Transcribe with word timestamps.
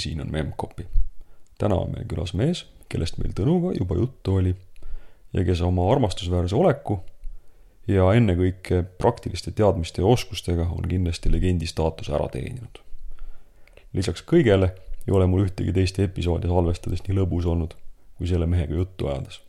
see 0.00 0.10
siin 0.10 0.20
on 0.24 0.32
Memcpy. 0.32 0.86
täna 1.58 1.76
on 1.76 1.92
meil 1.92 2.08
külas 2.08 2.32
mees, 2.34 2.64
kellest 2.88 3.18
meil 3.20 3.34
Tõnuga 3.36 3.74
juba 3.76 3.98
juttu 3.98 4.34
oli 4.40 4.54
ja 5.32 5.44
kes 5.44 5.60
oma 5.60 5.84
armastusväärse 5.92 6.56
oleku 6.56 7.00
ja 7.88 8.06
ennekõike 8.16 8.82
praktiliste 8.98 9.52
teadmiste 9.52 10.02
ja 10.02 10.06
oskustega 10.08 10.68
on 10.72 10.88
kindlasti 10.88 11.32
legendi 11.32 11.66
staatuse 11.66 12.14
ära 12.16 12.28
teeninud. 12.32 12.80
lisaks 13.92 14.24
kõigele 14.24 14.72
ei 15.06 15.14
ole 15.16 15.26
mul 15.26 15.44
ühtegi 15.46 15.72
teist 15.72 15.98
episoodi 15.98 16.48
salvestades 16.48 17.04
nii 17.06 17.16
lõbus 17.18 17.46
olnud, 17.48 17.74
kui 18.16 18.28
selle 18.30 18.46
mehega 18.46 18.74
juttu 18.74 19.08
ajades. 19.08 19.40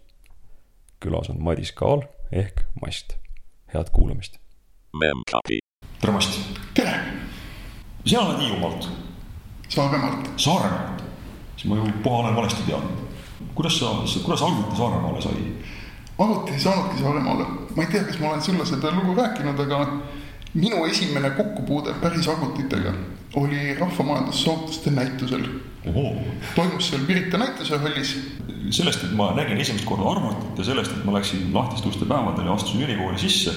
külas 0.99 1.29
on 1.29 1.41
Madis 1.41 1.71
Kaal 1.71 2.03
ehk 2.31 2.65
Mast. 2.81 3.15
head 3.73 3.89
kuulamist. 3.91 4.37
tere, 6.01 6.11
Mast. 6.11 6.39
tere, 6.73 6.99
sina 8.05 8.21
oled 8.21 8.39
Hiiumaalt, 8.39 8.89
Saaremaalt. 9.71 10.29
Saaremaalt. 10.37 11.03
siis 11.55 11.69
ma 11.69 11.75
ju 11.75 11.85
puha 12.03 12.17
olen 12.17 12.35
valesti 12.35 12.63
teadnud. 12.67 12.97
kuidas 13.55 13.79
sa, 13.79 13.85
kuidas 14.23 14.41
arvuti 14.41 14.77
Saaremaale 14.77 15.21
sai? 15.21 15.33
arvuti 16.19 16.51
ei 16.51 16.59
saanudki 16.59 16.99
Saaremaale. 17.03 17.45
ma 17.75 17.83
ei 17.83 17.87
tea, 17.87 18.03
kas 18.03 18.19
ma 18.19 18.29
olen 18.29 18.41
sulle 18.41 18.65
seda 18.65 18.91
lugu 18.91 19.15
rääkinud, 19.15 19.59
aga 19.59 19.87
minu 20.53 20.85
esimene 20.85 21.29
kokkupuude 21.29 21.93
päris 22.01 22.27
arvutitega 22.27 22.93
oli 23.35 23.73
rahvamajandussaavutuste 23.79 24.91
näitusel. 24.91 25.43
toimus 26.55 26.89
seal 26.89 27.01
Pirita 27.07 27.37
näitusehallis. 27.37 28.17
sellest, 28.69 29.03
et 29.03 29.15
ma 29.15 29.31
nägin 29.35 29.57
esimest 29.57 29.85
korda 29.85 30.11
arvutit 30.11 30.57
ja 30.57 30.63
sellest, 30.63 30.91
et 30.91 31.05
ma 31.05 31.13
läksin 31.13 31.53
lahtiste 31.53 31.87
uste 31.87 32.05
päevadel 32.05 32.45
ja 32.45 32.53
astusin 32.53 32.81
ülikooli 32.81 33.17
sisse. 33.17 33.51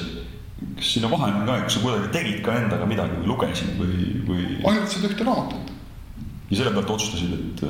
kas 0.76 0.94
sinna 0.94 1.10
vahele 1.10 1.46
ka, 1.46 1.60
kas 1.60 1.74
sa 1.74 1.80
kuidagi 1.80 2.08
tegid 2.12 2.40
ka 2.40 2.54
endaga 2.54 2.86
midagi 2.86 3.18
või 3.20 3.26
lugesid 3.26 3.78
või, 3.78 3.94
või? 4.28 4.44
ainult 4.64 4.88
seda 4.90 5.10
ühte 5.10 5.24
raamatut. 5.24 5.73
Ja 6.50 6.56
selle 6.58 6.74
pealt 6.76 6.90
otsustasid, 6.90 7.32
et 7.34 7.64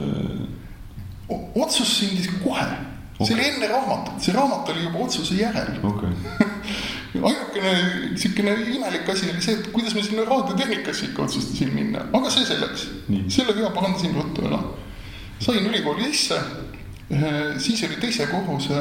O- 1.29 1.63
otsus 1.63 1.89
sündis 1.99 2.27
kohe 2.43 2.61
okay.. 2.61 3.27
see 3.27 3.35
oli 3.35 3.47
enne 3.49 3.69
raamatut, 3.71 4.19
see 4.21 4.35
raamat 4.37 4.69
oli 4.75 4.85
juba 4.85 5.07
otsuse 5.07 5.39
järel 5.39 5.79
okay. 5.89 6.13
ainukene 7.29 7.73
niisugune 8.11 8.55
imelik 8.75 9.09
asi 9.09 9.31
oli 9.31 9.43
see, 9.43 9.55
et 9.59 9.69
kuidas 9.73 9.95
ma 9.95 10.03
sinna 10.03 10.25
raadiotehnikasse 10.29 11.11
ikka 11.11 11.23
otsustasin 11.25 11.75
minna, 11.75 12.07
aga 12.13 12.31
see 12.31 12.47
selleks. 12.49 12.89
selle 13.29 13.55
vea 13.57 13.71
parandasin 13.75 14.15
ruttu 14.19 14.47
ära. 14.49 14.61
sain 15.41 15.67
ülikooli 15.67 16.11
sisse, 16.11 16.41
siis 17.59 17.85
oli 17.87 18.01
teise 18.01 18.27
korruse 18.27 18.81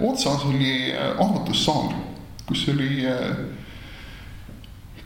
otsas 0.00 0.44
oli 0.48 0.92
arvutussaal, 0.94 1.92
kus 2.46 2.66
oli 2.72 3.06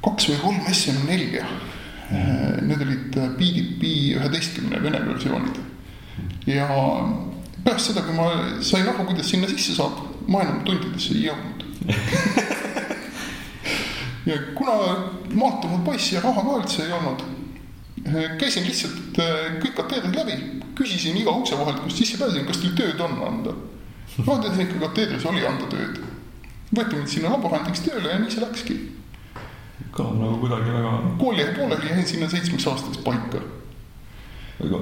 kaks 0.05 0.29
või 0.31 0.41
kolm 0.43 0.67
SM4-ja. 0.73 1.47
Need 2.65 2.83
olid 2.87 3.17
BDP 3.39 3.93
üheteistkümne 4.19 4.83
vene 4.83 5.01
versioonid. 5.09 5.57
ja 6.47 6.69
pärast 7.65 7.91
seda, 7.91 8.03
kui 8.07 8.15
ma 8.17 8.29
sain 8.63 8.89
aru, 8.89 9.07
kuidas 9.09 9.31
sinna 9.33 9.49
sisse 9.49 9.75
saab, 9.77 10.01
ma 10.29 10.43
enam 10.45 10.63
tundidesse 10.65 11.15
ei 11.15 11.27
jõudnud 11.29 11.65
ja 14.31 14.37
kuna 14.55 14.75
maatunud 15.35 15.85
poiss 15.85 16.13
ja 16.13 16.23
raha 16.25 16.45
ka 16.45 16.57
üldse 16.61 16.85
ei 16.87 16.93
olnud, 16.97 17.25
käisin 18.41 18.67
lihtsalt 18.69 19.21
kõik 19.63 19.77
kateedrid 19.77 20.17
läbi, 20.17 20.39
küsisin 20.79 21.17
iga 21.21 21.35
ukse 21.37 21.59
vahelt, 21.59 21.83
kust 21.85 22.01
sisse 22.01 22.19
pääsesin, 22.21 22.47
kas 22.49 22.61
teil 22.63 22.77
tööd 22.79 23.01
on 23.05 23.21
anda. 23.29 23.55
raadiotehnika 24.27 24.81
kateedris 24.89 25.25
oli 25.27 25.47
anda 25.47 25.69
tööd. 25.71 26.01
võeti 26.75 26.97
mind 26.97 27.09
sinna 27.09 27.31
laborandiks 27.31 27.81
tööle 27.85 28.11
ja 28.11 28.19
nii 28.19 28.31
see 28.31 28.45
läkski. 28.45 28.79
Kõlab 29.95 30.19
nagu 30.19 30.39
kuidagi 30.43 30.75
väga, 30.75 30.93
kooli 31.19 31.47
pooleli, 31.57 31.91
jäin 31.91 32.07
sinna 32.07 32.29
seitsmeks 32.31 32.67
aastaks 32.71 33.01
paika. 33.07 33.43
väga, 34.61 34.81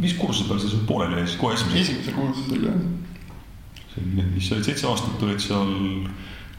mis 0.00 0.14
kursuse 0.18 0.48
peal 0.48 0.60
sa 0.60 0.68
seal 0.68 0.84
pooleli 0.88 1.20
jäid, 1.20 1.30
siis 1.30 1.40
kohe 1.40 1.54
esimesel? 1.54 1.80
esimesel 1.80 2.18
kursusel 2.18 2.66
jah. 2.68 2.80
mis 4.34 4.48
sa 4.48 4.56
olid 4.56 4.68
seitse 4.68 4.86
aastat 4.88 5.24
olid 5.26 5.40
seal 5.44 5.72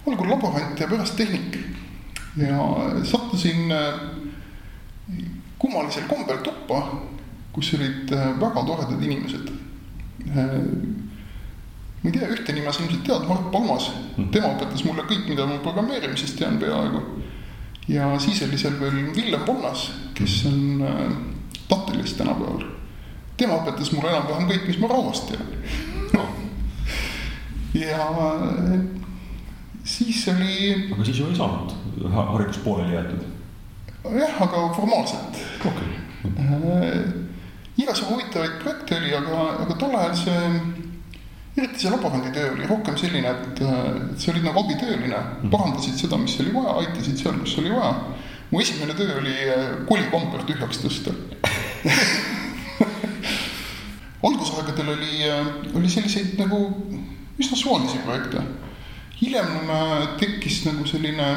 algul 0.07 0.29
laborant 0.29 0.79
ja 0.79 0.89
pärast 0.89 1.16
tehnik. 1.17 1.57
ja 2.38 2.57
sattusin 3.03 3.72
äh, 3.72 3.93
kummalisel 5.59 6.07
kombel 6.09 6.38
tuppa, 6.45 6.83
kus 7.53 7.73
olid 7.78 8.13
äh, 8.13 8.31
väga 8.39 8.66
toredad 8.66 9.03
inimesed. 9.03 9.51
ma 12.01 12.09
ei 12.09 12.13
tea, 12.13 12.29
ühte 12.33 12.53
nime 12.53 12.72
sa 12.73 12.81
ilmselt 12.81 13.03
tead, 13.05 13.25
Mart 13.29 13.51
Palmas, 13.53 13.91
tema 14.33 14.55
õpetas 14.55 14.81
mulle 14.88 15.03
kõik, 15.05 15.28
mida 15.29 15.45
ma 15.45 15.59
programmeerimisest 15.61 16.39
tean 16.39 16.57
peaaegu. 16.61 17.21
Ja 17.88 18.19
siis 18.19 18.42
oli 18.46 18.58
seal 18.58 18.80
veel 18.80 19.00
Villem 19.16 19.42
Ponnas, 19.46 19.92
kes 20.14 20.46
on 20.50 20.84
äh, 20.88 21.12
Tatelis 21.69 22.14
tänapäeval. 22.14 22.66
tema 23.38 23.58
õpetas 23.62 23.92
mulle 23.96 24.12
enam-vähem 24.12 24.50
kõik, 24.50 24.68
mis 24.68 24.80
ma 24.80 24.88
Rauast 24.92 25.31
tean 25.31 25.47
ja 27.86 28.06
siis 29.84 30.28
oli 30.28 30.75
aga 30.91 31.06
siis 31.08 31.20
ju 31.20 31.30
ei 31.31 31.36
saanud 31.36 31.74
ha- 32.14 32.28
haridus 32.34 32.59
pooleli 32.66 32.94
jäetud. 32.96 33.24
jah, 34.20 34.41
aga 34.46 34.68
formaalselt 34.75 35.41
okei 35.66 35.90
äh, 36.38 37.02
igasugu 37.78 38.14
huvitavaid 38.14 38.59
projekte 38.62 38.97
oli, 39.00 39.14
aga, 39.16 39.41
aga 39.66 39.75
tol 39.80 39.96
ajal 39.97 40.16
see, 40.16 40.40
eriti 41.57 41.79
see 41.79 41.91
laboranditöö 41.91 42.51
oli 42.53 42.67
rohkem 42.67 42.97
selline, 42.97 43.28
et, 43.28 43.62
et 43.62 44.19
sa 44.19 44.31
olid 44.31 44.45
nagu 44.47 44.63
abitööline, 44.63 45.22
parandasid 45.51 45.97
seda, 46.00 46.19
mis 46.22 46.38
oli 46.39 46.53
vaja, 46.56 46.78
aitasid 46.84 47.19
seal, 47.19 47.39
kus 47.44 47.57
oli 47.59 47.73
vaja. 47.73 47.94
mu 48.51 48.59
esimene 48.59 48.94
töö 48.95 49.17
oli 49.19 49.35
äh, 49.47 49.67
kolikomber 49.88 50.44
tühjaks 50.47 50.81
tõsta 50.84 51.13
algusaegadel 54.28 54.90
oli, 54.95 55.13
oli 55.75 55.90
selliseid 55.90 56.35
nagu 56.40 56.59
üsna 57.40 57.57
suvalisi 57.57 58.01
projekte. 58.06 58.44
hiljem 59.22 59.69
äh, 59.69 60.07
tekkis 60.19 60.66
nagu 60.66 60.85
selline 60.85 61.28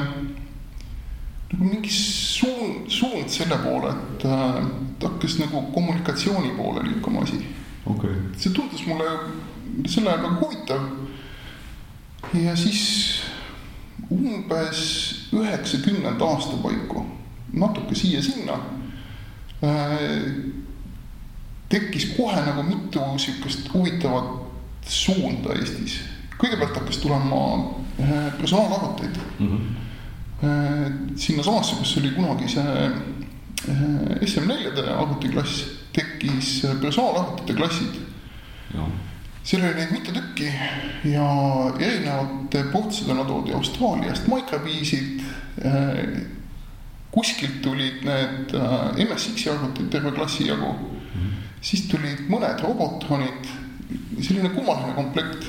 nagu 1.54 1.64
mingi 1.64 1.90
suund, 1.90 2.90
suund 2.90 3.28
selle 3.30 3.58
poole, 3.62 3.90
et 3.94 4.26
äh, 4.26 4.62
hakkas 5.04 5.38
nagu 5.42 5.66
kommunikatsiooni 5.74 6.54
poole 6.56 6.86
liikuma 6.86 7.22
asi. 7.22 7.42
okay. 7.86 8.14
see 8.36 8.52
tundus 8.52 8.86
mulle 8.86 9.18
sel 9.86 10.08
ajal 10.08 10.22
väga 10.22 10.40
huvitav. 10.40 10.80
ja 12.34 12.56
siis 12.56 13.22
umbes 14.10 14.80
üheksakümnenda 15.32 16.24
aasta 16.24 16.56
paiku, 16.62 17.04
natuke 17.52 17.94
siia-sinna 17.94 18.58
äh, 19.62 20.54
tekkis 21.68 22.06
kohe 22.16 22.40
nagu 22.46 22.62
mitu 22.62 23.00
sihukest 23.18 23.72
huvitavat 23.74 24.44
suunda 24.88 25.54
Eestis. 25.54 26.00
kõigepealt 26.38 26.76
hakkas 26.76 26.98
tulema 26.98 27.40
äh, 28.00 28.32
personaalarvuteid 28.38 29.18
mm. 29.38 29.48
-hmm. 29.48 31.16
sinnasamasse, 31.16 31.76
kus 31.76 31.96
oli 31.98 32.10
kunagi 32.10 32.48
see 32.48 32.90
äh, 33.68 34.18
SM4-de 34.26 34.90
arvutiklass, 34.90 35.64
tekkis 35.92 36.64
äh, 36.64 36.80
personaalarvutite 36.80 37.54
klassid. 37.54 37.94
Seal 39.44 39.62
oli 39.62 39.74
neid 39.76 39.92
mitu 39.92 40.12
tükki 40.12 40.48
ja 41.12 41.26
erinevate 41.78 42.64
portsidena 42.72 43.24
toodi 43.24 43.52
Austraaliast 43.52 44.28
Microbeesid. 44.28 45.20
kuskilt 47.14 47.60
tulid 47.62 48.00
need 48.02 48.54
MSX-i 49.04 49.50
arvutid 49.50 49.90
terve 49.90 50.10
klassi 50.12 50.48
jagu 50.48 50.72
mm. 50.72 51.20
-hmm. 51.20 51.44
siis 51.60 51.84
tulid 51.88 52.24
mõned 52.28 52.62
Robotronid, 52.62 53.46
selline 54.20 54.48
kummaline 54.48 54.94
komplekt 54.94 55.46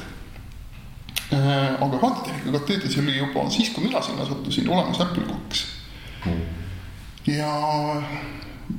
aga 1.31 1.97
raadiotehnika 2.01 2.51
kateedris 2.59 2.97
oli 2.97 3.17
juba 3.17 3.49
siis, 3.49 3.69
kui 3.69 3.83
mina 3.83 4.01
sinna 4.01 4.25
sattusin, 4.25 4.69
olemas 4.69 5.01
Apple 5.01 5.23
kaks 5.23 5.65
mm.. 6.25 6.41
ja 7.33 7.49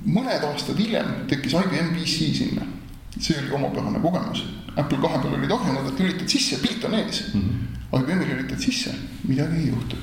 mõned 0.07 0.47
aastad 0.47 0.79
hiljem 0.79 1.13
tekkis 1.31 1.57
IBM 1.59 1.93
PC 1.97 2.31
sinna. 2.39 2.67
See 3.21 3.39
oli 3.41 3.51
omapärane 3.59 4.01
kogemus. 4.01 4.45
Apple 4.77 4.99
kahe 5.01 5.19
peal 5.23 5.35
olid 5.39 5.51
ahjunud, 5.51 5.89
et 5.89 6.01
lülitad 6.01 6.29
sisse, 6.29 6.59
pilt 6.63 6.85
on 6.85 6.95
ees 6.95 7.23
mm. 7.35 7.41
-hmm. 7.41 8.01
IBM-i 8.01 8.29
lülitad 8.29 8.61
sisse, 8.61 8.95
midagi 9.29 9.57
ei 9.57 9.69
juhtu. 9.69 9.97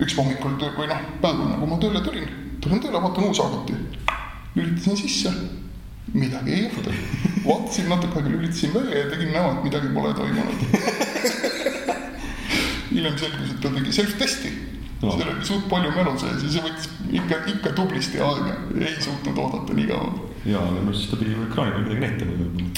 üks 0.00 0.16
hommikul 0.16 0.54
töö 0.56 0.70
või 0.78 0.88
noh, 0.88 1.00
päeval 1.20 1.48
nagu 1.50 1.66
ma 1.66 1.76
tööle 1.76 2.00
tulin, 2.00 2.28
tulen 2.60 2.80
tööle, 2.80 3.02
vaatan 3.02 3.24
uus 3.24 3.40
arvuti. 3.40 3.74
lülitasin 4.54 4.96
sisse 4.96 5.32
midagi 6.14 6.52
ei 6.52 6.62
juhtu. 6.62 6.90
vaatasin 7.44 7.88
natuke 7.88 8.18
aega, 8.18 8.28
lülitasin 8.28 8.74
välja 8.74 8.98
ja 8.98 9.10
tegin 9.10 9.32
näo, 9.32 9.52
et 9.52 9.64
midagi 9.64 9.88
pole 9.94 10.14
toimunud 10.14 10.58
hiljem 12.90 13.18
selgus, 13.18 13.50
et 13.50 13.60
ta 13.60 13.70
tegi 13.76 13.92
self-testi 13.92 14.50
no.. 15.02 15.12
seal 15.12 15.28
oli 15.28 15.44
suht 15.46 15.68
palju 15.70 15.92
mälu 15.94 16.16
sees 16.20 16.44
ja 16.44 16.52
see 16.54 16.64
võttis 16.64 16.90
ikka, 17.20 17.40
ikka 17.54 17.72
tublisti 17.76 18.20
aega, 18.24 18.56
ei 18.80 18.96
suutnud 18.98 19.38
oodata 19.38 19.76
nii 19.76 19.88
kaua. 19.90 20.29
Ja, 20.44 20.58
aga 20.58 20.84
no 20.84 20.92
siis 20.92 21.10
ta 21.10 21.18
pidi 21.20 21.34
ju 21.34 21.44
ekraani 21.48 21.72
peal 21.74 21.84
midagi 21.84 22.00
näitama 22.06 22.32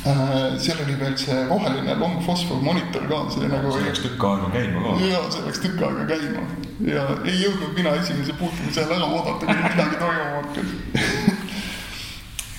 äh,. 0.06 0.58
seal 0.58 0.82
oli 0.84 0.96
veel 1.00 1.16
see 1.18 1.44
roheline 1.50 1.94
long 2.00 2.18
phosphor 2.24 2.62
monitor 2.62 3.06
ka, 3.10 3.22
see 3.30 3.48
nagu. 3.48 3.72
see 3.76 3.86
läks 3.86 4.02
tükk 4.06 4.26
aega 4.30 4.50
käima 4.56 4.82
ka. 4.86 4.96
ja 5.06 5.22
see 5.30 5.46
läks 5.46 5.62
tükk 5.66 5.86
aega 5.88 6.08
käima 6.14 6.46
ja 6.88 7.06
ei 7.24 7.38
jõudnud 7.44 7.78
mina 7.78 7.94
esimese 8.00 8.34
puutumise 8.40 8.82
ajal 8.82 8.98
ära 8.98 9.12
oodata, 9.12 9.46
kuni 9.46 9.62
midagi 9.68 10.02
toimuma 10.02 10.42
hakkas 10.42 11.40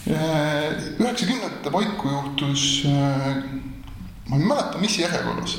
üheksakümnendate 0.03 1.71
paiku 1.71 2.09
juhtus, 2.09 2.63
ma 2.87 4.37
ei 4.37 4.45
mäleta, 4.45 4.79
mis 4.81 4.97
järjekorras, 4.99 5.57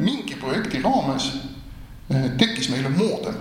mingi 0.00 0.36
projekti 0.40 0.82
raames 0.84 1.30
tekkis 2.38 2.68
meile 2.72 2.90
moodem. 2.92 3.34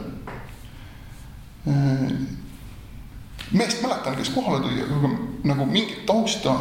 Meest 3.51 3.81
mäletan, 3.83 4.15
kes 4.15 4.29
kohale 4.29 4.61
tuli, 4.63 4.83
aga 4.83 5.09
nagu 5.43 5.65
mingit 5.65 6.05
tausta, 6.05 6.55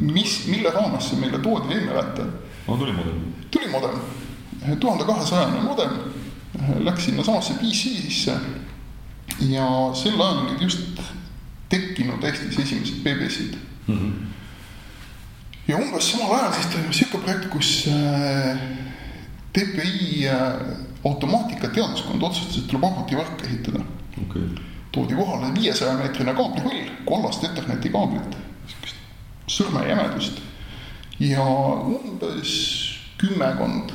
mis, 0.00 0.46
mille 0.50 0.70
raames 0.74 1.10
see 1.10 1.20
meile 1.20 1.38
toodi, 1.38 1.74
ei 1.74 1.84
mäleta. 1.84 2.26
no 2.68 2.76
tuli 2.76 2.92
modem? 2.92 3.20
tuli 3.50 3.68
modem, 3.68 4.00
tuhande 4.80 5.04
kahesajane 5.04 5.62
modem, 5.62 5.96
läks 6.84 7.04
sinnasamasse 7.04 7.54
PC 7.60 7.94
sisse 8.02 8.36
ja 9.48 9.66
sel 9.94 10.20
ajal 10.20 10.44
olid 10.44 10.62
just 10.62 11.00
tekkinud 11.70 12.24
Eestis 12.24 12.58
esimesed 12.58 13.02
BBC-d 13.04 13.56
mm. 13.86 13.98
-hmm. 13.98 14.12
ja 15.68 15.76
umbes 15.76 16.10
samal 16.10 16.34
ajal 16.34 16.52
siis 16.52 16.66
toimus 16.66 16.98
sihuke 16.98 17.18
projekt, 17.18 17.46
kus 17.50 17.88
TPI 19.52 20.26
automaatika 21.04 21.68
teaduskond 21.68 22.22
otsustas, 22.22 22.58
et 22.58 22.66
tuleb 22.66 22.84
arvutivõrk 22.84 23.46
ehitada 23.46 23.84
okay.. 24.22 24.42
Toodi 24.92 25.14
kohale 25.14 25.54
viiesaja 25.54 25.96
meetrine 25.98 26.34
kaablipõll, 26.34 26.86
kollast 27.06 27.44
Etherneti 27.46 27.92
kaablit, 27.94 28.36
sihukest 28.66 28.96
sõrmejämedust 29.50 30.40
ja 31.20 31.44
umbes 31.44 32.54
kümmekond 33.20 33.92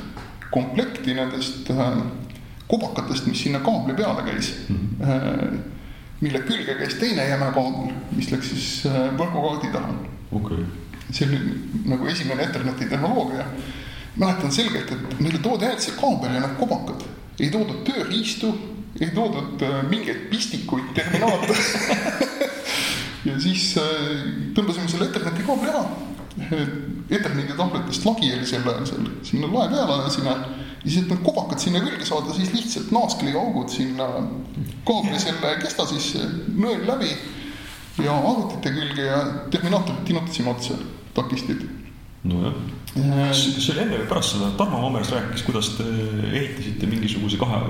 komplekti 0.50 1.14
nendest 1.14 1.70
äh, 1.70 1.98
kobakatest, 2.70 3.26
mis 3.26 3.42
sinna 3.42 3.60
kaabli 3.64 3.94
peale 3.94 4.22
käis 4.22 4.54
mm. 4.68 4.76
-hmm. 5.00 5.58
mille 6.20 6.38
külge 6.38 6.74
käis 6.74 6.94
teine 6.94 7.28
jäme 7.28 7.50
kaabel, 7.54 7.92
mis 8.12 8.30
läks 8.30 8.48
siis 8.48 8.86
äh, 8.86 9.18
võrgukaardi 9.18 9.72
taha 9.72 9.94
okay.. 10.30 10.64
see 11.10 11.28
oli 11.28 11.40
nagu 11.84 12.06
esimene 12.06 12.42
Etherneti 12.42 12.84
tehnoloogia. 12.84 13.44
mäletan 14.16 14.52
selgelt, 14.52 14.92
et 14.92 15.20
meile 15.20 15.38
toodi 15.38 15.64
ainult 15.64 15.80
see 15.80 15.94
kaabel 16.00 16.34
ja 16.34 16.40
need 16.40 16.56
kobakad, 16.58 17.02
ei 17.40 17.50
toodud 17.50 17.82
tööriistu, 17.84 18.54
ei 19.00 19.12
toodud 19.14 19.62
mingeid 19.90 20.28
pistikuid, 20.32 20.92
terminaatoreid. 20.96 22.24
Ja 23.26 23.34
siis 23.42 23.72
tõmbasime 24.54 24.86
selle 24.86 25.08
Etherneti 25.08 25.42
kaabli 25.42 25.66
ära. 25.66 25.80
Etherneti 27.10 27.56
tabletist 27.58 28.04
lagi 28.06 28.28
oli 28.36 28.46
sel 28.46 28.62
ajal 28.70 28.86
seal, 28.86 29.08
sinna 29.26 29.48
lae 29.50 29.70
peale 29.72 29.96
ajasime 29.96 30.34
ja 30.86 30.92
siis, 30.92 31.00
et 31.00 31.10
need 31.10 31.22
kobakad 31.26 31.58
sinna 31.58 31.80
külge 31.82 32.06
saada, 32.06 32.34
siis 32.36 32.52
lihtsalt 32.54 32.92
naaskliga 32.94 33.40
augud 33.40 33.72
sinna 33.72 34.06
kaabli 34.86 35.18
selle 35.18 35.56
kesta 35.58 35.88
sisse, 35.90 36.22
nõel 36.54 36.84
läbi 36.86 37.10
ja 38.04 38.14
arvutite 38.14 38.70
külge 38.76 39.08
ja 39.08 39.18
terminaatorit 39.50 40.04
tinutasime 40.06 40.52
otsa, 40.52 40.78
takistid. 41.16 41.64
nojah, 42.30 42.54
kas 42.96 43.42
see 43.56 43.74
oli 43.74 43.82
enne 43.84 44.00
või 44.00 44.08
pärast 44.10 44.34
seda, 44.34 44.50
Tarmo 44.58 44.80
Mammers 44.82 45.12
rääkis, 45.12 45.44
kuidas 45.46 45.72
te 45.76 45.86
ehitasite 46.30 46.88
mingisuguse 46.88 47.38
kahe 47.40 47.60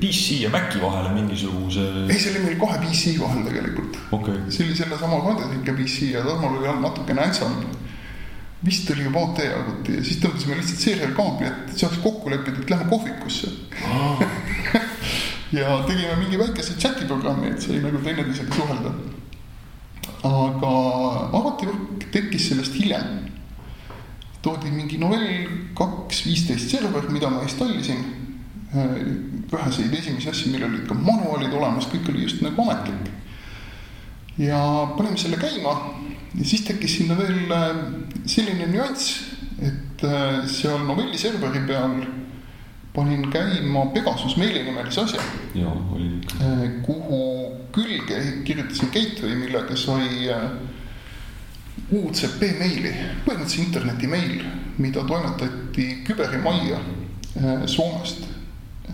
PC 0.00 0.40
ja 0.42 0.50
Maci 0.54 0.80
vahele 0.82 1.12
mingisuguse. 1.18 1.86
ei, 2.08 2.18
see 2.18 2.32
oli 2.34 2.44
meil 2.46 2.58
kahe 2.62 2.80
PC 2.86 3.16
vahel 3.20 3.44
tegelikult 3.48 4.00
okay.. 4.18 4.42
see 4.48 4.66
oli 4.66 4.76
sellesama 4.78 5.20
Kadrike 5.28 5.76
PC 5.76 6.12
ja 6.14 6.24
Tarmol 6.26 6.58
oli 6.60 6.70
all 6.72 6.80
natukene 6.84 7.26
ansambl 7.28 7.68
vist 8.64 8.90
oli 8.90 9.02
juba 9.02 9.20
OT 9.26 9.42
arvuti 9.42 9.96
ja 9.96 10.04
siis 10.06 10.20
tõmbasime 10.22 10.56
lihtsalt 10.58 10.84
seerialkaabli, 10.84 11.48
et 11.50 11.80
saaks 11.80 11.98
kokku 12.02 12.30
leppida, 12.30 12.62
et 12.62 12.70
lähme 12.70 12.86
kohvikusse 12.90 13.50
ah. 13.88 14.22
ja 15.58 15.80
tegime 15.88 16.14
mingi 16.20 16.38
väikese 16.38 16.76
chati 16.78 17.08
programmi, 17.10 17.50
et 17.50 17.64
sai 17.64 17.80
nagu 17.82 17.98
teineteisega 18.04 18.54
suhelda. 18.54 18.94
aga 20.28 20.72
arvutivõrk 21.34 22.06
tekkis 22.14 22.48
sellest 22.52 22.78
hiljem. 22.78 23.31
Toodi 24.42 24.70
mingi 24.74 24.98
novell 24.98 25.48
kaks 25.78 26.24
viisteist 26.26 26.70
server, 26.70 27.08
mida 27.10 27.30
ma 27.30 27.42
installisin. 27.46 28.20
väheseid 29.52 29.92
esimesi 29.92 30.30
asju, 30.30 30.50
millel 30.52 30.70
olid 30.70 30.86
ka 30.88 30.94
manuaalid 30.96 31.52
olemas, 31.52 31.90
kõik 31.92 32.06
oli 32.08 32.22
just 32.22 32.40
nagu 32.40 32.62
ametlik. 32.62 33.10
ja 34.38 34.58
panime 34.96 35.18
selle 35.20 35.36
käima 35.36 35.74
ja 36.38 36.44
siis 36.44 36.64
tekkis 36.64 36.96
sinna 36.96 37.18
veel 37.18 37.52
äh, 37.52 37.82
selline 38.26 38.66
nüanss, 38.70 39.18
et 39.60 40.04
äh, 40.08 40.42
seal 40.48 40.86
novelli 40.86 41.20
serveri 41.20 41.60
peal 41.68 41.98
panin 42.94 43.28
käima 43.32 43.86
Pegasus 43.92 44.36
meilinimelise 44.40 45.04
asja. 45.04 45.20
jaa, 45.54 45.76
oli 45.92 46.08
ikka. 46.16 46.40
Äh, 46.40 46.64
kuhu 46.86 47.20
külge 47.76 48.22
kirjutasin 48.44 48.92
gateway, 48.94 49.36
millega 49.36 49.76
sai 49.76 50.32
UCP 51.92 52.42
meili, 52.58 52.92
põhimõtteliselt 53.26 53.66
interneti 53.66 54.08
meil, 54.08 54.42
mida 54.80 55.04
toimetati 55.08 55.88
küberimajja 56.06 56.78
Soomest. 57.66 58.28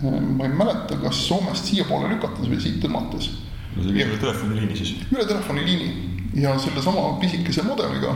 ma 0.01 0.45
ei 0.45 0.53
mäleta, 0.55 0.95
kas 1.01 1.27
Soomest 1.27 1.65
siiapoole 1.71 2.13
lükates 2.13 2.47
või 2.47 2.59
siit 2.59 2.79
tõmmates. 2.83 3.29
no 3.75 3.83
see 3.83 3.95
käis 3.95 4.07
üle 4.07 4.19
telefoniliini 4.21 4.75
siis? 4.75 4.95
üle 5.11 5.25
telefoniliini 5.25 5.89
ja 6.39 6.55
sellesama 6.59 7.19
pisikese 7.19 7.63
modemiga 7.67 8.15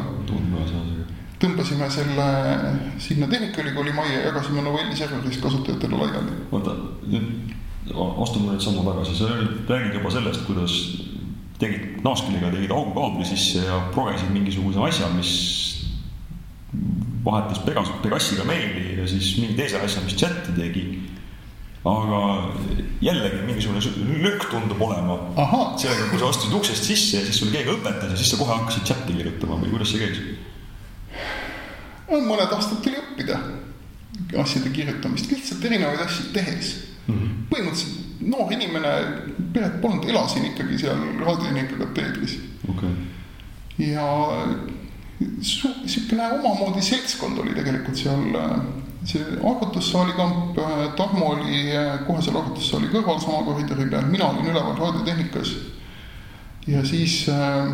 tõmbasime 1.44 1.90
selle 1.92 2.28
sinna 3.04 3.28
Tehnikaülikooli 3.28 3.94
majja 3.94 4.20
ja 4.20 4.28
jagasime 4.30 4.64
novelli 4.64 4.96
serveris 4.96 5.42
kasutajatele 5.44 5.98
laiali. 6.00 6.38
oota, 6.52 6.76
nüüd 7.08 7.52
astume 8.24 8.54
nüüd 8.54 8.64
sammu 8.64 8.86
tagasi, 8.88 9.18
sa 9.18 9.32
räägid 9.68 9.98
juba 10.00 10.12
sellest, 10.12 10.46
kuidas 10.48 10.78
tegid 11.64 12.04
naasküliga 12.06 12.52
tegid 12.54 12.76
augu 12.76 12.94
kaabli 12.98 13.26
sisse 13.28 13.64
ja 13.64 13.80
progesid 13.96 14.32
mingisuguse 14.36 14.84
asja, 14.90 15.10
mis 15.16 15.34
vahetas 17.24 17.64
Pegas, 17.64 17.90
Pegassiga 18.04 18.46
meili 18.48 19.00
ja 19.00 19.08
siis 19.08 19.36
mingi 19.40 19.58
teise 19.58 19.80
asja, 19.82 20.04
mis 20.06 20.18
chati 20.20 20.56
tegi 20.58 20.86
aga 21.84 22.20
jällegi 23.04 23.42
mingisugune 23.44 23.82
lünk 24.24 24.46
tundub 24.52 24.82
olema. 24.82 25.18
sellega, 25.78 26.08
kui 26.10 26.20
sa 26.20 26.30
astusid 26.32 26.56
uksest 26.56 26.88
sisse 26.88 27.18
ja 27.18 27.26
siis 27.28 27.42
sul 27.42 27.52
keegi 27.52 27.74
õpetas 27.76 28.14
ja 28.14 28.20
siis 28.20 28.32
sa 28.32 28.40
kohe 28.40 28.56
hakkasid 28.56 28.88
chati 28.88 29.18
kirjutama 29.18 29.60
või 29.60 29.74
kuidas 29.76 29.92
see 29.92 30.00
käis? 30.04 30.24
mõned 32.14 32.56
aastad 32.56 32.80
tuli 32.86 33.00
õppida 33.02 33.40
asjade 34.40 34.72
kirjutamist, 34.72 35.32
lihtsalt 35.32 35.66
erinevaid 35.66 36.00
asju 36.06 36.30
tehes 36.36 36.74
mm. 37.08 37.14
-hmm. 37.14 37.46
põhimõtteliselt 37.52 38.13
noor 38.30 38.54
inimene, 38.54 38.94
peret 39.54 39.82
polnud, 39.82 40.06
elasin 40.10 40.46
ikkagi 40.52 40.78
seal 40.86 41.02
raadiotehnika 41.20 41.80
kateedris 41.82 42.38
okay.. 42.70 42.94
ja 43.78 44.08
niisugune 45.20 46.30
omamoodi 46.40 46.82
seltskond 46.82 47.38
oli 47.44 47.56
tegelikult 47.56 48.00
seal 48.00 48.26
see 49.06 49.24
arvutussaali 49.44 50.14
kamp, 50.14 50.58
äh, 50.58 50.94
Tarmo 50.96 51.26
oli 51.26 51.76
äh, 51.76 52.00
kohe 52.08 52.22
seal 52.22 52.38
arvutussaali 52.40 52.90
kõrval 52.92 53.20
sama 53.22 53.44
koridori 53.44 53.88
peal, 53.92 54.08
mina 54.08 54.30
olin 54.32 54.52
üleval 54.52 54.78
raadiotehnikas. 54.80 55.56
ja 56.68 56.86
siis 56.86 57.26
äh, 57.30 57.68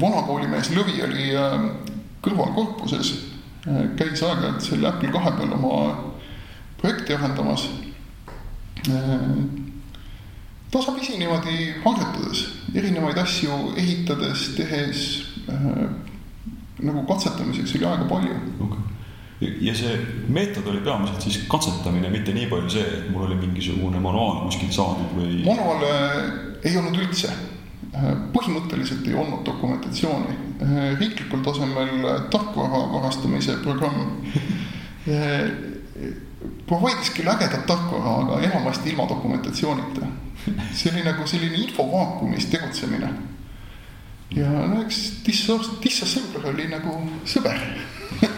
vanakoolimees 0.00 0.70
Lõvi 0.76 1.00
oli 1.04 1.30
äh, 1.36 1.68
kõrval 2.22 2.52
korpuses 2.54 3.14
äh,, 3.66 3.86
käis 3.96 4.22
aeg-ajalt 4.22 4.60
selle 4.60 4.88
Apple 4.88 5.12
kahe 5.12 5.32
peal 5.38 5.56
oma 5.56 5.78
projekti 6.80 7.16
arendamas 7.16 7.68
äh,. 8.88 9.64
Tasapisi 10.70 11.18
niimoodi 11.18 11.70
harjutades, 11.84 12.42
erinevaid 12.74 13.18
asju 13.22 13.60
ehitades, 13.76 14.50
tehes 14.56 15.06
äh, 15.48 15.86
nagu 16.82 17.06
katsetamiseks 17.08 17.78
oli 17.78 17.88
aega 17.88 18.08
palju 18.10 18.36
okay 18.66 18.86
ja 19.40 19.74
see 19.76 19.96
meetod 20.32 20.66
oli 20.70 20.80
peamiselt 20.84 21.20
siis 21.20 21.42
katsetamine, 21.48 22.08
mitte 22.12 22.32
nii 22.32 22.46
palju 22.48 22.70
see, 22.72 22.84
et 22.98 23.10
mul 23.12 23.26
oli 23.26 23.36
mingisugune 23.40 24.00
manuaal 24.00 24.46
kuskilt 24.46 24.72
saadud 24.72 25.12
või? 25.16 25.42
manuaale 25.44 25.90
ei 26.64 26.76
olnud 26.76 26.96
üldse. 27.02 27.34
põhimõtteliselt 28.32 29.06
ei 29.08 29.14
olnud 29.14 29.44
dokumentatsiooni. 29.46 30.34
riiklikul 30.98 31.44
tasemel 31.44 32.08
tarkvara 32.32 32.80
varastamise 32.92 33.58
programm 33.62 34.08
provide'is 36.66 37.12
küll 37.14 37.30
ägedat 37.30 37.66
tarkvara, 37.66 38.16
aga 38.22 38.40
enamasti 38.48 38.90
ilma 38.90 39.08
dokumentatsioonita. 39.08 40.06
see 40.76 40.92
oli 40.92 41.02
nagu 41.06 41.26
selline 41.26 41.58
infovaakumis 41.64 42.46
tegutsemine. 42.52 43.10
ja 44.36 44.50
no 44.66 44.80
eks 44.82 45.22
disassembler 45.26 46.48
oli 46.50 46.66
nagu 46.66 46.96
sõber 47.24 47.60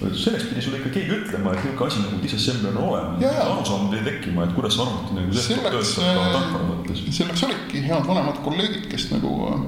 sellest 0.00 0.48
pidi 0.48 0.62
sulle 0.64 0.80
ikka 0.80 0.90
keegi 0.94 1.12
ütlema, 1.14 1.52
et 1.54 1.64
niisugune 1.64 1.86
asi 1.86 2.02
nagu 2.02 2.18
disassembler 2.22 2.76
on 2.76 2.88
olemas, 2.88 3.36
arusaam 3.44 3.88
pidi 3.90 4.02
tekkima, 4.06 4.46
et 4.46 4.54
kuidas 4.56 4.78
arvuti 4.80 5.18
nagu 5.18 5.34
selleks, 5.36 5.92
tarkvara 5.98 6.68
mõttes. 6.70 7.04
selleks 7.14 7.44
olidki 7.46 7.84
head 7.84 8.08
vanemad 8.08 8.40
kolleegid, 8.44 8.88
kes 8.90 9.10
nagu 9.12 9.34
äh, 9.50 9.62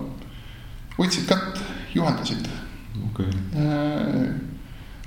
hoidsid 0.99 1.29
kätt, 1.29 1.63
juhendasid 1.95 2.49
okay.. 3.11 3.31
Äh, 3.55 4.33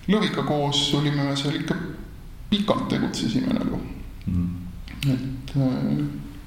Lõviga 0.06 0.44
koos 0.46 0.92
olime 0.94 1.24
me 1.26 1.34
seal 1.34 1.56
ikka 1.58 1.74
pikalt 2.56 2.88
tegutsesime 2.90 3.54
nagu 3.60 3.82
mm.. 4.26 4.50
et 5.12 5.54
äh, 5.60 6.02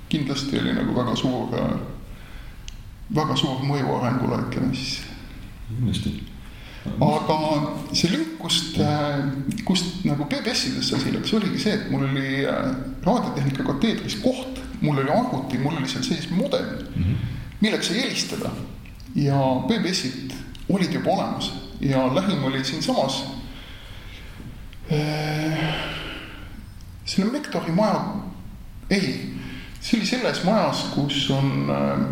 kindlasti 0.09 0.59
oli 0.59 0.73
nagu 0.73 0.97
väga 0.97 1.17
suur 1.17 1.55
väga 3.15 3.37
suur 3.37 3.63
mõju 3.65 3.95
arengule, 3.99 4.41
ütleme 4.49 4.75
siis. 4.77 4.99
kindlasti. 5.69 6.13
aga 7.05 7.37
see 7.93 8.11
lünk, 8.13 8.37
kust, 8.41 8.79
kust 9.69 10.05
nagu 10.09 10.27
PBS-idesse 10.31 10.97
asi 10.97 11.13
läks, 11.13 11.33
oligi 11.37 11.61
see, 11.61 11.75
et 11.77 11.89
mul 11.93 12.07
oli 12.07 12.45
raadiotehnika 13.05 13.67
kateedris 13.67 14.19
koht, 14.23 14.61
mul 14.81 15.01
oli 15.03 15.13
arvuti, 15.13 15.61
mul 15.61 15.81
oli 15.81 15.91
seal 15.91 16.05
sees 16.07 16.31
modem 16.31 16.65
mm, 16.65 17.03
-hmm. 17.03 17.35
milleks 17.61 17.89
sai 17.89 18.03
helistada 18.03 18.53
ja 19.15 19.41
PBS-id 19.69 20.33
olid 20.69 20.93
juba 20.95 21.11
olemas 21.11 21.53
ja 21.81 22.15
lähim 22.15 22.45
oli 22.45 22.65
siinsamas 22.65 23.25
selle 27.09 27.33
Mektori 27.33 27.73
maja, 27.73 28.03
ei, 28.91 29.35
see 29.81 29.99
oli 29.99 30.09
selles 30.09 30.43
majas, 30.45 30.85
kus 30.93 31.23
on 31.33 31.71
äh, 31.73 32.03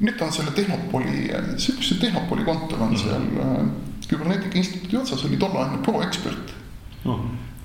nüüd 0.00 0.22
on 0.22 0.32
selle 0.34 0.54
Tehnopoli, 0.56 1.30
see, 1.56 1.74
kus 1.76 1.90
see 1.90 2.00
Tehnopoli 2.02 2.46
kontor 2.46 2.82
on 2.82 2.92
mm 2.92 2.96
-hmm. 2.96 3.02
seal 3.02 3.22
äh, 3.42 3.66
Küberneetika 4.08 4.58
Instituudi 4.58 4.96
otsas, 4.96 5.24
oli 5.24 5.36
tolleaegne 5.36 5.78
proekspert. 5.82 6.54
Oh.. 7.04 7.20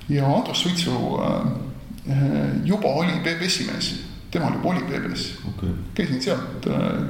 ja 0.08 0.26
Andrus 0.36 0.62
Suitsu 0.62 1.20
äh, 1.22 2.64
juba 2.64 2.88
oli 2.88 3.12
PBS-i 3.22 3.64
mees, 3.64 3.94
temal 4.30 4.52
juba 4.52 4.68
oli 4.68 4.80
PBS 4.80 5.32
okay.. 5.48 5.68
käisin 5.94 6.22
sealt 6.22 6.66
äh, 6.66 7.04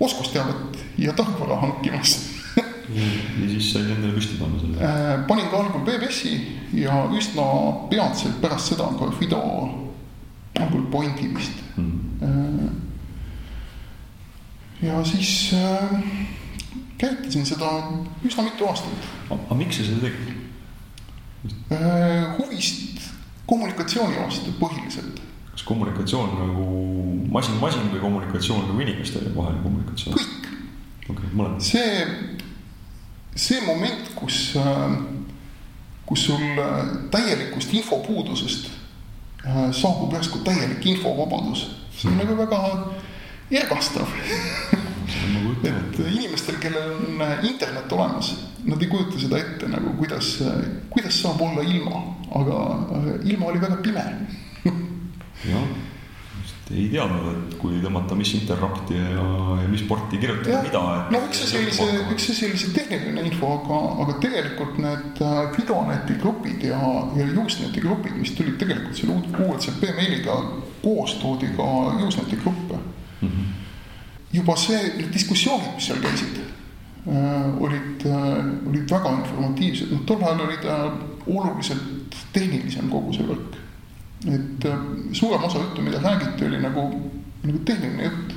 oskusteavet 0.00 0.78
ja 0.98 1.12
tarkvara 1.12 1.56
hankimas 1.56 2.35
ja 2.94 3.48
siis 3.50 3.72
said 3.72 3.90
endale 3.90 4.14
püsti 4.14 4.38
panna 4.40 4.60
selle? 4.60 4.78
Äh, 4.78 5.26
panin 5.28 5.50
ka 5.50 5.62
algul 5.62 5.84
BBS-i 5.86 6.36
ja 6.82 7.02
üsna 7.14 7.46
peatselt 7.90 8.40
pärast 8.42 8.72
seda 8.72 8.88
ka 8.98 9.10
Fido 9.18 9.42
algul 10.60 10.86
Pointi 10.92 11.28
vist 11.34 11.60
mm.. 11.76 12.70
ja 14.82 15.02
siis 15.04 15.52
äh, 15.56 15.98
käitasin 16.98 17.46
seda 17.46 17.70
üsna 18.24 18.46
mitu 18.46 18.68
aastat. 18.68 19.10
aga 19.30 19.58
miks 19.58 19.80
sa 19.80 19.88
seda 19.90 20.08
tegid? 20.08 20.34
huvist 22.38 23.10
kommunikatsiooni 23.46 24.16
vastu 24.18 24.54
põhiliselt. 24.60 25.20
kas 25.52 25.62
kommunikatsioon 25.66 26.32
nagu 26.40 26.64
masin-masin 27.32 27.90
või 27.92 28.00
kommunikatsioon 28.00 28.66
nagu 28.70 28.80
inimeste 28.80 29.22
vaheline 29.36 29.62
kommunikatsioon? 29.62 30.16
kõik. 30.18 30.48
okei 31.10 31.30
okay,, 31.34 31.60
see, 31.60 32.35
see 33.36 33.60
moment, 33.66 34.10
kus 34.14 34.56
äh, 34.56 34.96
kus 36.06 36.24
sul 36.24 36.58
äh, 36.58 36.86
täielikust 37.10 37.74
infopuudusest 37.74 38.70
äh, 39.46 39.72
saabub 39.72 40.12
järsku 40.12 40.38
täielik 40.38 40.86
infovabadus. 40.86 41.68
see 41.96 42.10
on 42.10 42.18
nagu 42.18 42.36
väga 42.36 42.58
ergastav 43.50 44.08
et 45.64 45.98
inimestel, 45.98 46.58
kellel 46.60 46.92
on 46.92 47.22
internet 47.42 47.92
olemas, 47.92 48.34
nad 48.64 48.82
ei 48.82 48.88
kujuta 48.88 49.18
seda 49.18 49.38
ette 49.38 49.68
nagu, 49.70 49.94
kuidas, 49.98 50.42
kuidas 50.90 51.20
saab 51.22 51.40
olla 51.40 51.62
ilma, 51.62 52.02
aga 52.34 52.58
ilma 53.24 53.46
oli 53.46 53.60
väga 53.60 53.76
pime. 53.82 54.04
Jah 55.46 55.68
ei 56.74 56.88
teadnud, 56.90 57.26
et 57.30 57.52
kui 57.60 57.76
tõmmata 57.78 58.16
mis 58.18 58.32
interrupti 58.34 58.96
ja, 58.98 59.24
ja 59.60 59.66
mis 59.70 59.84
porti 59.86 60.18
kirjutada, 60.18 60.64
mida. 60.64 60.80
no 61.14 61.20
oli 61.22 61.36
see, 61.38 61.90
üks 62.10 62.30
asi 62.32 62.48
oli 62.48 62.58
see 62.58 62.72
tehniline 62.74 63.22
info, 63.28 63.52
aga, 63.60 63.78
aga 64.02 64.16
tegelikult 64.24 64.80
need 64.82 65.20
äh, 65.22 65.36
Fidoneti 65.54 66.16
grupid 66.22 66.64
ja, 66.66 66.80
ja 67.14 67.26
Useneti 67.44 67.84
grupid, 67.84 68.16
mis 68.18 68.34
tulid 68.34 68.56
tegelikult 68.58 68.98
selle 68.98 69.20
ULCP 69.46 69.92
meiliga 69.94 70.40
koos, 70.82 71.14
toodi 71.22 71.52
ka 71.54 71.68
Useneti 72.08 72.40
gruppe 72.42 72.80
mm. 72.80 73.28
-hmm. 73.28 73.52
juba 74.40 74.56
see, 74.58 74.80
need 74.96 75.12
diskussioonid, 75.14 75.76
mis 75.76 75.86
seal 75.86 76.02
käisid 76.02 76.40
äh,, 76.40 77.62
olid 77.62 78.08
äh,, 78.10 78.42
olid 78.72 78.90
väga 78.90 79.14
informatiivsed, 79.20 79.94
noh 79.94 80.02
tol 80.02 80.26
ajal 80.26 80.42
oli 80.48 80.58
ta 80.66 80.80
oluliselt 81.26 82.18
tehnilisem 82.32 82.90
kogu 82.90 83.14
see 83.14 83.28
värk 83.28 83.54
et 84.24 84.64
äh, 84.64 84.78
suurem 85.12 85.44
osa 85.44 85.58
juttu, 85.58 85.82
mida 85.82 86.00
räägiti, 86.02 86.44
oli 86.44 86.58
nagu, 86.60 86.88
nagu 87.42 87.58
tehniline 87.58 88.04
jutt. 88.04 88.34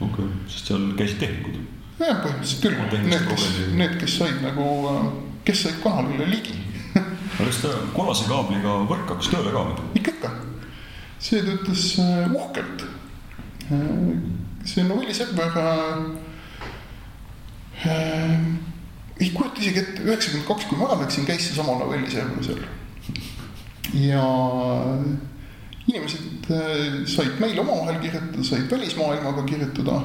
okei 0.00 0.24
okay., 0.24 0.28
sest 0.46 0.70
seal 0.70 0.86
käisid 0.96 1.18
tehnikud? 1.18 1.58
jah, 2.00 2.20
põhimõtteliselt 2.22 2.62
küll, 2.62 3.08
need, 3.08 3.26
kes, 3.28 3.46
need, 3.76 3.96
kes 4.00 4.16
said 4.22 4.38
nagu, 4.44 4.68
äh, 4.92 5.10
kes 5.44 5.64
said 5.66 5.82
kanalile 5.82 6.30
ligi 6.30 6.56
aga 6.94 7.48
kas 7.48 7.60
ta 7.64 7.74
kollase 7.96 8.28
kaabliga 8.30 8.78
võrk 8.88 9.10
hakkas 9.10 9.30
tööle 9.32 9.52
ka 9.54 9.66
või? 9.66 9.90
ikka, 10.00 10.16
ikka. 10.16 10.30
see 11.18 11.42
töötas 11.46 11.84
äh, 12.02 12.34
uhkelt. 12.36 12.86
see 14.64 14.84
Novelli 14.86 15.14
server 15.14 15.56
äh, 17.84 18.44
ei 19.20 19.30
kujuta 19.34 19.60
isegi 19.60 19.82
ette, 19.82 20.04
üheksakümmend 20.06 20.46
kaks, 20.48 20.68
kui 20.68 20.78
ma 20.78 20.88
ära 20.88 21.02
läksin, 21.02 21.26
käis 21.28 21.48
seesama 21.48 21.78
Novelli 21.82 22.10
server 22.12 22.46
seal 22.46 22.62
ja 23.94 24.24
inimesed 25.86 26.50
äh, 26.50 27.06
said 27.06 27.40
meil 27.40 27.58
omavahel 27.58 28.00
kirjutada, 28.02 28.44
said 28.44 28.70
välismaailmaga 28.70 29.42
kirjutada. 29.42 30.00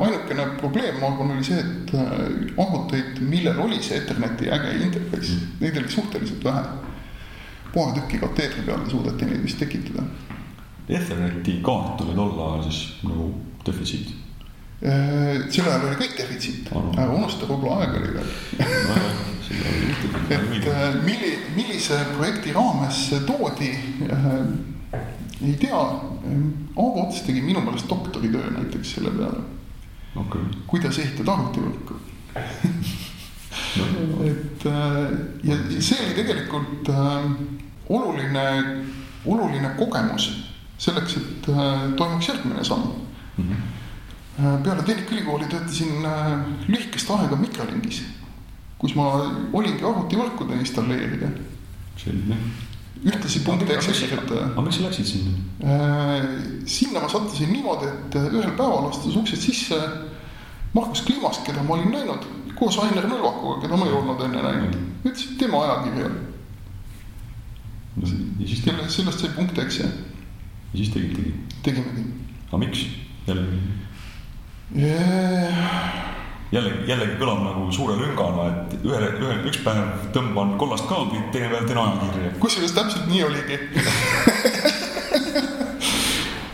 ainukene 0.00 0.46
probleem, 0.60 1.00
ma 1.00 1.06
arvan, 1.06 1.30
oli 1.34 1.44
see, 1.44 1.58
et 1.60 1.94
äh, 1.94 2.12
arvuteid, 2.56 3.20
millel 3.20 3.58
oli 3.60 3.80
see 3.84 3.98
Etherneti 3.98 4.48
äge 4.50 4.72
interface, 4.80 5.36
neid 5.60 5.76
oli 5.76 5.88
suhteliselt 5.92 6.44
vähe. 6.44 6.62
paar 7.74 7.92
tükki 7.92 8.18
kateedri 8.18 8.62
peale 8.64 8.90
suudeti 8.90 9.26
neid 9.28 9.42
vist 9.42 9.58
tekitada. 9.58 10.06
Etherneti 10.88 11.58
kaart 11.62 12.00
oli 12.00 12.14
tol 12.16 12.38
ajal 12.40 12.62
siis 12.70 13.02
nagu 13.04 13.34
defitsiit 13.66 14.14
äh, 14.14 14.25
sel 14.80 15.64
ajal 15.64 15.86
oli 15.88 15.96
kõik 16.02 16.18
defitsiit, 16.18 16.68
ära 16.98 17.08
unusta, 17.14 17.48
võib-olla 17.48 17.80
aeg 17.80 17.96
oli 18.00 18.10
veel. 18.18 18.30
Et 20.26 20.66
äh, 20.68 20.94
milli-, 21.06 21.38
millise 21.54 21.98
projekti 22.16 22.52
raames 22.52 22.98
see 23.10 23.20
toodi 23.28 23.70
äh,, 24.10 24.34
ei 25.46 25.54
tea. 25.60 25.82
Aavo 26.76 27.06
Ots 27.06 27.22
tegi 27.24 27.40
minu 27.44 27.60
meelest 27.62 27.88
doktoritöö 27.88 28.50
näiteks 28.56 28.96
selle 28.96 29.12
peale. 29.14 29.44
Okay.. 30.16 30.40
kuidas 30.66 30.98
ehitada 30.98 31.36
arvutivõrku. 31.36 31.98
Et 34.26 34.64
äh, 34.66 35.12
ja 35.44 35.56
see 35.78 35.98
oli 36.02 36.14
tegelikult 36.16 36.88
oluline, 37.88 38.44
oluline 39.24 39.70
kogemus 39.78 40.30
selleks, 40.80 41.16
et 41.16 41.48
toimuks 41.96 42.28
järgmine 42.28 42.64
samm. 42.64 42.90
Mm. 43.36 43.44
-hmm. 43.44 43.85
Peale 44.36 44.82
Tehnikaülikooli 44.82 45.48
töötasin 45.48 46.04
äh, 46.04 46.32
lühikest 46.68 47.10
aega 47.10 47.36
mikrolingis 47.40 48.02
kus 48.80 48.94
ma 48.96 49.08
olingi 49.56 49.84
arvutivõrkude 49.84 50.58
installeerija. 50.60 51.30
selge. 51.96 52.38
ühtlasi 53.06 53.40
.exe 53.40 53.92
kirjutaja. 53.92 54.50
aga 54.52 54.64
miks 54.64 54.78
sa 54.78 54.84
läksid 54.86 55.08
sinna 55.08 55.32
äh,? 55.64 56.26
sinna 56.66 57.00
ma 57.00 57.08
sattusin 57.08 57.52
niimoodi, 57.52 57.88
et 57.88 58.18
äh, 58.20 58.28
ühel 58.32 58.52
päeval 58.58 58.90
astus 58.90 59.16
uksest 59.16 59.48
sisse 59.48 59.80
Margus 60.74 61.02
Kliimast, 61.06 61.44
keda 61.46 61.62
ma 61.64 61.76
olin 61.76 61.92
näinud 61.92 62.26
koos 62.56 62.76
Ainer 62.80 63.06
Nõlvakuga, 63.08 63.62
keda 63.62 63.76
ma 63.80 63.86
ei 63.88 63.94
olnud 63.96 64.20
enne 64.26 64.42
näinud. 64.44 64.76
ütles, 65.04 65.24
et 65.24 65.38
tema 65.40 65.62
ajakirja. 65.64 66.10
ja 68.02 68.46
siis 68.46 68.60
kelle, 68.64 68.88
sellest 68.92 69.24
sai 69.24 69.48
.exe. 69.64 69.88
ja 69.88 70.76
siis 70.76 70.92
tegitegi? 70.92 71.32
tegimegi. 71.62 72.06
aga 72.50 72.60
miks 72.60 72.86
jälle? 73.26 73.48
Jällegi, 76.52 76.86
jällegi 76.88 77.18
kõlab 77.20 77.42
nagu 77.44 77.68
suure 77.74 77.94
lüngana, 78.00 78.48
et 78.50 78.74
ühel, 78.82 79.06
ühel, 79.20 79.44
üks 79.50 79.60
päev 79.64 80.08
tõmban 80.14 80.56
kollast 80.60 80.88
kaablit, 80.90 81.30
teine 81.34 81.48
päev 81.52 81.68
teen 81.68 81.78
ajakirja. 81.82 82.32
kusjuures 82.42 82.74
täpselt 82.74 83.06
nii 83.10 83.22
oligi 83.28 83.56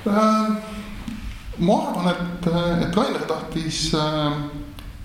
ma 1.66 1.78
arvan, 1.78 2.08
et, 2.12 2.46
et 2.86 2.96
Rainer 2.96 3.24
tahtis, 3.28 3.80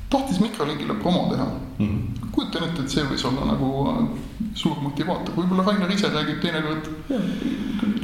tahtis 0.09 0.39
mikrolingile 0.39 0.93
promo 1.01 1.27
teha 1.31 1.45
mm. 1.79 1.87
-hmm. 1.87 2.29
kujutan 2.31 2.63
ette, 2.63 2.81
et 2.81 2.89
see 2.89 3.03
võis 3.03 3.25
olla 3.27 3.51
nagu 3.51 3.69
suur 4.55 4.79
motivaator, 4.81 5.35
võib-olla 5.35 5.65
Rainer 5.65 5.91
ise 5.91 6.09
räägib 6.13 6.39
teinekord. 6.41 6.87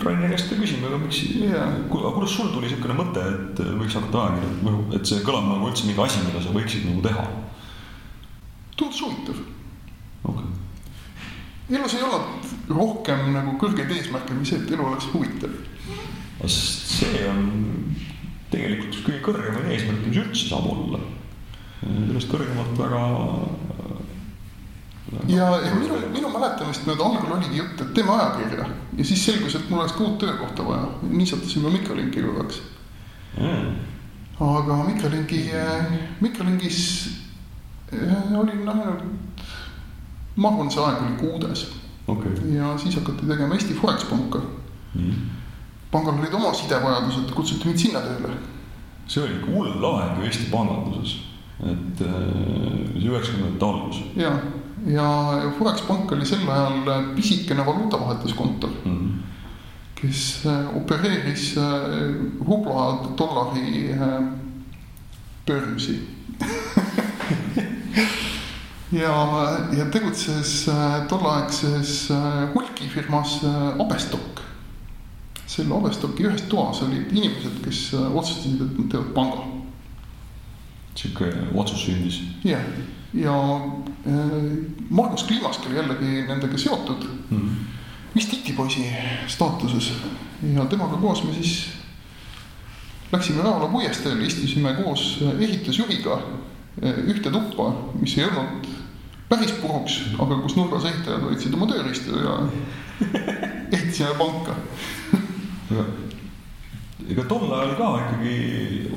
Rainer 0.03 0.29
käest 0.33 0.49
ka 0.49 0.57
küsime, 0.59 0.87
aga 0.87 0.97
miks 0.97 1.21
yeah., 1.35 1.77
kuidas 1.89 2.35
sul 2.35 2.51
tuli 2.51 2.67
niisugune 2.67 2.97
mõte, 2.97 3.23
et 3.35 3.63
võiks 3.79 3.95
hakata 3.97 4.25
ajakirjandama, 4.25 4.95
et 4.97 5.05
see 5.09 5.23
kõlab 5.25 5.47
nagu 5.47 5.69
üldse 5.69 5.87
mingi 5.87 6.03
asi, 6.03 6.25
mida 6.27 6.43
sa 6.43 6.55
võiksid 6.57 6.89
nagu 6.89 7.05
teha? 7.07 7.27
tundus 8.75 9.01
huvitav. 9.01 9.39
okei 10.23 10.43
okay.. 10.43 11.77
elus 11.77 11.93
ei 11.93 12.03
olnud 12.03 12.53
rohkem 12.69 13.33
nagu 13.33 13.57
kõrgeid 13.61 13.91
eesmärke 13.95 14.35
kui 14.35 14.49
see, 14.49 14.59
et 14.59 14.71
elu 14.75 14.87
oleks 14.87 15.09
huvitav. 15.13 15.57
see 16.47 17.27
on 17.29 17.49
tegelikult 18.51 18.93
üks 18.93 19.03
kõige 19.07 19.21
kõrgemaid 19.29 19.71
eesmärke, 19.71 20.09
mis 20.09 20.23
üldse 20.25 20.49
saab 20.49 20.67
olla. 20.73 20.99
Sellest 21.83 22.31
kõrgemalt 22.31 22.77
väga 22.79 23.03
ja, 25.27 25.49
ja 25.65 25.75
minu, 25.75 25.97
minu 26.13 26.29
mäletamist 26.33 26.85
mööda 26.87 27.05
algul 27.05 27.35
oligi 27.37 27.59
jutt, 27.59 27.81
et 27.81 27.93
teeme 27.95 28.13
ajakirja. 28.15 28.67
Ja 28.97 29.05
siis 29.07 29.25
selgus, 29.25 29.55
et 29.57 29.69
mul 29.69 29.81
oleks 29.81 29.95
ka 29.97 30.05
uut 30.05 30.17
töökohta 30.21 30.65
vaja. 30.67 30.87
nii 31.09 31.27
sattusime 31.29 31.73
Mikrolinki 31.73 32.23
korraks. 32.23 32.61
Mm.. 33.33 33.75
aga 34.39 34.75
mikrolingi, 34.83 35.39
mikrolingis 36.21 36.79
äh, 37.93 38.33
olin 38.37 38.67
ainult, 38.69 39.03
ma 40.35 40.51
arvan, 40.51 40.69
see 40.71 40.83
aeg 40.83 41.01
oli 41.01 41.15
kuudes. 41.21 41.67
Okay.. 42.07 42.35
ja 42.53 42.73
siis 42.77 42.95
hakati 42.99 43.25
tegema 43.25 43.55
Eesti 43.55 43.73
Forex 43.73 44.05
panka. 44.09 44.41
Mm.. 44.93 45.29
pangal 45.91 46.19
olid 46.19 46.33
oma 46.33 46.53
sidevajadused, 46.53 47.31
kutsuti 47.33 47.69
mind 47.69 47.81
sinna 47.85 48.01
tööle. 48.05 48.35
see 49.07 49.23
oli 49.23 49.39
hull 49.47 49.73
ju 50.17 50.25
Eesti 50.25 50.49
panganduses, 50.51 51.17
et 51.71 52.03
see 52.03 53.09
üheksakümnendate 53.09 53.65
algus. 53.65 54.01
ja, 54.19 54.33
ja, 54.87 55.07
Forex 55.57 55.85
pank 55.87 56.11
oli 56.11 56.25
sel 56.25 56.49
ajal 56.49 57.13
pisikene 57.15 57.65
valuutavahetuskontor 57.65 58.69
mm. 58.85 58.97
-hmm 58.97 59.33
kes 60.03 60.45
äh, 60.45 60.75
opereeris 60.75 61.57
äh, 61.57 61.63
rubla 62.47 62.99
dollari 63.17 63.91
äh, 63.91 63.97
börsi 65.45 65.99
ja, 68.91 69.59
ja 69.77 69.85
tegutses 69.91 70.69
tolleaegses 71.07 72.09
hulgifirmas 72.53 73.39
Abestok. 73.79 74.41
selle 75.47 75.75
Abestoki 75.75 76.27
ühes 76.27 76.43
toas 76.49 76.81
olid 76.83 77.11
inimesed, 77.13 77.61
kes 77.63 77.93
otsustasid, 77.93 78.61
et 78.63 78.79
nad 78.79 78.89
teevad 78.91 79.11
panga. 79.15 79.52
Sihuke 80.95 81.29
otsus 81.53 81.85
sündis. 81.85 82.21
jah, 82.43 82.61
ja, 83.13 83.23
ja 83.25 83.37
Magnus 84.89 85.23
Kliimask 85.23 85.65
oli 85.67 85.75
jällegi 85.75 86.25
nendega 86.27 86.57
seotud 86.57 87.07
mm. 87.29 87.37
-hmm 87.37 87.73
vist 88.15 88.29
titipoisi 88.29 88.85
staatuses 89.27 89.91
ja 90.53 90.65
temaga 90.65 90.97
koos 91.01 91.23
me 91.23 91.33
siis 91.33 91.69
läksime 93.11 93.43
Raula 93.43 93.67
puiesteele, 93.67 94.25
istusime 94.25 94.73
koos 94.73 95.23
ehitusjuhiga 95.39 96.17
ühte 96.81 97.31
tuppa, 97.31 97.69
mis 98.01 98.17
ei 98.17 98.25
olnud 98.25 98.69
päris 99.29 99.53
puruks, 99.61 99.99
aga 100.21 100.39
kus 100.45 100.55
nurgas 100.57 100.85
ehitajad 100.89 101.25
võtsid 101.25 101.57
oma 101.57 101.69
tööriistu 101.69 102.21
ja 102.21 102.37
ehitasime 103.75 104.13
panka 104.21 104.57
ega 107.11 107.25
tol 107.27 107.49
ajal 107.51 107.73
ka 107.79 107.89
ikkagi 108.01 108.35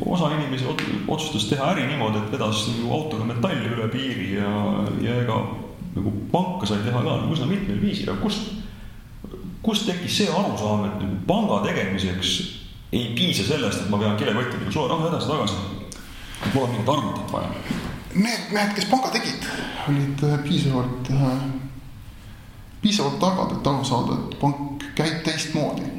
osa 0.07 0.31
inimesi 0.37 0.69
otsustas 1.09 1.49
teha 1.51 1.73
äri 1.73 1.87
niimoodi, 1.91 2.23
et 2.23 2.37
vedas 2.37 2.67
nagu 2.71 2.93
autoga 3.01 3.27
metalli 3.33 3.73
üle 3.73 3.89
piiri 3.93 4.37
ja, 4.37 4.53
ja 5.03 5.17
ega 5.25 5.41
nagu 5.97 6.13
panka 6.33 6.69
sai 6.69 6.85
teha 6.85 7.03
ka 7.03 7.19
nagu 7.23 7.35
üsna 7.35 7.49
mitmel 7.51 7.81
viisil, 7.83 8.13
aga 8.13 8.23
kust 8.23 8.53
kust 9.67 9.89
tekkis 9.89 10.21
see 10.21 10.31
arusaam, 10.31 10.85
et 10.87 11.01
nagu 11.03 11.19
panga 11.27 11.59
tegemiseks 11.67 12.37
ei 12.95 13.11
piisa 13.17 13.47
sellest, 13.49 13.83
et 13.83 13.91
ma 13.91 13.99
pean 13.99 14.17
kilekottidega 14.21 14.73
sulle 14.73 14.93
raha 14.93 15.11
edasi-tagasi. 15.11 15.57
mul 16.55 16.65
on 16.65 16.71
mingit 16.71 16.89
arvutit 16.89 17.33
vaja. 17.33 17.49
Need 18.15 18.53
mehed, 18.53 18.75
kes 18.77 18.87
panga 18.91 19.11
tegid, 19.13 19.49
olid 19.89 20.23
äh, 20.25 20.39
piisavalt, 20.45 21.11
äh, 21.11 21.33
piisavalt 22.83 23.19
targad, 23.21 23.57
et 23.57 23.67
aru 23.67 23.85
saada, 23.85 24.21
et 24.21 24.39
pank 24.41 24.87
käib 24.95 25.25
teistmoodi. 25.27 25.96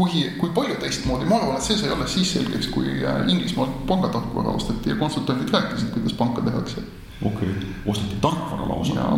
Kui, 0.00 0.30
kui 0.38 0.50
palju 0.56 0.76
teistmoodi, 0.80 1.28
ma 1.28 1.36
arvan, 1.40 1.58
et 1.58 1.66
see 1.66 1.76
sai 1.76 1.90
alles 1.92 2.14
siis 2.14 2.32
selgeks, 2.36 2.70
kui 2.72 2.88
äh, 3.04 3.20
Inglismaalt 3.28 3.82
pangatarkvara 3.88 4.54
osteti 4.56 4.92
ja 4.92 4.96
konsultandid 5.00 5.52
rääkisid, 5.52 5.92
kuidas 5.94 6.16
panka 6.16 6.44
tehakse. 6.46 6.84
okei 7.24 7.50
okay., 7.50 7.74
osteti 7.86 8.16
tarkvara 8.20 8.68
lausa. 8.68 9.08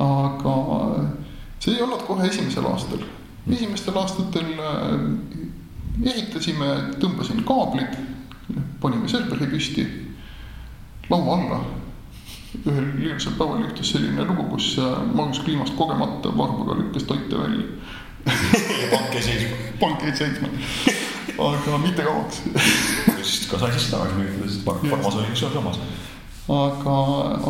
aga 0.00 0.54
see 1.58 1.74
ei 1.74 1.82
olnud 1.82 2.06
kohe 2.06 2.28
esimesel 2.28 2.66
aastal. 2.70 3.04
esimestel 3.50 3.98
aastatel 4.00 4.54
äh, 4.56 4.96
ehitasime, 6.14 6.72
tõmbasin 7.02 7.44
kaablid, 7.44 8.00
panime 8.80 9.08
serveri 9.08 9.50
püsti, 9.52 9.86
laua 11.10 11.36
alla. 11.36 11.62
ühel 12.68 12.88
ilusal 13.00 13.32
päeval 13.36 13.62
juhtus 13.64 13.92
selline 13.92 14.24
lugu, 14.28 14.44
kus 14.56 14.72
äh, 14.80 15.04
Margus 15.12 15.44
Kliimast 15.44 15.76
kogemata 15.76 16.32
varbuga 16.36 16.80
lükkas 16.80 17.04
toite 17.08 17.38
välja 17.38 17.66
ja 17.66 17.92
pank 18.92 19.14
jäi 19.14 19.22
seisma. 19.22 19.56
pank 19.80 20.02
jäi 20.02 20.16
seisma, 20.16 20.48
aga 21.48 21.78
mitte 21.82 22.02
kauaks 22.06 22.42
siis 23.22 23.48
ka 23.50 23.58
sai 23.58 23.72
sisse 23.72 23.90
tagasi 23.94 24.18
lülitada, 24.18 24.50
sest 24.50 24.64
farmas 24.66 25.16
oli 25.16 25.36
seal 25.36 25.52
samas. 25.54 25.80
aga, 26.48 26.98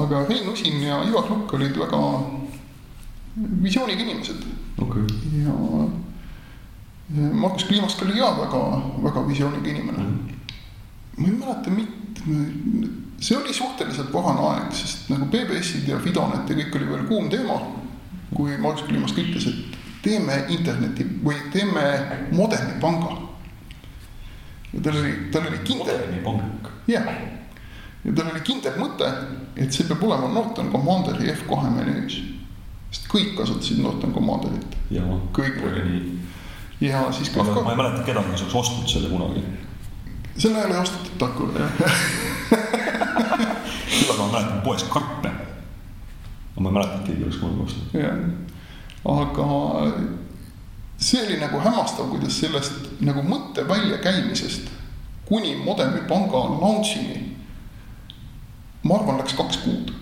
aga 0.04 0.24
Rein 0.28 0.48
Usin 0.48 0.82
ja 0.82 1.02
Ivar 1.08 1.28
Lukk 1.30 1.54
olid 1.54 1.76
väga 1.78 2.00
visiooniga 3.62 4.02
inimesed 4.02 4.44
okay.. 4.78 5.02
ja 5.44 5.54
Markus 7.32 7.64
Kliimask 7.64 8.02
oli 8.02 8.20
ka 8.20 8.32
väga, 8.40 8.82
väga 9.02 9.28
visiooniga 9.28 9.70
inimene 9.70 9.98
mm.. 9.98 10.18
ma 11.16 11.26
ei 11.28 11.32
mäleta 11.32 11.70
mitme, 11.70 12.88
see 13.20 13.37
oli 13.37 13.54
suhteliselt 13.54 14.12
varane 14.12 14.44
aeg, 14.48 14.72
sest 14.76 15.11
nagu 15.12 15.28
BBS-id 15.32 15.88
ja 15.88 16.00
Fidonet 16.00 16.48
ja 16.48 16.56
kõik 16.56 16.76
oli 16.78 16.90
veel 16.92 17.08
kuum 17.08 17.30
teema. 17.30 17.61
kui 18.32 18.56
Markus 18.56 18.87
Kliimask 18.88 19.18
ütles, 19.20 19.44
et 19.44 19.71
teeme 20.02 20.44
interneti 20.48 21.06
või 21.24 21.36
teeme 21.52 21.84
moderni 22.32 22.80
panga. 22.80 23.16
ja 24.72 24.82
tal 24.82 24.98
oli, 25.00 25.14
tal 25.32 25.46
oli 25.46 25.62
kindel. 25.64 25.86
moderni 25.86 26.20
pank. 26.24 26.68
jah, 26.90 27.08
ja 28.04 28.14
tal 28.16 28.30
oli 28.32 28.44
kindel 28.46 28.78
mõte, 28.80 29.08
et 29.56 29.72
see 29.72 29.86
peab 29.88 30.02
olema 30.02 30.28
Norton 30.28 30.70
Commanderi 30.72 31.32
F2 31.34 31.74
menüüs 31.78 32.20
sest 32.92 33.08
kõik 33.08 33.34
kasutasid 33.38 33.80
Norton 33.80 34.12
Commanderit. 34.12 34.76
kõik 35.32 35.62
oli 35.64 35.84
nii. 35.88 36.18
ja 36.88 37.06
siis. 37.12 37.32
ma 37.36 37.70
ei 37.70 37.76
mäleta 37.76 38.04
kedagi, 38.04 38.34
kes 38.34 38.44
oleks 38.44 38.54
ostnud 38.54 38.88
selle 38.88 39.08
kunagi. 39.08 39.44
sel 40.36 40.56
ajal 40.56 40.74
ei 40.74 40.82
ostetud 40.82 41.18
Takur 41.18 41.48
jah 41.56 41.70
küll 44.02 44.10
aga 44.12 44.18
ma 44.18 44.32
mäletan 44.32 44.60
poes 44.64 44.84
karpe. 44.92 45.30
ma 46.58 46.68
ei 46.68 46.74
mäleta, 46.74 46.98
et 46.98 47.06
keegi 47.06 47.22
oleks 47.24 47.40
kunagi 47.40 47.60
ostnud. 47.66 47.86
Aga 49.04 49.46
see 50.98 51.22
oli 51.26 51.40
nagu 51.40 51.58
hämmastav, 51.58 52.10
kuidas 52.10 52.38
sellest 52.38 53.00
nagu 53.00 53.24
mõtte 53.26 53.66
väljakäimisest 53.68 54.70
kuni 55.26 55.56
Modemi 55.64 56.04
panga 56.08 56.44
launch'ini. 56.60 57.36
ma 58.82 58.98
arvan, 58.98 59.18
läks 59.18 59.34
kaks 59.38 59.56
kuud 59.64 59.92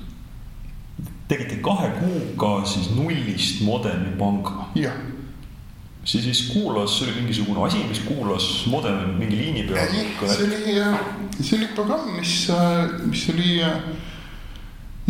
tegite 1.30 1.60
kahe 1.62 1.88
kuuga 2.00 2.66
siis 2.66 2.90
nullist 2.96 3.62
Modemi 3.62 4.16
panga. 4.18 4.66
jah. 4.74 4.96
see 6.04 6.22
siis 6.22 6.48
kuulas, 6.48 6.98
see 6.98 7.06
oli 7.06 7.20
mingisugune 7.20 7.62
asi, 7.66 7.84
mis 7.88 8.00
kuulas 8.00 8.66
Modemi 8.66 9.12
mingi 9.18 9.36
liini 9.36 9.62
peal. 9.68 9.86
see 10.26 10.46
oli, 10.48 11.44
see 11.44 11.58
oli 11.58 11.68
programm, 11.74 12.10
mis, 12.16 12.48
mis 13.06 13.28
oli 13.34 13.60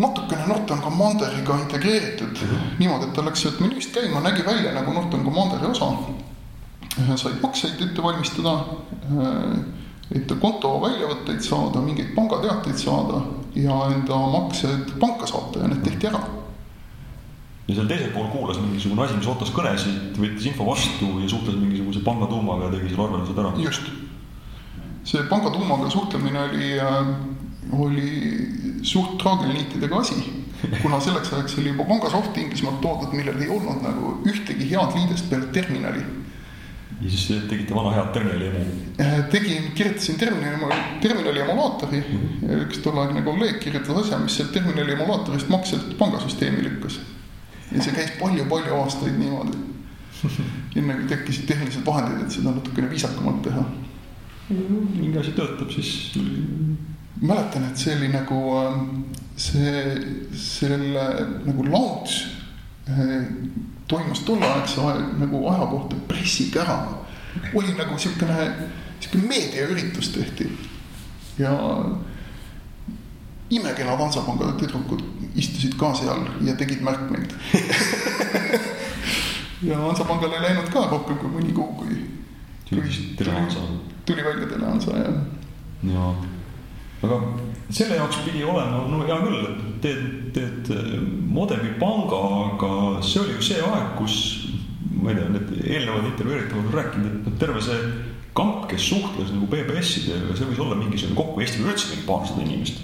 natukene 0.00 0.46
Norton 0.46 0.80
Commanderiga 0.82 1.58
integreeritud 1.62 2.36
-hmm. 2.36 2.78
niimoodi, 2.78 3.04
et 3.08 3.12
ta 3.12 3.24
läks 3.24 3.42
sealt 3.42 3.60
menüüst 3.60 3.94
käima, 3.94 4.20
nägi 4.20 4.46
välja 4.46 4.72
nagu 4.72 4.92
Norton 4.92 5.24
Commanderi 5.24 5.66
osa. 5.66 5.92
said 7.16 7.36
makseid 7.42 7.82
ette 7.82 8.02
valmistada 8.02 8.64
et 10.14 10.32
konto 10.42 10.74
väljavõtteid 10.82 11.42
saada, 11.44 11.80
mingeid 11.84 12.10
pangateateid 12.16 12.78
saada 12.78 13.22
ja 13.54 13.76
enda 13.94 14.18
maksed 14.32 14.94
panka 15.02 15.28
saata 15.30 15.62
ja 15.62 15.70
need 15.70 15.82
tehti 15.86 16.10
ära. 16.10 16.20
ja 17.68 17.74
seal 17.76 17.86
teisel 17.86 18.10
pool 18.10 18.26
kuulas 18.32 18.58
mingisugune 18.58 19.04
asi, 19.04 19.14
mis 19.14 19.28
ootas 19.30 19.52
kõnesid, 19.54 20.18
võttis 20.18 20.48
info 20.50 20.66
vastu 20.66 21.10
ja 21.22 21.28
suhtles 21.30 21.58
mingisuguse 21.58 22.02
panga 22.06 22.26
tuumaga 22.26 22.66
ja 22.66 22.72
tegi 22.74 22.90
selle 22.90 23.06
arveldused 23.06 23.38
ära. 23.38 23.52
just. 23.62 23.90
see 25.04 25.22
panga 25.30 25.50
tuumaga 25.54 25.90
suhtlemine 25.90 26.42
oli 26.48 26.72
äh,, 26.78 27.14
oli 27.72 28.48
suht 28.82 29.18
traagelniitidega 29.18 29.96
asi 29.96 30.16
kuna 30.82 31.00
selleks 31.00 31.32
ajaks 31.32 31.58
oli 31.58 31.68
juba 31.68 31.84
pangasoft 31.84 32.36
Inglismaalt 32.36 32.80
toodud, 32.80 33.12
millel 33.16 33.40
ei 33.40 33.48
olnud 33.48 33.84
nagu 33.84 34.16
ühtegi 34.28 34.70
head 34.70 34.96
liidest 34.96 35.30
peale 35.30 35.46
terminali 35.54 36.02
ja 37.00 37.10
siis 37.10 37.42
tegite 37.48 37.74
vana 37.74 37.92
head 37.94 38.12
terminali 38.12 38.46
emu? 38.46 38.64
Äh, 39.00 39.24
tegin, 39.32 39.70
kirjutasin 39.74 40.18
terminali, 40.18 40.74
terminali 41.00 41.40
emulaatori 41.40 42.02
ja 42.48 42.58
üks 42.66 42.82
tolleaegne 42.84 43.22
kolleeg 43.24 43.60
kirjutas 43.62 44.04
asja, 44.04 44.18
mis 44.20 44.36
sealt 44.36 44.52
terminali 44.52 44.92
emulaatorist 44.92 45.48
maksed 45.48 45.96
pangasüsteemi 45.98 46.64
lükkas. 46.64 47.00
ja 47.72 47.82
see 47.82 47.94
käis 47.94 48.12
palju-palju 48.20 48.74
aastaid 48.82 49.16
niimoodi. 49.18 49.56
enne 50.76 50.94
kui 50.94 51.06
tekkisid 51.08 51.46
tehnilised 51.48 51.86
vahendid, 51.86 52.26
et 52.26 52.34
seda 52.34 52.52
natukene 52.52 52.90
viisakamalt 52.90 53.42
teha. 53.42 53.64
mingi 54.50 55.18
asi 55.18 55.32
töötab, 55.32 55.70
siis. 55.70 56.18
Mäletan, 57.20 57.64
et 57.70 57.76
see 57.76 57.96
oli 57.96 58.08
nagu 58.12 58.40
äh, 58.58 58.76
see, 59.36 59.84
selle 60.36 61.06
nagu 61.46 61.66
launch 61.66 62.26
äh, 62.88 63.26
toimus 63.88 64.22
tolleaegse 64.26 64.80
nagu 65.18 65.46
aja 65.48 65.66
kohta 65.66 65.96
pressikära. 66.08 66.78
oli 67.54 67.74
nagu 67.78 67.98
siukene, 67.98 68.52
siukene 69.00 69.28
meediaüritus 69.28 70.08
tehti. 70.08 70.58
Ja 71.38 71.52
imekenad 73.50 73.98
Hansapanga 73.98 74.52
tüdrukud 74.58 75.02
istusid 75.34 75.76
ka 75.78 75.94
seal 75.94 76.26
ja 76.46 76.54
tegid 76.56 76.82
märkmeid. 76.82 77.34
Ja 79.62 79.76
Hansapangal 79.78 80.32
ei 80.32 80.40
läinud 80.40 80.70
ka 80.72 80.86
rohkem 80.88 81.18
kui 81.20 81.28
mõni 81.28 81.50
kuu, 81.52 81.66
kui, 81.76 81.96
kui 82.70 82.94
tuli, 83.18 83.34
tuli 84.08 84.24
välja 84.24 84.46
Telehansa 84.48 84.94
ja 84.96 85.10
ja 85.90 86.06
aga 87.00 87.18
selle 87.70 87.96
jaoks 87.96 88.20
pidi 88.26 88.44
olema, 88.44 88.84
no 88.90 89.02
hea 89.06 89.18
küll, 89.24 89.48
teed, 89.84 90.06
teed 90.36 90.70
äh, 90.74 90.94
Modemi 91.30 91.72
panga, 91.80 92.20
aga 92.50 92.70
see 93.06 93.22
oli 93.22 93.36
ju 93.38 93.44
see 93.50 93.60
aeg, 93.64 93.92
kus 93.98 94.16
ma 95.00 95.12
ei 95.12 95.20
tea, 95.20 95.28
need 95.32 95.52
eelnevad 95.64 96.08
intervjueeritavad 96.10 96.66
on 96.66 96.76
rääkinud, 96.76 97.28
et 97.30 97.38
terve 97.40 97.62
see 97.64 97.78
kamp, 98.36 98.66
kes 98.70 98.88
suhtles 98.92 99.32
nagu 99.34 99.48
BBS-idega, 99.50 100.36
see 100.36 100.48
võis 100.50 100.62
olla 100.62 100.78
mingisugune 100.78 101.18
kokku 101.18 101.44
Eestil 101.44 101.68
üldse 101.68 101.90
mingi 101.90 102.06
paarsada 102.08 102.44
inimest. 102.44 102.82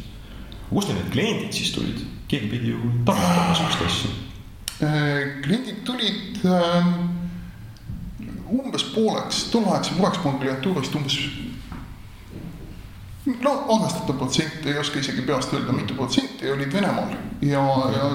kust 0.71 0.91
need 0.91 1.11
kliendid 1.15 1.53
siis 1.55 1.75
tulid? 1.75 2.01
keegi 2.27 2.49
pidi 2.51 2.73
ju 2.73 2.79
targutama 3.07 3.55
sihukest 3.55 3.85
asja. 3.87 4.15
Äh, 4.83 5.21
kliendid 5.45 5.85
tulid 5.87 6.41
äh, 6.43 6.89
umbes 8.51 8.85
pooleks, 8.95 9.45
tolleaegse 9.53 9.95
Forex-panga 9.95 10.43
klientuurist 10.43 10.95
umbes 10.99 11.21
no 13.27 13.53
arvestatav 13.75 14.19
protsent, 14.19 14.67
ei 14.67 14.79
oska 14.79 15.01
isegi 15.03 15.25
peast 15.27 15.55
öelda, 15.55 15.75
mitu 15.75 15.95
protsenti 15.99 16.51
olid 16.51 16.73
Venemaal. 16.73 17.17
Ja, 17.43 17.63
ja 17.97 18.11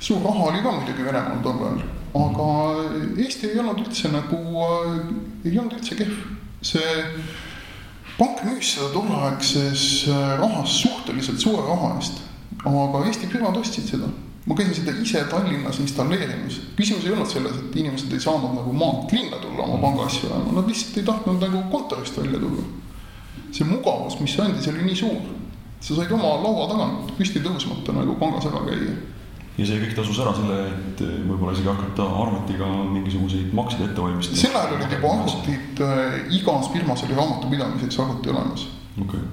suur 0.00 0.22
raha 0.24 0.50
oli 0.50 0.62
ka 0.62 0.72
muidugi 0.72 1.06
Venemaal 1.06 1.42
tol 1.44 1.62
ajal, 1.66 1.84
aga 2.24 2.48
Eesti 3.22 3.52
ei 3.52 3.62
olnud 3.62 3.84
üldse 3.84 4.10
nagu, 4.12 4.66
ei 5.44 5.54
olnud 5.58 5.78
üldse 5.78 5.98
kehv. 5.98 6.18
see 6.62 6.90
pank 8.18 8.44
müüs 8.46 8.76
seda 8.76 8.92
tolleaegses 8.94 9.86
rahas 10.38 10.76
suhteliselt 10.82 11.40
suure 11.42 11.64
raha 11.66 11.96
eest, 11.96 12.20
aga 12.66 13.06
Eesti 13.06 13.30
firmad 13.30 13.56
ostsid 13.62 13.88
seda. 13.94 14.10
ma 14.46 14.54
käisin 14.58 14.74
seda 14.74 14.92
ise 14.98 15.24
Tallinnas 15.30 15.78
installeerimas, 15.78 16.60
küsimus 16.76 17.04
ei 17.06 17.12
olnud 17.14 17.30
selles, 17.30 17.58
et 17.62 17.76
inimesed 17.78 18.10
ei 18.12 18.22
saanud 18.22 18.56
nagu 18.58 18.72
maalt 18.74 19.12
linna 19.14 19.38
tulla 19.38 19.68
oma 19.68 19.78
pangaasju 19.86 20.30
ajama, 20.30 20.56
nad 20.58 20.70
lihtsalt 20.70 20.96
ei 20.98 21.04
tahtnud 21.06 21.44
nagu 21.46 21.62
kontorist 21.70 22.18
välja 22.18 22.40
tulla 22.42 22.64
see 23.52 23.68
mugavus, 23.68 24.18
mis 24.20 24.36
andis, 24.40 24.68
oli 24.72 24.84
nii 24.86 24.96
suur. 24.96 25.30
sa 25.82 25.96
said 25.96 26.12
oma 26.14 26.36
laua 26.38 26.68
tagant 26.70 27.10
püsti 27.18 27.42
tõusmata 27.42 27.94
nagu 27.96 28.14
pangas 28.20 28.46
ära 28.50 28.62
käia. 28.68 28.94
ja 29.58 29.66
see 29.68 29.80
kõik 29.82 29.94
tasus 29.98 30.20
ära 30.22 30.32
selle, 30.36 30.58
et 30.70 31.02
võib-olla 31.02 31.52
isegi 31.56 31.68
hakata 31.68 32.08
arvutiga 32.24 32.68
mingisuguseid 32.94 33.54
makseid 33.56 33.88
ette 33.88 34.00
valmistama. 34.00 34.42
sel 34.42 34.58
ajal 34.60 34.76
olid 34.78 34.96
juba 34.96 35.14
arvutid 35.18 35.84
äh,, 35.86 36.18
igas 36.38 36.70
firmas 36.72 37.04
oli 37.06 37.18
raamatupidamiseks 37.18 38.02
arvuti 38.04 38.34
olemas 38.34 38.66
okay.. 39.04 39.24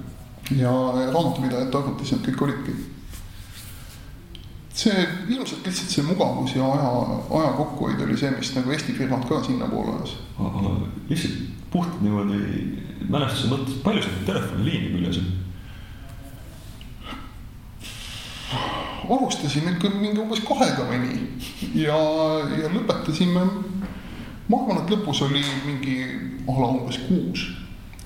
ja 0.58 0.72
raamatupidajate 1.14 1.78
arvutis 1.82 2.16
need 2.16 2.26
kõik 2.28 2.48
olidki. 2.48 2.78
See 4.74 5.06
ilmselt 5.28 5.66
lihtsalt 5.66 5.90
see 5.90 6.04
mugavus 6.06 6.54
ja 6.54 6.66
aja, 6.66 6.90
aja 7.40 7.52
kokkuhoid 7.58 8.00
oli 8.06 8.16
see, 8.16 8.30
mis 8.36 8.52
nagu 8.54 8.70
Eesti 8.70 8.94
firmad 8.94 9.26
ka 9.28 9.42
sinnapoole 9.44 9.96
ajas. 9.98 10.16
aga 10.38 10.76
lihtsalt 11.08 11.38
puhtalt 11.70 12.02
niimoodi 12.02 12.40
mälestuse 13.08 13.50
mõttes, 13.50 13.78
palju 13.84 14.02
sul 14.02 14.26
telefoniliini 14.26 14.92
küljes 14.94 15.22
on? 15.22 15.30
alustasime 19.10 19.74
ikka 19.74 19.90
mingi 19.94 20.20
umbes 20.22 20.42
kahega 20.46 20.86
või 20.86 21.00
nii 21.02 21.82
ja, 21.84 21.98
ja 22.60 22.70
lõpetasime. 22.70 23.44
ma 24.50 24.60
arvan, 24.60 24.82
et 24.82 24.92
lõpus 24.94 25.22
oli 25.26 25.42
mingi 25.66 25.96
a 26.46 26.54
la 26.58 26.70
umbes 26.74 26.98
kuus, 27.06 27.46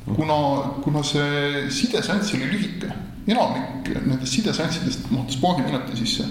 kuna, 0.05 0.38
kuna 0.85 1.03
see 1.07 1.66
sideseanss 1.72 2.35
oli 2.37 2.50
lühike, 2.53 2.90
enamik 3.27 3.92
nendest 4.05 4.33
sideseanssidest 4.37 5.11
mahtus 5.12 5.40
paari 5.40 5.64
minuti 5.64 5.96
sisse. 5.96 6.27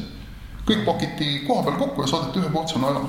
Kõik 0.67 0.84
pakiti 0.86 1.39
koha 1.47 1.63
peal 1.63 1.80
kokku 1.80 2.04
ja 2.04 2.12
saadeti 2.12 2.39
ühe 2.39 2.52
portsjoni 2.54 2.89
ära. 2.89 3.02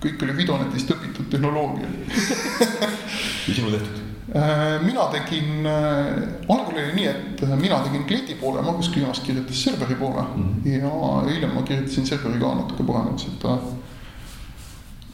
kõik 0.00 0.22
oli 0.22 0.34
videonetist 0.36 0.90
õpitud 0.92 1.30
tehnoloogia 1.32 1.86
ja 1.88 3.54
sinu 3.56 3.70
tehtud? 3.70 4.02
Äh, 4.36 4.82
mina 4.82 5.06
tegin, 5.12 5.66
äh, 5.66 6.50
algul 6.52 6.74
oli 6.74 6.92
nii, 6.98 7.06
et 7.06 7.42
mina 7.56 7.78
tegin 7.84 8.04
kliendi 8.04 8.34
poole, 8.34 8.62
Margus 8.62 8.90
Kliimas 8.92 9.20
kirjutas 9.24 9.62
serveri 9.64 9.94
poole 9.94 10.22
mm 10.22 10.44
-hmm. 10.64 10.68
ja 10.68 11.32
hiljem 11.32 11.54
ma 11.54 11.62
kirjutasin 11.62 12.06
serveri 12.06 12.40
ka 12.40 12.54
natuke 12.54 12.82
paremaks, 12.82 13.24
et 13.24 13.38
ta 13.38 13.58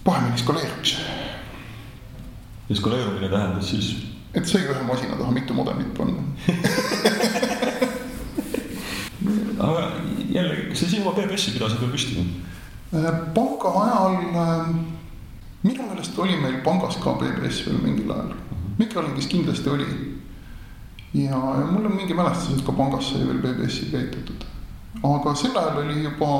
paremini 0.04 0.38
skaleeruks. 0.38 0.96
ja 2.68 2.76
skaleerumine 2.76 3.28
tähendas 3.28 3.70
siis? 3.70 3.96
et 4.34 4.46
sai 4.46 4.62
ühe 4.62 4.82
masina 4.82 5.16
taha 5.16 5.30
mitu 5.30 5.54
modelit 5.54 5.94
panna 5.94 6.22
aga 9.62 9.88
jällegi, 10.34 10.68
kas 10.70 10.84
sa 10.84 10.90
sinu 10.90 11.12
BBS-i 11.16 11.56
pidasid 11.56 11.80
veel 11.80 11.92
püsti? 11.94 12.26
Äh, 12.92 13.10
panga 13.34 13.74
ajal, 13.82 14.16
minu 15.62 15.90
meelest 15.90 16.18
oli 16.18 16.36
meil 16.42 16.60
pangas 16.66 16.98
ka 17.02 17.14
BBS 17.20 17.66
veel 17.66 17.78
mingil 17.84 18.10
ajal 18.12 18.34
mikrolingis 18.78 19.26
kindlasti 19.26 19.70
oli. 19.70 19.86
ja, 21.14 21.30
ja 21.30 21.66
mul 21.70 21.84
on 21.84 21.96
mingi 21.96 22.14
mälestus, 22.14 22.58
et 22.58 22.64
ka 22.66 22.72
pangas 22.72 23.10
sai 23.10 23.26
veel 23.26 23.42
BBS-i 23.42 23.90
käivitatud. 23.92 24.44
aga 25.02 25.34
sel 25.34 25.56
ajal 25.56 25.82
oli 25.84 26.02
juba 26.02 26.30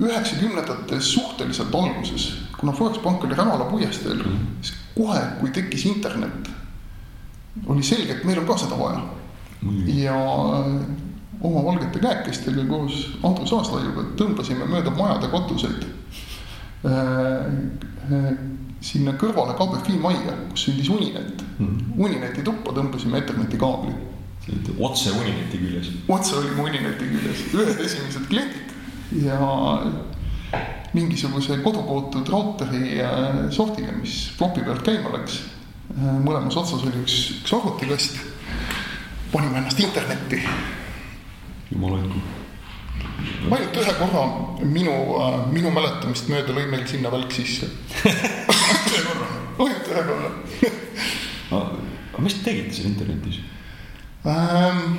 üheksakümnendate 0.00 1.00
suhteliselt 1.00 1.74
alguses, 1.74 2.32
kuna 2.58 2.72
Forex 2.72 2.98
pank 3.02 3.24
oli 3.24 3.34
Rävala 3.34 3.64
puiesteel, 3.64 4.24
siis 4.60 4.74
kohe, 4.96 5.22
kui 5.40 5.50
tekkis 5.50 5.86
internet, 5.86 6.50
oli 7.66 7.82
selge, 7.82 8.12
et 8.12 8.24
meil 8.24 8.38
on 8.42 8.46
ka 8.46 8.58
seda 8.60 8.78
vaja 8.78 9.00
ja 9.86 10.18
oma 11.46 11.62
valgete 11.66 12.02
käekestega 12.02 12.64
koos 12.68 13.00
Andrus 13.26 13.54
Aaslaiuga 13.56 14.06
tõmbasime 14.20 14.68
mööda 14.70 14.92
majade 14.96 15.30
katuseid 15.32 15.86
äh, 15.86 16.92
äh, 16.92 18.28
sinna 18.84 19.16
kõrvale 19.18 19.56
KBFi 19.58 20.00
majja, 20.02 20.36
kus 20.50 20.66
sündis 20.68 20.90
Uninet 20.92 21.44
mm.. 21.58 21.96
Unineti 21.96 22.44
tuppa 22.46 22.74
tõmbasime 22.76 23.22
eternetikaabli. 23.22 23.94
otse 24.78 25.14
Unineti 25.16 25.62
küljes? 25.62 25.90
otse 26.08 26.36
olime 26.38 26.68
Unineti 26.68 27.10
küljes, 27.10 27.46
ühed 27.54 27.84
esimesed 27.88 28.28
kliendid 28.30 29.22
ja 29.24 29.40
mingisuguse 30.96 31.58
kodukootud 31.64 32.28
rauteri 32.28 32.96
sohtiga, 33.50 33.92
mis 34.00 34.30
flopi 34.38 34.64
pealt 34.64 34.84
käima 34.86 35.12
läks. 35.16 35.42
Äh, 35.96 36.16
mõlemas 36.24 36.56
otsas 36.58 36.82
oli 36.84 37.02
üks, 37.02 37.18
üks 37.40 37.52
arvutikast. 37.56 38.18
panime 39.32 39.58
ennast 39.58 39.80
internetti. 39.80 40.40
Jumal 41.76 41.98
hoidku 41.98 42.24
ainult 43.50 43.76
ühe 43.80 43.94
korra 44.00 44.24
minu, 44.64 44.94
äh, 45.20 45.38
minu 45.52 45.70
mäletamist 45.74 46.30
mööda 46.32 46.56
lõi 46.56 46.66
meil 46.70 46.86
sinna 46.88 47.12
välk 47.12 47.32
sisse 47.34 47.68
ainult 49.58 49.92
ühe 49.92 50.06
korra 50.08 50.30
aga 51.52 52.24
mis 52.24 52.38
te 52.38 52.50
tegite 52.50 52.74
seal 52.76 52.90
internetis 52.92 53.40
ähm,? 54.26 54.98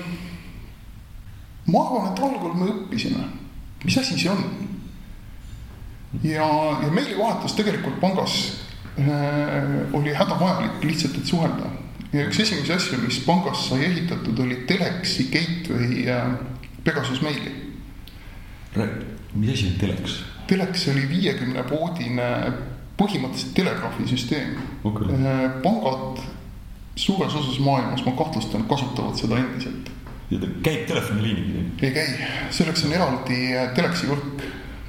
ma 1.68 1.84
arvan, 1.84 2.12
et 2.12 2.22
algul 2.24 2.54
me 2.56 2.70
õppisime, 2.72 3.26
mis 3.84 3.98
asi 4.00 4.16
see 4.16 4.32
on. 4.32 4.44
ja, 6.24 6.48
ja 6.84 6.92
meilivahetus 6.94 7.58
tegelikult 7.58 8.00
pangas 8.00 8.38
äh, 8.96 9.92
oli 9.98 10.16
hädavajalik 10.16 10.86
lihtsalt, 10.88 11.18
et 11.20 11.28
suhelda. 11.28 11.74
ja 12.14 12.28
üks 12.30 12.40
esimesi 12.46 12.74
asju, 12.74 13.02
mis 13.04 13.20
pangas 13.26 13.68
sai 13.68 13.84
ehitatud, 13.90 14.40
oli 14.46 14.62
Telexi 14.70 15.28
gateway 15.34 16.08
äh, 16.08 16.38
Pegasus 16.88 17.20
meili 17.22 17.52
mis 19.34 19.54
asi 19.54 19.68
on 19.68 19.80
teleks? 19.80 20.24
teleks 20.48 20.88
oli 20.92 21.04
viiekümne 21.10 21.64
voodine 21.70 22.28
põhimõtteliselt 22.98 23.54
telegraafisüsteem 23.58 24.56
okay.. 24.88 25.14
Äh, 25.14 25.46
pangad 25.64 26.22
suures 26.98 27.36
osas 27.38 27.60
maailmas, 27.62 28.02
ma 28.08 28.16
kahtlustan, 28.18 28.66
kasutavad 28.70 29.20
seda 29.20 29.38
endiselt. 29.38 29.92
ja 30.32 30.40
ta 30.42 30.52
käib 30.66 30.86
telefoniliini 30.90 31.46
pidi? 31.48 31.66
ei 31.88 31.96
käi, 31.96 32.30
selleks 32.60 32.86
on 32.88 32.96
eraldi 32.98 33.42
äh, 33.54 33.74
teleksi 33.78 34.10
võrk. 34.12 34.46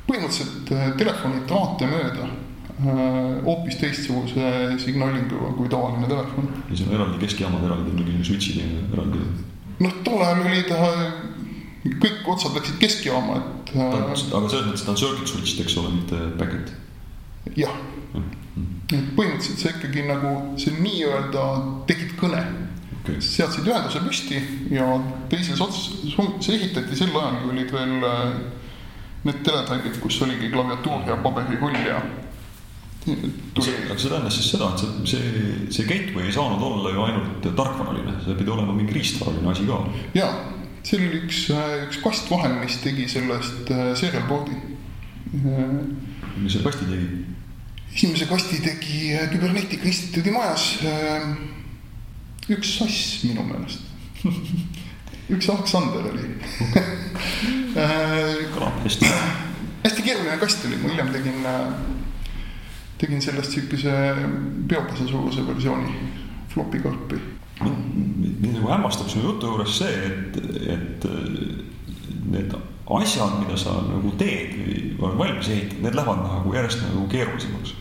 põhimõtteliselt 0.08 0.72
äh, 0.76 0.92
telefoni 1.00 1.46
traate 1.48 1.90
mööda 1.90 2.34
hoopis 2.78 3.74
teistsuguse 3.80 4.50
signaalinguga 4.78 5.48
kui 5.56 5.66
tavaline 5.68 6.06
telefon. 6.06 6.46
ja 6.70 6.76
seal 6.78 6.92
on 6.92 7.00
eraldi 7.00 7.18
keskjaamad, 7.24 7.64
eraldi 7.66 7.96
mingi 7.96 8.22
switch'id 8.28 8.62
eraldi? 8.94 9.24
noh, 9.82 9.96
tol 10.06 10.22
ajal 10.22 10.44
oli 10.46 10.62
ta 10.68 10.78
kõik 12.02 12.28
otsad 12.34 12.56
läksid 12.56 12.78
keskjaama, 12.82 13.38
et. 13.40 13.72
Äh, 13.76 13.96
aga 14.00 14.16
selles 14.18 14.66
mõttes 14.68 14.84
ta 14.84 14.94
on 14.94 15.00
circuit 15.00 15.30
switched, 15.30 15.64
eks 15.64 15.76
ole, 15.80 15.94
mitte 15.96 16.20
backend. 16.38 16.74
jah 17.56 17.72
mm, 18.14 18.24
-hmm. 18.54 18.96
et 18.98 19.12
põhimõtteliselt 19.16 19.62
sa 19.62 19.70
ikkagi 19.72 20.02
nagu 20.08 20.32
see 20.60 20.74
nii-öelda 20.76 21.44
tegid 21.88 22.12
kõne 22.20 22.42
okay.. 22.98 23.20
seadsid 23.24 23.66
ühenduse 23.66 24.02
püsti 24.04 24.42
ja 24.74 24.86
teises 25.32 25.60
otsas, 25.60 25.90
see 26.44 26.54
ehitati 26.58 26.96
sel 26.96 27.14
ajal, 27.16 27.40
kui 27.42 27.54
olid 27.56 27.72
veel 27.72 28.04
äh, 28.04 28.24
need 29.24 29.42
teletallid, 29.46 30.00
kus 30.02 30.20
oligi 30.22 30.50
klaviatuur 30.52 31.08
ja 31.08 31.16
paberirull 31.24 31.78
ja 31.86 32.02
Tuli... 33.08 33.72
aga 33.88 33.96
see 33.96 34.10
tähendas 34.10 34.36
siis 34.36 34.50
seda, 34.52 34.68
et 34.74 34.82
see, 34.82 35.06
see, 35.08 35.58
see 35.72 35.86
gateway 35.88 36.26
ei 36.28 36.34
saanud 36.34 36.62
olla 36.62 36.92
ju 36.92 37.04
ainult 37.06 37.46
tarkvaraline, 37.56 38.18
see 38.24 38.36
pidi 38.36 38.52
olema 38.52 38.74
mingi 38.76 38.96
riistvaraline 38.96 39.48
asi 39.52 39.64
ka. 39.68 39.78
jaa, 40.18 40.32
seal 40.88 41.02
oli 41.04 41.18
üks, 41.26 41.42
äh, 41.52 41.82
üks 41.84 41.98
kast 42.00 42.30
vahel, 42.32 42.54
mis 42.62 42.78
tegi 42.80 43.04
sellest 43.10 43.68
äh, 43.74 43.90
serial 43.98 44.24
board'i. 44.28 44.56
mis 46.38 46.54
selle 46.54 46.64
kasti 46.64 46.86
tegi? 46.88 47.08
esimese 47.92 48.28
kasti 48.30 48.60
tegi 48.64 49.12
äh, 49.12 49.26
Küberneetika 49.32 49.84
Instituudi 49.88 50.32
majas 50.32 50.64
üks 52.48 52.70
sass 52.78 53.24
minu 53.28 53.44
meelest 53.44 53.80
üks 55.34 55.50
Aleksander 55.52 56.08
oli 56.08 56.24
kõlab 58.54 58.76
hästi. 58.86 59.10
hästi 59.84 60.06
keeruline 60.06 60.38
kast 60.40 60.64
oli, 60.70 60.78
ma 60.80 60.94
hiljem 60.94 61.10
tegin, 61.12 61.40
tegin 63.02 63.20
sellest 63.22 63.58
siukese 63.58 63.92
peopese 64.70 65.04
suuruse 65.10 65.44
versiooni, 65.46 65.92
flopi 66.54 66.80
karpi. 66.82 67.20
Mind 67.60 68.52
nagu 68.54 68.68
hämmastab 68.70 69.10
sinu 69.10 69.32
jutu 69.32 69.52
juures 69.52 69.78
see, 69.80 69.94
et, 70.08 70.36
et 70.76 71.06
need 72.28 72.54
asjad, 72.88 73.34
mida 73.42 73.58
sa 73.60 73.74
nagu 73.84 74.12
teed 74.20 74.54
või 74.56 74.78
oled 75.02 75.18
valmis 75.18 75.50
ehitanud, 75.52 75.84
need 75.84 75.98
lähevad 75.98 76.24
nagu 76.24 76.54
järjest 76.54 76.84
nagu 76.86 77.04
keerulisemaks. 77.12 77.74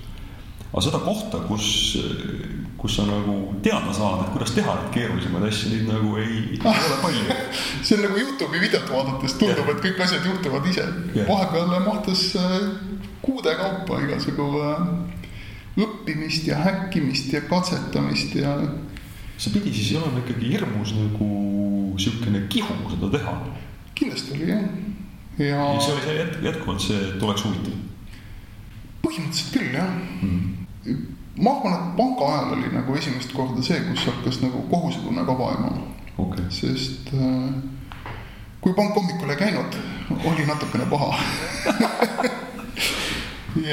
aga 0.68 0.82
seda 0.84 1.00
kohta, 1.00 1.40
kus, 1.48 1.68
kus 2.78 2.98
sa 2.98 3.06
nagu 3.08 3.38
teada 3.64 3.94
saad, 3.96 4.26
et 4.26 4.34
kuidas 4.34 4.52
teha 4.56 4.76
neid 4.76 4.90
keerulisemaid 4.96 5.48
asju, 5.48 5.72
neid 5.74 5.88
nagu 5.88 6.18
ei, 6.22 6.42
ei 6.58 6.60
ole 6.62 6.98
palju. 7.06 7.38
see 7.82 7.98
on 7.98 8.04
nagu 8.08 8.20
Youtube'i 8.24 8.64
videot 8.66 8.92
vaadates 8.92 9.38
tundub, 9.40 9.72
et 9.72 9.84
kõik 9.86 10.04
asjad 10.06 10.28
juhtuvad 10.28 10.68
ise 10.74 10.84
yeah.. 11.16 11.30
vahepeal 11.30 11.78
mahtus 11.86 12.28
äh, 12.36 12.58
kuude 13.22 13.56
kaupa 13.62 14.02
igasugu 14.04 14.50
äh, 14.66 14.84
õppimist 15.78 16.48
ja 16.50 16.60
häkkimist 16.66 17.32
ja 17.34 17.42
katsetamist 17.48 18.36
ja. 18.36 18.58
See 19.38 19.54
pidi 19.54 19.74
siis 19.74 19.98
olema 20.00 20.22
ikkagi 20.24 20.54
hirmus 20.54 20.94
nagu 20.98 21.28
sihukene 22.02 22.46
kihu 22.50 22.78
seda 22.94 23.10
teha. 23.18 23.34
kindlasti 23.96 24.38
oli 24.38 24.50
jah 24.50 24.64
ja. 25.38 25.74
ja 25.74 25.80
see 25.80 25.94
oli 25.94 26.02
see 26.02 26.18
jätk, 26.18 26.44
jätkuvalt 26.44 26.82
see, 26.82 26.98
et 27.10 27.24
oleks 27.24 27.46
huvitav? 27.46 27.74
põhimõtteliselt 29.06 29.54
küll 29.54 29.72
jah 29.78 29.90
mm.. 30.22 30.40
ma 31.44 31.50
arvan, 31.58 31.74
et 31.78 31.86
panga 32.00 32.24
ajal 32.34 32.50
oli 32.58 32.68
nagu 32.74 32.90
esimest 32.98 33.30
korda 33.38 33.62
see, 33.66 33.80
kus 33.90 34.02
hakkas 34.10 34.38
nagu 34.44 34.58
kohusetunne 34.72 35.22
ka 35.28 35.34
vaema 35.38 35.70
okay.. 36.18 36.46
sest 36.50 37.06
äh, 37.14 37.50
kui 38.62 38.74
pank 38.78 38.92
hommikul 38.98 39.30
ei 39.32 39.40
käinud, 39.40 39.72
oli 40.26 40.44
natukene 40.50 40.86
paha 40.90 41.10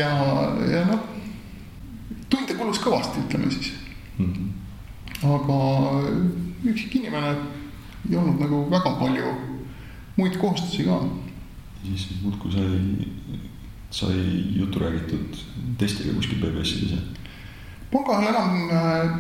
ja, 0.01 0.11
ja 0.71 0.81
noh, 0.91 1.01
tunde 2.29 2.53
kulus 2.59 2.79
kõvasti, 2.85 3.17
ütleme 3.25 3.47
siis 3.51 3.69
mm. 4.19 4.29
-hmm. 4.29 4.47
Aga 5.25 5.59
üksik 6.65 6.95
inimene 7.01 7.35
ei 8.11 8.17
olnud 8.17 8.41
nagu 8.41 8.65
väga 8.71 8.95
palju 9.01 9.35
muid 10.17 10.37
kohustusi 10.41 10.85
ka 10.89 11.01
siis 11.85 12.09
muudkui 12.23 12.53
sai, 12.53 12.81
sai 13.91 14.19
juttu 14.57 14.79
räägitud 14.79 15.39
teistega 15.79 16.15
kuskil 16.17 16.41
BBS-ides 16.43 16.97
ja? 16.97 17.01
pangal 17.93 18.29
enam 18.29 18.71
äh, 18.71 19.11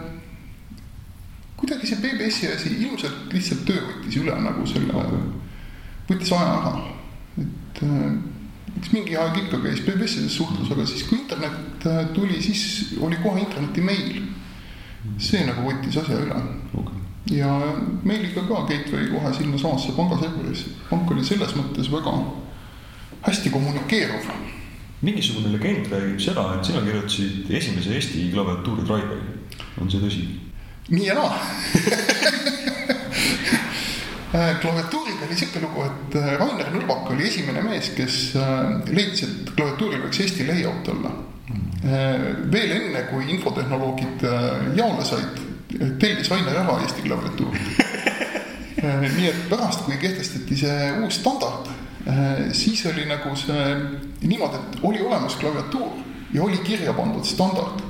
kuidagi 1.57 1.87
see 1.87 2.03
BBS-i 2.03 2.53
asi 2.53 2.77
ilmselt 2.87 3.33
lihtsalt 3.33 3.65
töö 3.69 3.83
võttis 3.89 4.21
üle 4.21 4.37
nagu 4.45 4.67
selle 4.69 5.09
võttis 6.09 6.33
aja 6.37 6.55
ära. 6.61 6.75
et 7.43 7.83
äh, 7.87 8.09
eks 8.79 8.93
mingi 8.93 9.17
aeg 9.17 9.45
ikka 9.45 9.61
käis 9.63 9.85
BBS-ides 9.87 10.39
suhtlus, 10.39 10.73
aga 10.73 10.87
siis 10.89 11.05
kui 11.09 11.21
internet 11.21 11.87
äh, 11.89 12.01
tuli, 12.17 12.41
siis 12.43 12.95
oli 13.01 13.21
kohe 13.23 13.45
interneti 13.45 13.85
meil. 13.85 14.23
See 15.19 15.45
nagu 15.47 15.67
võttis 15.67 15.99
asja 16.01 16.19
üle 16.21 16.39
okay. 16.81 17.03
ja 17.37 17.51
meiliga 18.07 18.45
ka 18.49 18.65
Gateway 18.69 19.11
kohe 19.13 19.33
sinnasamasse 19.37 19.95
pangaserverisse. 19.97 20.75
pank 20.91 21.11
oli 21.11 21.25
selles 21.25 21.55
mõttes 21.59 21.91
väga 21.93 22.15
hästi 23.25 23.51
kommunikeeruv. 23.51 24.31
mingisugune 25.03 25.53
legend 25.53 25.93
räägib 25.93 26.21
seda, 26.21 26.55
et 26.57 26.65
sina 26.65 26.81
kirjutasid 26.85 27.51
esimese 27.51 27.95
Eesti 27.95 28.31
klaviatuuri 28.33 28.87
Driveri, 28.89 29.23
on 29.81 29.91
see 29.91 30.01
tõsi? 30.03 30.25
nii 30.89 31.07
ja 31.07 31.15
naa 31.19 31.33
klaviatuuriga 34.61 35.27
oli 35.27 35.37
sihuke 35.37 35.61
lugu, 35.63 35.85
et 35.85 36.17
äh, 36.19 36.33
Rainer 36.41 36.73
Nõlvak 36.75 37.13
oli 37.15 37.29
esimene 37.29 37.63
mees, 37.63 37.93
kes 37.95 38.17
äh, 38.41 38.81
leidis, 38.91 39.23
et 39.29 39.53
klaviatuuril 39.55 40.03
võiks 40.03 40.21
Eesti 40.25 40.47
layout 40.49 40.91
olla. 40.91 41.13
Äh, 41.45 42.27
veel 42.53 42.71
enne, 42.79 43.05
kui 43.11 43.29
infotehnoloogid 43.35 44.23
jaole 44.79 45.05
said, 45.05 45.41
tellis 46.01 46.31
Rainer 46.33 46.63
ära 46.65 46.79
Eesti 46.81 47.05
klaviatuuri. 47.05 47.65
nii 49.17 49.31
et 49.31 49.49
pärast, 49.49 49.85
kui 49.87 49.97
kehtestati 50.01 50.57
see 50.61 50.93
uus 51.01 51.21
standard 51.21 51.73
Äh, 52.07 52.53
siis 52.53 52.87
oli 52.87 53.07
nagu 53.09 53.33
see 53.37 53.77
niimoodi, 54.21 54.59
et 54.61 54.81
oli 54.85 55.01
olemas 55.01 55.37
klaviatuur 55.41 56.03
ja 56.35 56.43
oli 56.43 56.59
kirja 56.59 56.93
pandud 56.93 57.25
standard. 57.25 57.81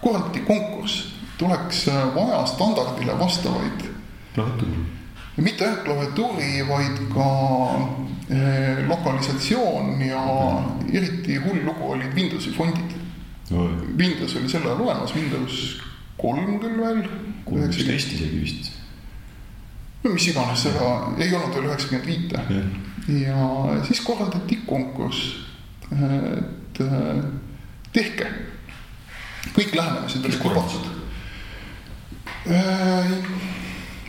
korraldati 0.00 0.40
konkurss, 0.40 1.12
tuleks 1.38 1.88
äh, 1.88 2.14
vaja 2.14 2.46
standardile 2.46 3.18
vastavaid. 3.18 3.84
klaviatuuri. 4.34 4.74
mitte 5.36 5.64
ainult 5.64 5.84
klaviatuuri, 5.84 6.68
vaid 6.68 6.98
ka 7.14 7.28
lokalisatsioon 8.88 10.02
ja 10.02 10.20
mm. 10.20 10.96
eriti 10.96 11.36
hull 11.36 11.64
lugu 11.64 11.90
olid 11.90 12.14
Windowsi 12.14 12.50
fondid. 12.50 12.99
Windows 13.50 14.36
oli 14.36 14.48
sel 14.48 14.66
ajal 14.66 14.84
olemas, 14.84 15.14
Windows 15.14 15.80
kolm 16.20 16.60
küll 16.62 16.76
veel. 16.78 17.02
kuusteist 17.44 18.12
isegi 18.14 18.40
vist. 18.42 18.70
no 20.04 20.12
mis 20.14 20.28
iganes, 20.30 20.62
seda 20.68 20.92
ei 21.18 21.34
olnud 21.34 21.56
veel 21.56 21.70
üheksakümmend 21.70 22.06
viite 22.06 22.44
ja 23.18 23.82
siis 23.86 24.00
korraldati 24.00 24.60
konkurss, 24.66 25.36
et 25.92 26.80
äh, 26.80 27.24
tehke. 27.92 28.26
kõik 29.56 29.72
lähenemised 29.74 30.24
olid 30.24 30.42
lubatud. 30.44 30.88
Äh, 32.50 33.14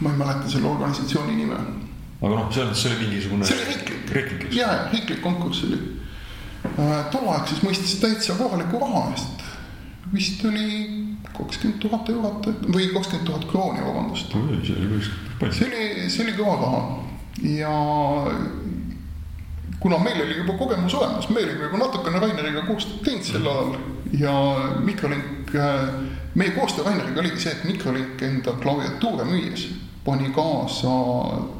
ma 0.01 0.11
ei 0.11 0.17
mäleta 0.17 0.49
selle 0.49 0.67
organisatsiooni 0.67 1.35
nime. 1.35 1.57
aga 2.21 2.35
noh, 2.35 2.51
selles 2.51 2.69
mõttes 2.69 2.83
see 2.83 2.91
oli 2.91 3.07
mingisugune. 3.07 3.47
see 3.47 3.57
oli 3.57 3.73
riiklik. 3.73 4.13
riiklik, 4.17 4.53
ja 4.55 4.69
riiklik 4.91 5.21
konkurss 5.23 5.63
oli. 5.69 5.79
Äh, 6.79 7.05
tolleaegses 7.11 7.63
mõistes 7.65 7.97
täitsa 7.99 8.37
kohaliku 8.39 8.79
raha 8.79 9.09
eest. 9.11 9.47
vist 10.13 10.43
oli 10.45 11.15
kakskümmend 11.31 11.79
tuhat 11.79 12.09
eurot 12.11 12.47
või 12.67 12.89
kakskümmend 12.93 13.27
tuhat 13.27 13.45
krooni, 13.51 13.83
vabandust. 13.83 14.31
see 14.31 14.75
oli 14.75 14.87
päris 14.91 15.09
palju. 15.39 15.53
see 15.57 15.67
oli, 15.67 16.09
see 16.09 16.23
oli 16.25 16.35
kõva 16.39 16.55
raha 16.61 16.81
ja 17.43 17.75
kuna 19.79 19.97
meil 19.97 20.23
oli 20.23 20.37
juba 20.37 20.57
kogemus 20.57 20.95
olemas, 20.95 21.29
me 21.29 21.43
olime 21.43 21.67
juba 21.67 21.83
natukene 21.83 22.23
Raineriga 22.23 22.65
koostööd 22.67 23.03
teinud 23.05 23.27
sel 23.27 23.47
ajal 23.47 23.77
ja 24.19 24.33
Microlink, 24.79 25.55
äh, 25.55 25.87
meie 26.35 26.51
koostöö 26.55 26.87
Raineriga 26.87 27.23
oligi 27.23 27.39
see, 27.45 27.55
et 27.55 27.63
Microlink 27.67 28.21
enda 28.21 28.55
klaviatuure 28.63 29.27
müües 29.27 29.67
pani 30.05 30.31
kaasa 30.35 30.91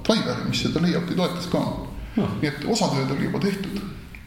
driveri, 0.07 0.47
mis 0.49 0.63
seda 0.63 0.81
layout'i 0.83 1.15
toetas 1.19 1.47
ka 1.51 1.61
no.. 2.15 2.29
nii 2.41 2.49
et 2.49 2.63
osa 2.65 2.89
tööd 2.95 3.11
oli 3.15 3.27
juba 3.27 3.43
tehtud. 3.43 3.81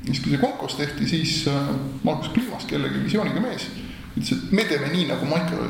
Siis, 0.06 0.20
kui 0.20 0.34
see 0.34 0.42
konkurss 0.42 0.78
tehti, 0.78 1.08
siis 1.08 1.46
äh, 1.48 1.72
Margus 2.04 2.32
Kliimas, 2.34 2.66
kellegi 2.70 3.04
visiooniga 3.04 3.40
mees, 3.40 3.68
ütles, 4.14 4.32
et 4.36 4.52
me 4.52 4.64
teeme 4.68 4.92
nii, 4.92 5.08
nagu 5.10 5.28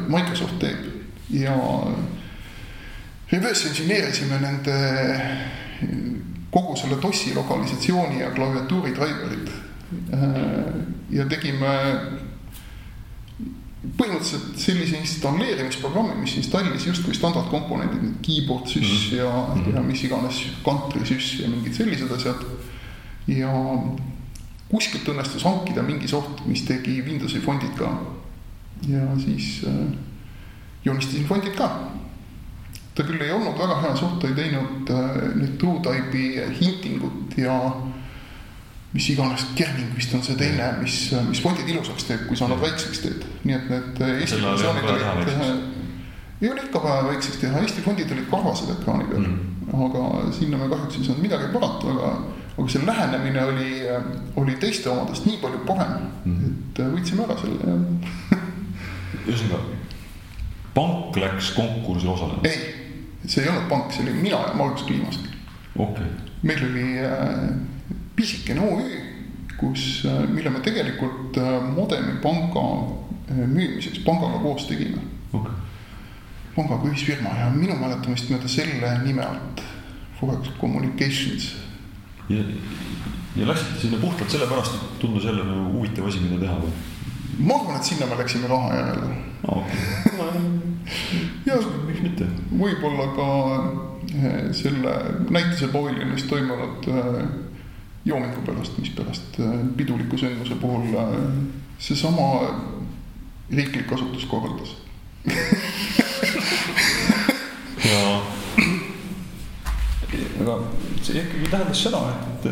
Microsoft 0.08 0.58
teeb 0.62 0.90
ja 1.34 1.54
reverse 3.32 3.70
engineerisime 3.70 4.40
nende 4.42 4.76
kogu 6.54 6.76
selle 6.78 7.00
DOS-i 7.02 7.34
lokalisatsiooni 7.34 8.20
ja 8.20 8.30
klaviatuuri 8.34 8.94
driver'id. 8.94 9.50
Äh, 10.14 10.68
ja 11.14 11.26
tegime 11.30 11.72
põhimõtteliselt 13.98 14.56
sellise 14.58 14.96
installeerimisprogrammi, 15.02 16.16
mis 16.22 16.38
installis 16.40 16.86
justkui 16.88 17.14
standardkomponendid, 17.16 18.14
keyboard 18.24 18.70
süss 18.70 19.10
-hmm. 19.10 19.16
ja 19.18 19.30
mm, 19.30 19.60
-hmm. 19.60 19.74
ja 19.74 19.82
mis 19.82 20.04
iganes, 20.04 20.40
country 20.64 21.04
süss 21.06 21.40
ja 21.40 21.48
mingid 21.48 21.74
sellised 21.74 22.10
asjad. 22.12 22.44
ja 23.26 23.52
kuskilt 24.70 25.08
õnnestus 25.08 25.44
hankida 25.46 25.82
mingi 25.82 26.08
soht, 26.08 26.44
mis 26.46 26.64
tegi 26.68 27.00
Windowsi 27.06 27.40
fondid 27.44 27.76
ka. 27.78 27.90
ja 28.88 29.04
siis 29.20 29.62
äh, 29.68 29.84
joonistasin 30.84 31.28
fondid 31.28 31.54
ka. 31.56 31.70
Ta 32.94 33.02
küll 33.02 33.22
ei 33.22 33.32
olnud 33.34 33.58
väga 33.58 33.80
hea 33.82 33.96
suht, 33.98 34.20
ta 34.22 34.30
ei 34.30 34.38
teinud 34.38 34.90
äh, 34.90 35.20
nüüd 35.34 35.58
TrueType'i 35.58 36.48
hintingut 36.60 37.38
ja 37.38 37.58
mis 38.94 39.08
iganes, 39.10 39.48
kerning 39.58 39.90
vist 39.96 40.14
on 40.14 40.22
see 40.22 40.36
teine, 40.38 40.68
mis, 40.78 40.98
mis 41.26 41.40
fondid 41.42 41.66
ilusaks 41.70 42.06
teeb, 42.06 42.28
kui 42.28 42.38
sa 42.38 42.46
nad 42.50 42.60
väikseks 42.62 43.02
teed. 43.02 43.24
nii 43.42 43.56
et 43.56 43.66
need 43.72 44.02
äh, 44.06 44.20
Eesti 44.22 44.38
versioonid 44.42 44.86
olid, 44.92 45.32
äh, 45.32 45.48
ei 46.44 46.52
ole 46.52 46.62
ikka 46.62 46.82
vaja 46.84 47.08
väikseks 47.08 47.40
teha, 47.42 47.62
Eesti 47.64 47.82
fondid 47.82 48.14
olid 48.14 48.30
karvased 48.30 48.70
ekraani 48.76 49.10
peal. 49.10 49.26
Mm.. 49.26 49.50
aga 49.74 50.04
sinna 50.36 50.60
me 50.60 50.68
kahjuks 50.70 51.00
ei 51.00 51.08
saanud 51.08 51.24
midagi 51.24 51.50
parata, 51.50 51.90
aga, 51.90 52.12
aga 52.56 52.68
see 52.70 52.86
lähenemine 52.86 53.44
oli, 53.44 53.70
oli 54.40 54.56
teiste 54.62 54.90
omadest 54.90 55.26
nii 55.26 55.40
palju 55.42 55.64
parem 55.66 55.96
mm., 56.24 56.54
et 56.70 56.84
võitsime 56.94 57.26
ära 57.26 57.36
selle 57.40 57.78
ühesõnaga, 59.26 59.82
pank 60.76 61.18
läks 61.18 61.52
konkursil 61.56 62.14
osalema? 62.14 62.46
ei 62.48 62.74
see 63.26 63.42
ei 63.42 63.48
olnud 63.48 63.68
pank, 63.68 63.92
see 63.92 64.04
olin 64.04 64.20
mina 64.20 64.40
ja 64.48 64.54
Margus 64.58 64.84
Kliimas 64.84 65.18
okay.. 65.78 66.06
meil 66.42 66.64
oli 66.68 66.86
äh, 67.00 67.48
pisikene 68.16 68.60
OÜ, 68.60 69.00
kus 69.56 70.04
äh,, 70.06 70.24
mille 70.28 70.50
me 70.50 70.60
tegelikult 70.60 71.38
äh, 71.40 71.60
Modemi 71.76 72.18
panga 72.22 72.64
äh, 73.30 73.46
müümiseks 73.46 74.02
pangaga 74.04 74.42
koos 74.44 74.68
tegime 74.68 75.00
okay.. 75.32 75.52
pangaga 76.56 76.90
ühisfirma 76.90 77.32
ja 77.40 77.50
minu 77.54 77.78
mäletamist 77.80 78.30
mööda 78.32 78.50
selle 78.50 78.98
nime 79.04 79.24
alt 79.24 79.64
Forex 80.20 80.52
Communications. 80.60 81.48
Ja, 82.28 82.42
ja 83.36 83.46
läksite 83.46 83.80
sinna 83.80 83.98
puhtalt 84.00 84.30
sellepärast, 84.30 84.74
et 84.74 84.98
tundus 84.98 85.24
jälle 85.24 85.44
nagu 85.44 85.72
huvitav 85.78 86.06
asi, 86.08 86.20
mida 86.24 86.40
teha 86.40 86.56
või? 86.62 86.72
ma 87.38 87.54
arvan, 87.60 87.76
et 87.76 87.84
sinna 87.84 88.06
me 88.06 88.16
läksime 88.18 88.48
raha 88.48 88.74
järele 88.74 89.06
no,. 89.42 89.44
Okay. 89.44 89.76
ja 91.48 91.54
miks 91.86 92.02
mitte? 92.02 92.24
võib-olla 92.58 93.06
ka 93.16 93.28
eh, 94.14 94.52
selle 94.56 94.92
näitise 95.30 95.68
paviljonis 95.72 96.24
toimunud 96.30 96.88
eh, 96.92 97.24
joomiku 98.04 98.40
pärast, 98.46 98.78
mis 98.78 98.90
pärast 98.96 99.40
eh, 99.40 99.44
piduliku 99.76 100.16
sündmuse 100.20 100.54
puhul 100.60 100.86
seesama 101.78 102.26
riiklik 103.50 103.92
asutus 103.92 104.24
korraldas 104.30 104.70
ja 107.90 108.00
aga 110.44 110.54
see 111.14 111.22
ikkagi 111.22 111.50
tähendas 111.52 111.82
seda, 111.86 112.00
et, 112.10 112.48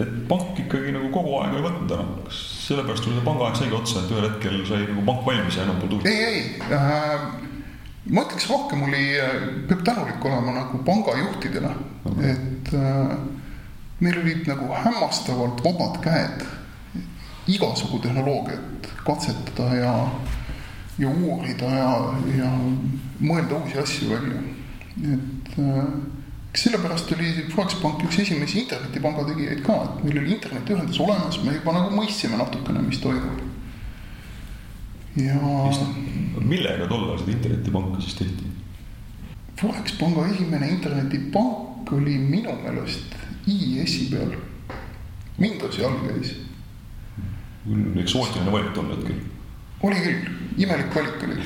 et 0.00 0.16
pank 0.30 0.58
ikkagi 0.64 0.94
nagu 0.96 1.10
kogu 1.12 1.36
aega 1.42 1.58
ei 1.58 1.66
võtnud 1.66 1.94
ära. 1.96 2.06
kas 2.24 2.40
sellepärast 2.64 3.04
tuli 3.04 3.18
see 3.18 3.26
pangaaeg 3.26 3.60
saigi 3.60 3.76
otsa, 3.76 4.02
et 4.02 4.14
ühel 4.14 4.26
hetkel 4.28 4.58
sai 4.68 4.82
nagu 4.86 5.04
pank 5.08 5.26
valmis 5.28 5.58
ja 5.58 5.66
enam 5.66 5.80
polnud 5.82 6.00
huvi? 6.00 6.14
ei, 6.14 6.40
ei 6.40 6.78
äh,, 6.78 7.26
ma 8.08 8.24
ütleks 8.24 8.48
rohkem 8.50 8.86
oli, 8.88 9.04
peab 9.68 9.84
tänulik 9.88 10.24
olema 10.30 10.56
nagu 10.56 10.80
pangajuhtidele 10.86 11.74
okay., 12.08 12.32
et 12.32 12.72
äh, 12.78 13.14
meil 14.00 14.22
olid 14.22 14.48
nagu 14.48 14.70
hämmastavalt 14.72 15.60
vabad 15.66 16.00
käed 16.04 16.46
igasugu 17.50 17.98
tehnoloogiat 18.00 18.88
katsetada 19.04 19.74
ja 19.74 19.94
ja 21.00 21.08
uurida 21.08 21.68
ja, 21.72 21.92
ja 22.36 22.48
mõelda 23.20 23.56
uusi 23.56 23.78
asju 23.80 24.08
välja. 24.10 24.40
et 25.00 25.52
äh, 25.58 25.84
sellepärast 26.54 27.12
oli 27.14 27.46
Foxpank 27.54 28.02
üks 28.08 28.18
esimesi 28.24 28.60
internetipanga 28.64 29.24
tegijaid 29.28 29.62
ka, 29.66 29.76
et 29.84 30.04
meil 30.04 30.18
oli 30.22 30.34
internetiühendus 30.34 30.98
olemas, 31.02 31.38
me 31.44 31.54
juba 31.54 31.74
nagu 31.76 31.94
mõistsime 31.94 32.40
natukene, 32.40 32.82
mis 32.86 32.98
toimub. 33.02 33.44
ja. 35.20 35.38
millega 36.40 36.88
tollal 36.90 37.18
seda 37.22 37.36
internetipanka 37.36 38.02
siis 38.02 38.18
tehti? 38.18 38.50
Forex 39.60 39.94
panga 40.00 40.26
esimene 40.32 40.70
internetipank 40.74 41.92
oli 41.92 42.18
minu 42.18 42.54
meelest 42.62 43.18
IIS-i 43.46 44.06
peal. 44.10 44.38
Windowsi 45.40 45.84
all 45.84 45.98
käis. 46.06 46.34
eksootiline 48.00 48.52
valik 48.52 48.72
tol 48.74 48.88
hetkel 48.90 49.20
oli 49.82 50.00
küll, 50.04 50.24
imelik 50.60 50.94
valik 50.94 51.22
oli 51.24 51.36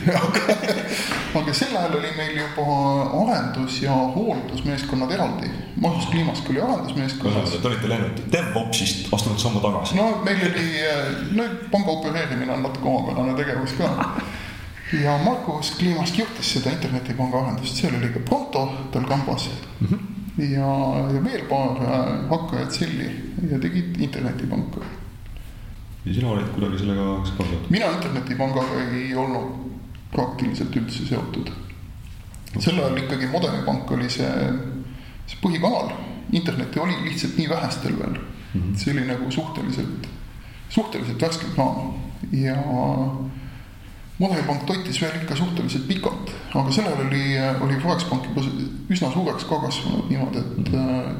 aga 1.38 1.54
sel 1.54 1.76
ajal 1.76 1.98
oli 1.98 2.10
meil 2.16 2.38
juba 2.38 2.64
arendus- 3.22 3.80
ja 3.82 3.94
hooldusmeeskonnad 4.14 5.10
eraldi. 5.10 5.50
Magnus 5.76 6.06
Kliimask 6.06 6.50
oli 6.50 6.60
arendusmeeskonnas. 6.60 7.50
Te 7.50 7.68
olite 7.68 7.88
läinud 7.88 8.22
DevOpsist 8.32 9.12
astunud 9.14 9.38
sammu 9.38 9.60
tagasi. 9.60 9.96
no 9.96 10.08
meil 10.24 10.42
oli, 10.48 10.66
no 11.38 11.44
panga 11.70 11.90
opereerimine 11.90 12.52
on 12.52 12.62
natuke 12.62 12.88
omapärane 12.88 13.36
tegevus 13.38 13.76
ka. 13.78 14.10
ja 15.02 15.18
Margus 15.24 15.70
Kliimask 15.78 16.18
juhtis 16.18 16.52
seda 16.56 16.74
internetipanga 16.74 17.38
arendust, 17.42 17.76
seal 17.76 17.94
oli 17.98 18.10
ka 18.14 18.20
Pronto 18.28 18.66
tal 18.92 19.06
kambas 19.10 19.48
mm. 19.80 19.86
-hmm. 19.86 19.98
ja, 20.42 20.74
ja 21.14 21.24
veel 21.24 21.46
paar 21.48 21.82
äh, 21.82 22.28
hakkajat 22.30 22.72
selli 22.72 23.10
ja 23.50 23.58
tegid 23.58 24.00
internetipanka 24.00 24.80
ja 26.04 26.14
sina 26.14 26.28
olid 26.28 26.48
kuidagi 26.54 26.78
sellega 26.78 27.04
seotud? 27.24 27.70
mina 27.70 27.86
internetipangaga 27.96 28.82
ei 28.92 29.14
olnud 29.16 29.70
praktiliselt 30.12 30.76
üldse 30.76 31.06
seotud. 31.08 31.50
sel 32.58 32.78
ajal 32.78 33.00
ikkagi 33.02 33.26
Modemipank 33.32 33.90
oli 33.96 34.10
see, 34.10 34.32
see 35.26 35.40
põhikanal, 35.42 35.90
internetti 36.32 36.80
oli 36.80 36.98
lihtsalt 37.08 37.38
nii 37.40 37.48
vähestel 37.50 37.98
veel 37.98 38.18
mm. 38.18 38.60
-hmm. 38.60 38.76
see 38.76 38.92
oli 38.92 39.06
nagu 39.08 39.30
suhteliselt, 39.30 40.08
suhteliselt 40.68 41.22
värske 41.22 41.46
plaan 41.54 41.94
ja 42.32 42.56
Modemipank 44.18 44.62
toitis 44.66 45.00
veel 45.02 45.22
ikka 45.22 45.36
suhteliselt 45.36 45.88
pikalt, 45.88 46.30
aga 46.54 46.70
sel 46.70 46.86
ajal 46.86 47.06
oli, 47.06 47.24
oli 47.60 47.80
Forex-pank 47.82 48.28
juba 48.28 48.44
üsna 48.88 49.10
suureks 49.12 49.44
ka 49.44 49.58
kasvanud 49.60 50.10
niimoodi, 50.10 50.38
et 50.38 50.56
mm 50.56 50.64
-hmm. 50.64 51.14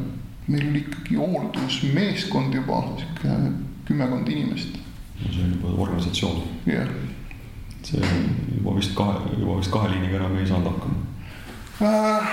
meil 0.47 0.69
oli 0.69 0.79
ikkagi 0.79 1.17
hooldusmeeskond 1.17 2.55
juba 2.55 2.85
sihuke 2.99 3.39
kümmekond 3.85 4.29
inimest. 4.29 4.79
see 5.31 5.43
on 5.45 5.57
juba 5.57 5.83
organisatsioon. 5.83 6.43
jah 6.67 6.75
yeah.. 6.75 6.89
see 7.83 8.13
juba 8.57 8.77
vist 8.77 8.95
kahe, 8.99 9.19
juba 9.39 9.59
vist 9.59 9.73
kahe 9.73 9.91
liiniga 9.93 10.21
enam 10.21 10.37
ei 10.39 10.47
saanud 10.47 10.71
hakkama 10.73 10.97
äh,. 11.83 12.31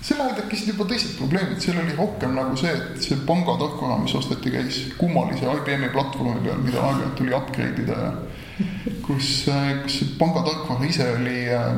sel 0.00 0.20
ajal 0.20 0.38
tekkisid 0.40 0.72
juba 0.74 0.88
teised 0.90 1.16
probleemid, 1.18 1.60
seal 1.60 1.78
oli 1.82 1.96
rohkem 1.98 2.34
nagu 2.38 2.56
see, 2.60 2.72
et 2.72 3.02
see 3.02 3.18
pangatarkvara, 3.26 3.98
mis 4.02 4.14
osteti, 4.14 4.52
käis 4.54 4.80
kummalise 4.98 5.46
IBM-i 5.46 5.92
platvormi 5.94 6.42
peal, 6.44 6.62
mida 6.62 6.82
aeg-ajalt 6.82 7.16
tuli 7.20 7.34
upgrade 7.36 7.86
ida 7.86 8.00
ja 8.04 8.12
kus, 9.06 9.30
kus 9.82 9.98
see 9.98 10.12
pangatarkvara 10.18 10.88
ise 10.88 11.08
oli 11.16 11.38
äh, 11.52 11.70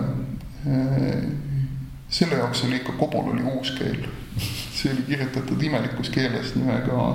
selle 2.08 2.34
jaoks 2.34 2.64
oli 2.64 2.76
ikka 2.76 2.92
Cobol 2.92 3.32
oli 3.32 3.42
uus 3.42 3.70
keel. 3.70 4.06
see 4.74 4.92
oli 4.92 5.02
kirjutatud 5.08 5.62
imelikus 5.62 6.10
keeles 6.10 6.54
nimega 6.54 7.08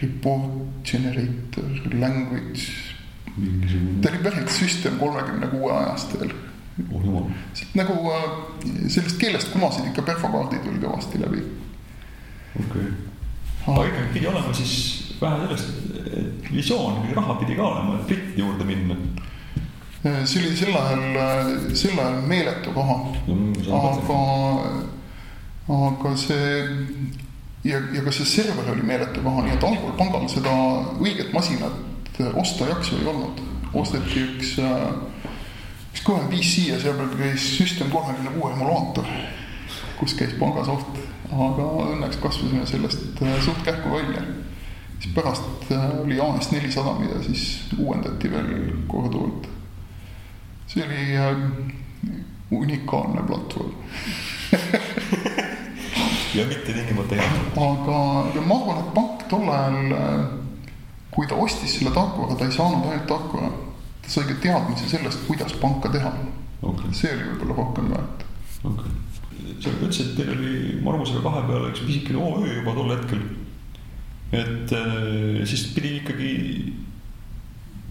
report 0.00 0.84
generator 0.84 1.64
language. 1.92 2.68
ta 4.02 4.08
oli 4.10 4.18
pärit 4.22 4.50
süsteem 4.50 4.98
kolmekümne 4.98 5.46
kuue 5.46 5.72
ajast 5.72 6.16
veel 6.20 6.32
oh 6.92 7.04
jumal. 7.04 7.28
nagu 7.74 7.94
äh, 8.12 8.24
sellest 8.88 9.18
keelest 9.18 9.52
kumasid 9.52 9.86
ikka 9.90 10.02
perfokaardid 10.02 10.64
veel 10.66 10.80
kõvasti 10.82 11.20
läbi. 11.22 11.44
okei 12.60 12.88
okay., 12.88 12.90
aga 13.66 13.86
ikkagi 13.88 14.12
pidi 14.14 14.30
olema 14.30 14.54
siis 14.56 14.74
vähe 15.20 15.46
sellest, 15.46 15.68
et 16.16 16.52
visioon, 16.52 17.02
raha 17.14 17.36
pidi 17.42 17.56
ka 17.58 17.66
olema, 17.66 17.98
et 17.98 18.06
britti 18.08 18.40
juurde 18.40 18.64
minna. 18.64 18.96
Äh, 20.06 20.22
see 20.24 20.40
oli 20.40 20.56
sel 20.56 20.76
ajal, 20.76 21.02
äh, 21.20 21.50
sel 21.76 21.98
ajal 21.98 22.22
meeletu 22.28 22.72
raha 22.76 22.98
no,, 23.28 23.36
aga, 23.76 24.20
aga 25.76 26.14
see 26.16 26.64
ja, 27.64 27.80
ja 27.92 28.02
ka 28.04 28.12
see 28.12 28.26
server 28.26 28.72
oli 28.72 28.82
meeletu 28.82 29.22
paha, 29.24 29.44
nii 29.46 29.54
et 29.56 29.64
algul 29.64 29.94
pangal 29.98 30.28
seda 30.32 30.52
õiget 31.00 31.32
masinat 31.36 31.88
osta 32.34 32.66
jaksu 32.68 32.96
ei 32.96 33.06
olnud. 33.06 33.40
osteti 33.74 34.24
üks, 34.24 34.56
üks 35.92 36.02
kõvem 36.02 36.26
PC 36.32 36.66
ja 36.72 36.80
seal 36.82 36.96
peal 36.98 37.12
käis 37.20 37.44
System 37.54 37.90
kolmekümne 37.92 38.32
kuue 38.34 38.50
emulaator, 38.52 39.06
kus 40.00 40.16
käis 40.18 40.34
pangasoft, 40.40 40.98
aga 41.30 41.68
õnneks 41.84 42.18
kasvasime 42.22 42.66
sellest 42.66 43.22
äh, 43.22 43.36
suht 43.44 43.62
kähku 43.64 43.92
välja. 43.94 44.24
siis 44.98 45.14
pärast 45.14 45.70
äh, 45.70 46.00
oli 46.00 46.20
AS 46.20 46.50
nelisada, 46.50 46.96
mida 46.98 47.22
siis 47.22 47.60
uuendati 47.78 48.30
veel 48.30 48.72
korduvalt. 48.88 49.48
see 50.66 50.84
oli 50.84 51.16
äh, 51.16 51.36
unikaalne 52.50 53.22
platvorm 53.22 53.72
ja 56.34 56.46
mitte 56.46 56.72
tingimata 56.72 57.14
hea. 57.14 57.30
aga, 57.56 57.96
aga 58.20 58.44
ma 58.46 58.58
arvan, 58.60 58.82
et 58.82 58.92
pank 58.94 59.24
tol 59.30 59.48
ajal, 59.50 59.94
äh, 59.96 60.20
kui 61.10 61.26
ta 61.26 61.38
ostis 61.42 61.78
selle 61.78 61.92
tarkvara, 61.94 62.36
ta 62.38 62.46
ei 62.46 62.54
saanud 62.54 62.86
ainult 62.86 63.08
tarkvara. 63.10 63.50
ta 64.02 64.14
sai 64.14 64.28
ka 64.28 64.38
teadmise 64.44 64.88
sellest, 64.90 65.24
kuidas 65.26 65.54
panka 65.62 65.90
teha 65.92 66.12
okay.. 66.62 66.92
see 66.92 67.12
oli 67.14 67.28
võib-olla 67.32 67.58
rohkem 67.62 67.90
väärt. 67.94 68.26
okay., 68.72 68.94
sa 69.60 69.74
ütlesid, 69.74 70.12
et 70.12 70.20
teil 70.20 70.34
oli 70.36 70.54
Marmusega 70.84 71.24
kahe 71.26 71.42
peale 71.48 71.72
üks 71.72 71.82
pisikene 71.86 72.22
OÜ 72.22 72.54
juba 72.60 72.76
tol 72.78 72.94
hetkel. 72.94 73.26
et 74.32 74.76
äh, 74.78 75.42
siis 75.50 75.66
pidi 75.74 75.96
ikkagi 76.00 76.32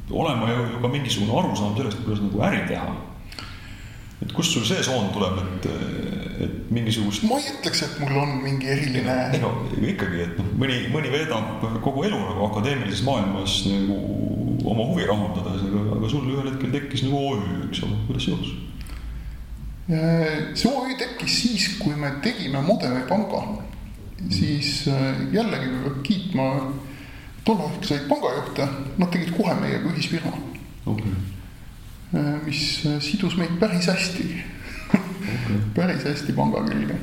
olema 0.10 0.50
ju 0.50 0.82
ka 0.82 0.90
mingisugune 0.90 1.36
arusaam 1.38 1.76
sellest, 1.78 2.00
kuidas 2.06 2.24
nagu 2.24 2.42
äri 2.48 2.64
teha 2.72 2.96
et 4.22 4.34
kust 4.36 4.52
sul 4.52 4.66
see 4.68 4.84
soon 4.84 5.12
tuleb, 5.16 5.38
et, 5.40 5.68
et 6.46 6.72
mingisugust. 6.76 7.24
ma 7.28 7.38
ei 7.40 7.54
ütleks, 7.54 7.84
et 7.86 8.00
mul 8.02 8.18
on 8.20 8.34
mingi 8.44 8.68
eriline. 8.74 9.16
ei 9.36 9.40
no 9.44 9.54
ikkagi, 9.80 10.24
et 10.26 10.34
noh, 10.40 10.50
mõni, 10.60 10.82
mõni 10.94 11.12
veedab 11.14 11.64
kogu 11.86 12.04
elu 12.10 12.20
nagu 12.20 12.50
akadeemilises 12.50 13.06
maailmas 13.08 13.62
nagu 13.70 14.00
oma 14.68 14.90
huvi 14.90 15.08
rahuldades, 15.08 15.64
aga, 15.70 15.86
aga 15.96 16.12
sul 16.12 16.28
ühel 16.34 16.52
hetkel 16.52 16.76
tekkis 16.76 17.06
nagu 17.08 17.24
OÜ, 17.30 17.40
eks 17.70 17.86
ole, 17.88 18.02
kuidas 18.10 18.28
see 18.28 18.36
juhtus? 18.36 18.58
see 20.60 20.70
OÜ 20.70 21.00
tekkis 21.00 21.40
siis, 21.46 21.72
kui 21.80 21.96
me 21.98 22.12
tegime 22.26 22.62
Modemi 22.62 23.08
panga, 23.10 23.42
siis 24.28 24.84
äh, 24.92 25.24
jällegi 25.34 25.72
peab 25.80 26.04
kiitma 26.06 26.52
tolleaegseid 27.48 28.06
pangajuhte, 28.12 28.68
nad 29.00 29.16
tegid 29.16 29.32
kohe 29.40 29.56
meiega 29.64 29.88
ühisfirma 29.96 30.36
okay 30.92 31.16
mis 32.12 32.86
äh, 32.86 32.98
sidus 33.02 33.38
meid 33.38 33.60
päris 33.62 33.88
hästi 33.88 34.26
okay. 34.90 35.60
päris 35.76 36.06
hästi 36.08 36.34
panga 36.34 36.64
külge. 36.66 36.96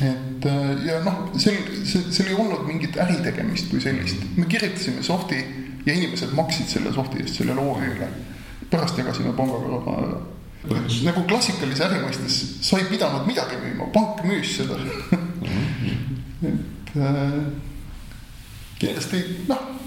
et 0.00 0.46
äh, 0.46 0.86
ja 0.86 0.98
noh, 1.04 1.28
see, 1.38 1.54
seal 1.86 2.32
ei 2.32 2.38
olnud 2.38 2.66
mingit 2.66 2.98
äritegemist 2.98 3.70
kui 3.70 3.82
sellist, 3.82 4.24
me 4.36 4.48
kirjutasime 4.50 5.02
soft'i 5.06 5.38
ja 5.86 5.94
inimesed 5.94 6.34
maksid 6.34 6.70
selle 6.70 6.92
sohti 6.94 7.22
eest 7.22 7.38
sellele 7.40 7.62
OÜ-le. 7.62 8.10
pärast 8.70 8.98
jagasime 8.98 9.32
pangaga 9.38 9.70
raha 9.76 9.96
ära. 10.02 10.18
nagu 11.06 11.22
klassikalise 11.30 11.86
äri 11.86 12.02
mõistes, 12.02 12.40
sa 12.66 12.82
ei 12.82 12.90
pidanud 12.90 13.26
midagi 13.30 13.62
müüma, 13.62 13.92
pank 13.94 14.26
müüs 14.26 14.58
seda 14.58 14.78
et 16.50 16.96
äh, 16.98 17.40
kindlasti 18.78 19.22
noh, 19.48 19.77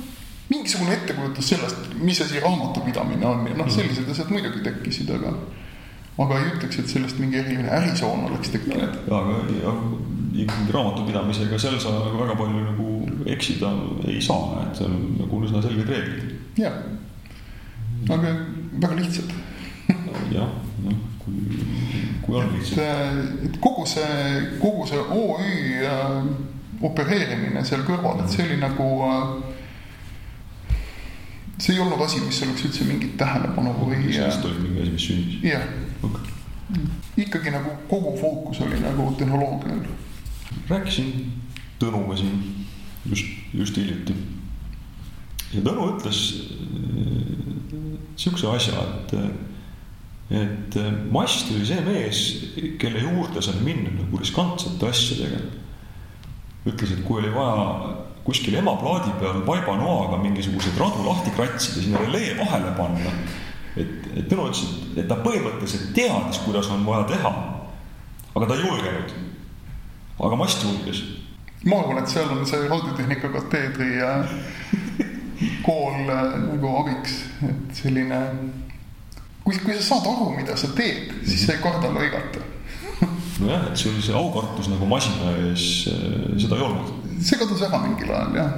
mingisugune 0.51 0.93
ettekujutus 0.93 1.49
sellest, 1.53 1.91
mis 2.03 2.21
asi 2.21 2.39
raamatupidamine 2.43 3.25
on 3.25 3.45
ja 3.47 3.57
noh, 3.57 3.69
sellised 3.71 4.09
asjad 4.11 4.31
muidugi 4.33 4.63
tekkisid, 4.65 5.11
aga 5.15 5.35
aga 6.19 6.39
ei 6.39 6.49
ütleks, 6.51 6.79
et 6.81 6.91
sellest 6.91 7.19
mingi 7.21 7.39
eriline 7.39 7.71
ärisoon 7.71 8.25
oleks 8.27 8.51
tekkinud. 8.53 8.97
aga 9.07 9.37
ja, 9.61 9.75
ikkagi 10.43 10.75
raamatupidamisega 10.75 11.59
seal 11.59 11.77
sa 11.79 11.93
nagu 11.95 12.19
väga 12.19 12.35
palju 12.39 12.65
nagu 12.65 12.89
eksida 13.31 13.71
ei 14.11 14.19
saa, 14.23 14.65
et 14.65 14.81
seal 14.81 14.91
on 14.91 15.05
nagu 15.21 15.39
üsna 15.47 15.63
selged 15.63 15.87
reeglid. 15.93 16.35
jah, 16.59 16.75
aga 18.09 18.35
väga 18.83 18.99
lihtsad 18.99 19.31
jah, 20.37 20.51
noh, 20.83 20.99
kui, 21.23 21.63
kui 22.25 22.41
on 22.41 22.51
lihtsad. 22.57 23.23
et 23.47 23.57
kogu 23.63 23.87
see, 23.87 24.43
kogu 24.59 24.87
see 24.91 24.99
OÜ 24.99 25.55
äh, 25.87 26.19
opereerimine 26.81 27.63
seal 27.65 27.87
kõrval, 27.87 28.19
et 28.23 28.35
see 28.35 28.49
oli 28.49 28.59
nagu 28.59 28.91
äh, 29.07 29.57
see 31.61 31.75
ei 31.75 31.81
olnud 31.83 32.01
asi, 32.01 32.21
mis 32.25 32.41
oleks 32.45 32.65
üldse 32.65 32.87
mingit 32.87 33.17
tähelepanu 33.19 33.73
või. 33.77 34.01
sellest 34.09 34.45
oli 34.49 34.63
mingi 34.63 34.85
asi, 34.85 34.95
mis 34.95 35.07
sündis? 35.09 35.37
jah 35.45 35.65
okay.. 36.07 36.85
ikkagi 37.25 37.53
nagu 37.53 37.75
kogu 37.89 38.15
fookus 38.17 38.63
oli 38.65 38.79
nagu 38.81 39.11
tehnoloogial. 39.19 39.85
rääkisin 40.69 41.13
Tõnuga 41.81 42.13
siin 42.13 42.65
just, 43.09 43.25
just 43.57 43.77
hiljuti. 43.77 44.13
ja 45.53 45.63
Tõnu 45.65 45.87
ütles 45.95 46.19
äh, 46.57 47.31
sihukese 48.15 48.51
asja, 48.51 48.83
et, 48.91 49.15
et 50.41 50.77
Mast 51.11 51.49
oli 51.53 51.65
see 51.65 51.81
mees, 51.85 52.21
kelle 52.81 53.01
juurde 53.01 53.41
sai 53.41 53.57
minna 53.65 53.93
nagu 53.95 54.21
riskantsete 54.21 54.89
asjadega. 54.89 55.41
ütles, 56.69 56.93
et 56.93 57.03
kui 57.05 57.21
oli 57.21 57.33
vaja 57.33 58.10
kuskil 58.23 58.55
emaplaadi 58.55 59.13
peal 59.19 59.41
vaibanoaga 59.45 60.17
mingisuguseid 60.21 60.77
radu 60.77 61.05
lahti 61.05 61.31
kratsida, 61.35 61.81
sinna 61.81 61.97
relee 62.03 62.35
vahele 62.37 62.71
panna. 62.77 63.13
et, 63.77 64.07
et 64.15 64.29
Tõnu 64.29 64.49
ütles, 64.49 64.61
et 64.95 65.07
ta 65.09 65.17
põhimõtteliselt 65.23 65.93
teadis, 65.95 66.41
kuidas 66.45 66.69
on 66.69 66.85
vaja 66.85 67.07
teha. 67.15 67.33
aga 68.35 68.45
ta 68.47 68.55
ei 68.55 68.67
julgenud. 68.67 69.13
aga 70.19 70.35
Mast 70.35 70.63
julges. 70.63 71.03
ma 71.65 71.81
arvan, 71.81 72.03
et 72.03 72.09
seal 72.09 72.29
on 72.29 72.45
see 72.45 72.67
raadiotehnika 72.67 73.29
kateedri 73.29 73.91
kool 75.65 76.09
äh, 76.09 76.37
nagu 76.45 76.75
abiks, 76.83 77.23
et 77.49 77.75
selline. 77.83 78.21
kui, 79.43 79.57
kui 79.57 79.73
sa 79.73 79.81
saad 79.81 80.13
aru, 80.13 80.33
mida 80.37 80.57
sa 80.57 80.67
teed, 80.77 81.13
siis 81.25 81.47
sa 81.47 81.57
ei 81.57 81.63
karda 81.63 81.89
lõigata 81.89 82.45
nojah, 83.41 83.67
et 83.71 83.77
sul 83.77 83.97
see 84.01 84.15
aukartus 84.15 84.69
nagu 84.71 84.87
masina 84.89 85.35
ees, 85.45 85.87
äh, 85.91 86.37
seda 86.41 86.59
ei 86.59 86.67
olnud 86.69 87.01
see 87.21 87.37
kadus 87.37 87.61
ära 87.65 87.81
mingil 87.81 88.11
ajal 88.11 88.35
jah, 88.35 88.55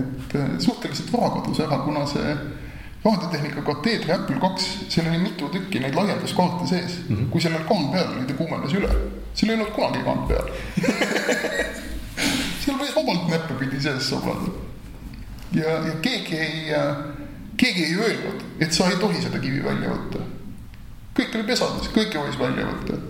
et 0.00 0.36
äh, 0.38 0.52
suhteliselt 0.62 1.12
vara 1.12 1.30
kadus 1.38 1.60
ära, 1.64 1.80
kuna 1.84 2.04
see 2.10 2.36
raadiotehnika 3.04 3.64
kateedri 3.66 4.12
Apple 4.14 4.38
kaks, 4.40 4.68
seal 4.88 5.08
oli 5.10 5.20
mitu 5.26 5.48
tükki 5.52 5.82
neid 5.82 5.96
laienduskaarte 5.98 6.68
sees 6.70 7.00
mm. 7.08 7.16
-hmm. 7.16 7.30
kui 7.30 7.40
sellel 7.40 7.66
kaan 7.68 7.90
peal 7.92 8.12
oli, 8.16 8.26
ta 8.26 8.34
kuumenes 8.38 8.72
üle. 8.72 8.92
seal 9.34 9.50
ei 9.50 9.56
olnud 9.56 9.74
kunagi 9.74 10.04
kaant 10.04 10.28
peal 10.28 10.46
seal 12.64 12.78
võis 12.80 12.94
vabalt 12.96 13.28
näppe 13.28 13.58
pidi 13.60 13.80
sees 13.80 14.08
soblada. 14.08 14.52
ja, 15.52 15.78
ja 15.88 15.96
keegi 16.02 16.38
ei, 16.38 16.70
äh, 16.74 16.96
keegi 17.56 17.84
ei 17.84 17.98
öelnud, 17.98 18.46
et 18.60 18.72
sa 18.72 18.88
ei 18.90 18.96
tohi 18.96 19.20
seda 19.22 19.38
kivi 19.38 19.64
välja 19.64 19.90
võtta. 19.90 20.22
kõik 21.18 21.34
oli 21.34 21.50
pesades, 21.50 21.90
kõike 21.94 22.18
võis 22.18 22.38
välja 22.38 22.70
võtta. 22.70 23.02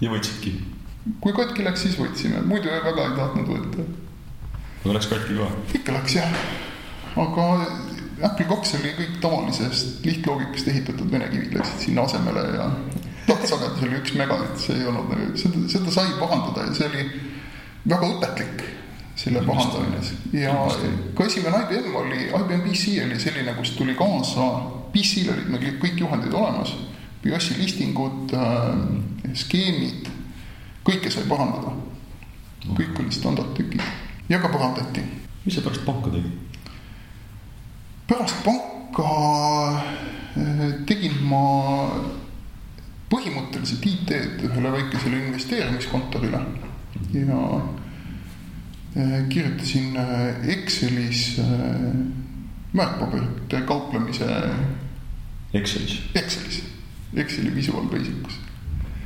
Ja 0.00 0.10
võtsidki? 0.12 0.54
kui 1.20 1.34
katki 1.36 1.64
läks, 1.66 1.84
siis 1.84 1.98
võtsime, 2.00 2.40
muidu 2.48 2.70
väga 2.72 3.08
ei 3.10 3.16
tahtnud 3.18 3.50
võtta. 3.50 3.88
Aga 4.84 4.94
läks 4.96 5.10
katki 5.10 5.36
ka? 5.36 5.50
ikka 5.80 5.96
läks 5.98 6.16
jah, 6.16 6.38
aga 7.20 7.48
Apple 8.24 8.46
kaks 8.48 8.76
oli 8.78 8.92
kõik 8.96 9.18
tavalisest 9.20 10.04
lihtloogikast 10.06 10.68
ehitatud. 10.70 11.10
Vene 11.10 11.26
kivid 11.32 11.56
läksid 11.58 11.88
sinna 11.88 12.04
asemele 12.06 12.44
ja 12.54 12.68
tahtsagedus 13.26 13.82
oli 13.84 13.98
üks 13.98 14.14
megabitt, 14.18 14.56
see 14.60 14.78
ei 14.78 14.88
olnud 14.88 15.10
nagu, 15.10 15.28
seda, 15.40 15.64
seda 15.72 15.92
sai 15.92 16.14
pahandada 16.20 16.68
ja 16.68 16.76
see 16.76 16.88
oli 16.90 17.04
väga 17.90 18.10
õpetlik, 18.14 18.64
selle 19.18 19.42
pahandamine. 19.46 20.00
ja 20.36 20.54
ka 21.16 21.26
esimene 21.26 21.64
IBM 21.66 21.96
oli, 22.00 22.22
IBM 22.28 22.64
PC 22.64 22.96
oli 23.04 23.20
selline, 23.20 23.54
kus 23.58 23.74
tuli 23.78 23.96
kaasa, 23.98 24.48
PC-l 24.94 25.32
olid 25.34 25.50
meil 25.52 25.78
kõik 25.82 26.00
juhendid 26.04 26.34
olemas, 26.34 26.74
BIOS-i 27.24 27.56
listingud 27.56 28.32
äh,, 28.36 29.34
skeemid, 29.34 30.10
kõike 30.84 31.10
sai 31.10 31.24
pahandada. 31.28 31.72
kõik 32.64 32.98
olid 33.00 33.12
standardtükid 33.12 33.82
ja 34.28 34.38
ka 34.40 34.48
parandati. 34.48 35.02
mis 35.44 35.54
sa 35.54 35.60
pärast 35.60 35.84
panka 35.84 36.10
tegid? 36.10 36.32
pärast 38.08 38.44
panka 38.44 39.08
eh, 40.36 40.68
tegin 40.86 41.16
ma 41.28 41.44
põhimõtteliselt 43.08 43.84
IT-d 43.86 44.48
ühele 44.48 44.72
väikesele 44.72 45.20
investeerimiskontorile 45.26 46.40
ja 47.16 47.40
eh, 48.96 49.18
kirjutasin 49.28 49.96
Excelis 50.56 51.40
väärtpaberite 52.74 53.60
kauplemise. 53.66 54.28
Excelis? 55.54 56.00
Excelis, 56.14 56.62
Exceli 57.16 57.54
Visual 57.54 57.86
Basicus. 57.90 58.40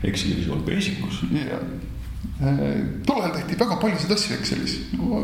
Exceli 0.03 0.37
Visual 0.41 0.61
Basicus? 0.67 1.23
jah 1.33 1.63
tol 3.07 3.23
ajal 3.23 3.37
tehti 3.37 3.59
väga 3.59 3.77
paljusid 3.83 4.13
asju 4.15 4.35
Excelis 4.39 4.75
no,. 4.99 5.21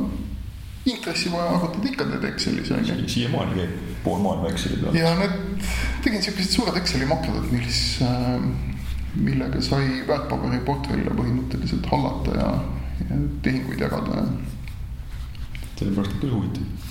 intressi 0.84 1.30
vaja 1.32 1.56
arvutada 1.56 1.88
ikka 1.88 2.06
teed 2.10 2.24
Excelis 2.28 2.70
on 2.70 2.86
ju. 2.88 3.08
siiamaani 3.08 3.58
käib 3.60 3.74
pool 4.04 4.22
maailma 4.22 4.50
Exceli 4.52 4.80
peal. 4.82 4.98
ja 4.98 5.14
need, 5.18 5.66
tegin 6.04 6.22
siukesed 6.22 6.56
suured 6.56 6.78
Exceli 6.80 7.06
makrod, 7.10 7.50
mis 7.52 7.82
äh,, 8.02 8.48
millega 9.14 9.62
sai 9.62 10.02
väärtpaberi 10.08 10.60
portfelle 10.66 11.14
põhimõtteliselt 11.20 11.86
hallata 11.92 12.38
ja, 12.40 12.48
ja 13.10 13.20
tehinguid 13.46 13.80
jagada. 13.86 14.26
sellepärast 15.78 16.16
on 16.16 16.20
küll 16.20 16.34
huvitav. 16.34 16.90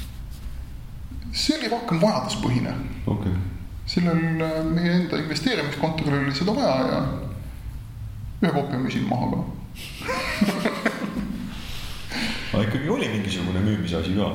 see 1.31 1.57
oli 1.59 1.73
rohkem 1.75 2.01
vajaduspõhine. 2.01 2.77
okei 3.05 3.31
okay. 3.31 3.52
Sellel 3.85 4.41
äh, 4.41 4.63
meie 4.73 4.93
enda 5.01 5.17
investeerimiskontoril 5.19 6.23
oli 6.23 6.35
seda 6.35 6.55
vaja 6.55 6.75
ja 6.91 7.01
ühe 8.43 8.51
koopia 8.51 8.79
müüsin 8.79 9.07
maha 9.09 9.31
ka 9.31 9.39
aga 12.53 12.63
ikkagi 12.63 12.89
oli 12.89 13.09
mingisugune 13.09 13.59
müümise 13.65 13.97
asi 13.99 14.15
ka? 14.17 14.29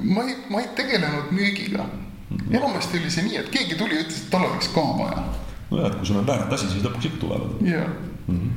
ma 0.00 0.24
ei, 0.26 0.36
ma 0.50 0.60
ei 0.60 0.68
tegelenud 0.76 1.30
müügiga 1.30 1.84
mm. 1.84 2.36
-hmm. 2.36 2.56
enamasti 2.56 2.98
oli 2.98 3.10
see 3.10 3.24
nii, 3.28 3.36
et 3.36 3.48
keegi 3.48 3.74
tuli 3.74 3.94
ja 3.94 4.02
ütles, 4.04 4.22
et 4.24 4.30
tal 4.30 4.44
oleks 4.48 4.68
ka 4.74 4.84
vaja. 4.98 5.24
nojah, 5.70 5.86
et 5.90 5.96
kui 5.96 6.06
sul 6.06 6.20
on 6.22 6.26
väärt 6.26 6.52
asi, 6.52 6.70
siis 6.70 6.84
lõpuks 6.84 7.06
ikka 7.06 7.20
tulevad. 7.20 7.66
ja 7.66 7.86
mm, 8.26 8.38
-hmm. 8.38 8.50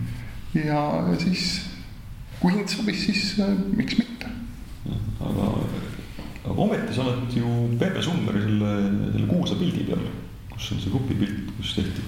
ja, 0.65 0.81
ja 1.11 1.19
siis 1.19 1.61
kui 2.39 2.53
hind 2.53 2.67
sobis, 2.69 3.05
siis 3.05 3.39
äh, 3.39 3.51
miks 3.77 3.97
mitte. 3.97 4.27
aga, 5.19 5.51
aga 6.45 6.61
ometi 6.67 6.93
sa 6.93 7.05
oled 7.05 7.33
ju 7.33 7.55
Pepe 7.79 8.01
Summeri 8.01 8.43
selle, 8.45 8.75
selle 9.11 9.27
kuulsa 9.27 9.57
pildi 9.59 9.87
peal, 9.89 10.05
kus 10.53 10.71
on 10.71 10.83
see 10.83 10.93
grupipilt, 10.93 11.51
kus 11.57 11.73
tehti 11.79 12.05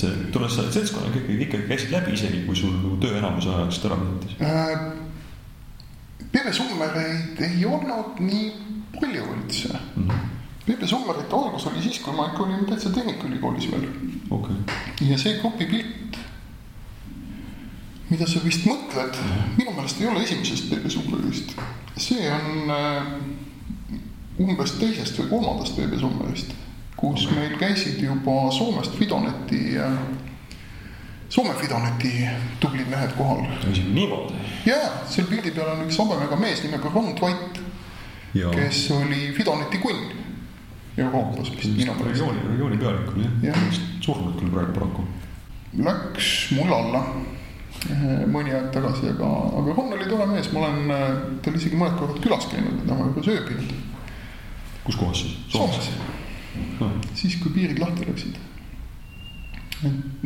see, 0.00 0.12
tuleb 0.34 0.50
sa 0.50 0.66
seltskonnaga 0.70 1.20
ikkagi, 1.20 1.40
ikkagi 1.46 1.68
käisid 1.70 1.94
läbi, 1.94 2.14
isegi 2.18 2.44
kui 2.46 2.56
sul 2.58 2.72
nagu 2.76 2.96
töö 3.02 3.18
enamuse 3.18 3.50
ajast 3.54 3.88
ära 3.88 3.98
võttis 4.00 4.38
äh,? 4.42 4.86
Peebe 6.34 6.50
Summereid 6.52 7.42
ei 7.46 7.60
olnud 7.68 8.18
nii 8.18 8.48
palju 8.96 9.26
üldse 9.36 9.70
mm. 9.70 10.08
-hmm. 10.08 10.32
Peebe 10.66 10.86
Summerite 10.86 11.36
algus 11.36 11.66
oli 11.66 11.82
siis, 11.82 11.98
kui 12.02 12.14
ma 12.16 12.26
ikka 12.30 12.42
olin 12.42 12.66
täitsa 12.66 12.90
Tehnikaülikoolis 12.90 13.70
veel 13.70 13.86
okay.. 14.30 14.56
ja 15.10 15.18
see 15.18 15.38
grupipilt, 15.40 16.18
mida 18.10 18.26
sa 18.26 18.42
vist 18.44 18.66
mõtled 18.66 19.14
-hmm. 19.14 19.56
minu 19.58 19.76
meelest 19.76 20.00
ei 20.00 20.06
ole 20.10 20.22
esimesest 20.22 20.70
Peebe 20.70 20.90
Summerist. 20.90 21.54
See 21.96 22.26
on 22.30 22.70
äh, 22.74 23.14
umbes 24.40 24.78
teisest 24.80 25.18
või 25.20 25.30
kolmandast 25.30 25.76
Peebe 25.76 25.98
Summerist 25.98 26.54
kus 26.96 27.28
meil 27.30 27.56
käisid 27.58 28.00
juba 28.02 28.50
Soomest 28.52 28.94
Fidoneti, 28.98 29.76
Soome 31.28 31.54
Fidoneti 31.54 32.28
tublid 32.60 32.88
mehed 32.90 33.12
kohal. 33.18 33.44
niimoodi? 33.92 34.34
ja, 34.66 34.76
seal 35.10 35.26
pildi 35.26 35.50
peal 35.50 35.72
on 35.74 35.84
üks 35.88 35.98
habemega 36.00 36.38
mees 36.40 36.62
nimega 36.64 36.92
Ron 36.94 37.12
Dwight, 37.18 37.60
kes 38.32 38.86
oli 38.94 39.32
Fidoneti 39.36 39.82
kunn 39.82 40.12
Euroopas 40.96 41.50
vist 41.50 42.04
regiooni, 42.06 42.40
regiooni 42.48 42.78
pealik 42.78 43.12
oli 43.12 43.26
jah 43.42 43.56
ja., 43.58 43.78
surnud 44.00 44.36
küll 44.38 44.52
praegu 44.52 44.76
paraku. 44.76 45.06
Läks 45.74 46.28
mul 46.54 46.70
alla 46.70 47.00
mõni 48.32 48.54
aeg 48.54 48.70
tagasi, 48.72 49.10
aga, 49.12 49.30
aga 49.60 49.74
Ron 49.76 49.92
oli 49.92 50.06
tore 50.08 50.26
mees, 50.30 50.52
ma 50.52 50.60
olen 50.64 51.40
tal 51.44 51.58
isegi 51.58 51.76
mõned 51.76 51.98
korrad 51.98 52.22
külas 52.24 52.46
käinud, 52.52 52.78
temaga 52.86 53.10
juba 53.10 53.26
sööbinud 53.26 53.74
kus 54.84 54.96
kohas 54.96 55.20
siis? 55.20 55.36
Soomes 55.48 55.90
no.. 56.80 56.90
siis, 57.14 57.36
kui 57.36 57.52
piirid 57.54 57.80
lahti 57.80 58.06
läksid. 58.08 58.36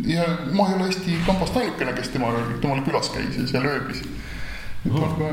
ja 0.07 0.25
ma 0.53 0.69
ei 0.69 0.75
ole 0.75 0.87
Eesti 0.87 1.19
kambast 1.27 1.57
ainukene, 1.57 1.95
kes 1.97 2.13
temale, 2.15 2.43
temale 2.63 2.83
külas 2.87 3.11
käis 3.15 3.39
ja 3.39 3.47
seal 3.47 3.67
ööbis. 3.67 4.03
et 4.85 4.93
no. 4.93 5.05
on 5.05 5.17
ka, 5.19 5.31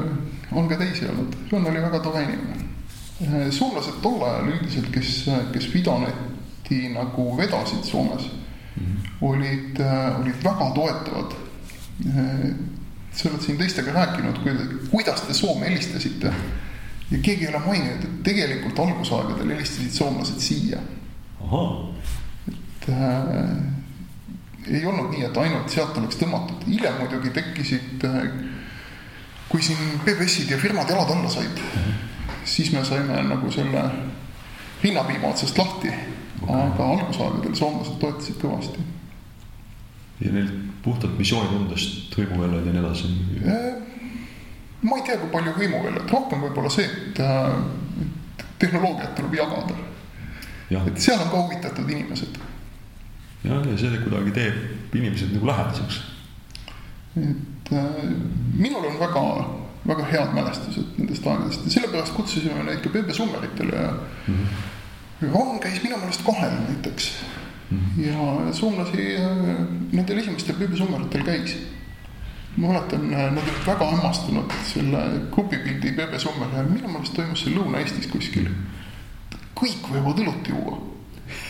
on 0.51 0.69
ka 0.69 0.79
teisi 0.81 1.09
olnud, 1.09 1.35
Jon 1.51 1.67
oli 1.71 1.81
väga 1.81 1.99
tore 2.05 2.23
inimene. 2.23 3.51
soomlased 3.51 4.01
tol 4.03 4.23
ajal 4.27 4.51
üldiselt, 4.53 4.91
kes, 4.93 5.13
kes 5.53 5.69
Vidoneti 5.73 6.81
nagu 6.93 7.31
vedasid 7.37 7.83
Soomes 7.83 8.27
mm, 8.27 8.85
-hmm. 8.85 9.11
olid, 9.21 9.81
olid 10.19 10.43
väga 10.43 10.71
toetavad 10.75 11.35
sa 12.03 13.29
oled 13.29 13.41
siin 13.41 13.57
teistega 13.57 13.93
rääkinud, 13.95 14.39
kuidas 14.91 15.21
te 15.21 15.33
Soome 15.33 15.69
helistasite 15.69 16.33
ja 17.11 17.17
keegi 17.21 17.45
ei 17.45 17.49
ole 17.49 17.61
maininud, 17.65 18.03
et 18.03 18.23
tegelikult 18.23 18.79
algusaegadel 18.79 19.53
helistasid 19.55 19.93
soomlased 19.93 20.39
siia. 20.39 20.79
et 22.51 22.89
äh, 22.89 23.55
ei 24.67 24.85
olnud 24.85 25.11
nii, 25.13 25.23
et 25.27 25.37
ainult 25.37 25.69
sealt 25.69 25.97
oleks 25.97 26.17
tõmmatud, 26.17 26.65
hiljem 26.65 26.97
muidugi 26.99 27.29
tekkisid 27.35 28.05
äh,, 28.09 28.27
kui 29.49 29.61
siin 29.61 29.99
PBS-id 30.05 30.49
ja 30.49 30.57
firmad 30.57 30.89
jalad 30.89 31.11
alla 31.13 31.29
said 31.29 31.61
mm, 31.61 31.81
-hmm. 31.81 31.93
siis 32.45 32.71
me 32.71 32.85
saime 32.85 33.21
nagu 33.23 33.51
selle 33.51 33.83
rinnapiima 34.83 35.27
otsast 35.27 35.57
lahti 35.57 35.93
okay., 36.41 36.61
aga 36.61 36.89
algusaegadel 36.89 37.55
soomlased 37.55 37.99
toetasid 37.99 38.41
kõvasti 38.41 38.81
ja 40.21 40.31
neil 40.31 40.47
puhtalt 40.83 41.17
missioonitundest 41.17 42.15
hõimuväljad 42.17 42.69
ja 42.69 42.73
nii 42.75 42.83
edasi? 42.83 43.11
ma 44.85 44.99
ei 44.99 45.05
tea, 45.07 45.17
kui 45.19 45.31
palju 45.33 45.55
hõimuväljad, 45.57 46.09
rohkem 46.11 46.43
võib-olla 46.45 46.71
see, 46.71 46.85
et 46.85 47.21
äh, 47.23 47.55
tehnoloogiat 48.61 49.15
tuleb 49.17 49.37
jagada. 49.39 49.77
et 50.85 51.01
seal 51.01 51.21
on 51.21 51.31
ka 51.31 51.41
huvitatud 51.43 51.89
inimesed. 51.89 52.39
jah, 53.43 53.67
ja 53.71 53.77
see 53.81 54.01
kuidagi 54.03 54.35
teeb 54.39 54.95
inimesed 54.95 55.33
nagu 55.35 55.51
lähedaseks. 55.51 56.01
et 57.17 57.73
äh, 57.73 58.01
minul 58.53 58.85
on 58.91 58.99
väga, 58.99 59.25
väga 59.87 60.07
head 60.11 60.37
mälestused 60.37 60.99
nendest 60.99 61.27
aegadest 61.27 61.65
ja 61.65 61.75
sellepärast 61.79 62.15
kutsusime 62.15 62.63
neid 62.63 62.83
ka 62.83 62.93
Pepe 62.93 63.13
Summeritele 63.13 63.75
ja 63.75 63.91
mm 63.91 64.35
-hmm. 64.35 64.71
Ron 65.33 65.59
käis 65.59 65.83
minu 65.83 65.97
meelest 65.97 66.25
kahel 66.25 66.51
näiteks 66.67 67.11
ja 67.97 68.53
soomlasi 68.53 69.15
äh, 69.15 69.37
nendel 69.91 70.17
esimestel 70.17 70.55
beebisummeritel 70.59 71.23
käis. 71.23 71.57
ma 72.57 72.67
mäletan, 72.67 73.13
äh, 73.13 73.31
nad 73.31 73.43
olid 73.43 73.67
väga 73.67 73.91
hämmastunud 73.91 74.51
selle 74.63 74.97
grupipildi 75.31 75.91
beebesummeri 75.91 76.53
ajal, 76.53 76.69
minu 76.69 76.87
meelest 76.87 77.13
toimus 77.13 77.41
see 77.43 77.55
Lõuna-Eestis 77.55 78.07
kuskil. 78.11 78.49
kõik 79.55 79.89
võivad 79.91 80.19
õlut 80.19 80.49
juua. 80.49 80.77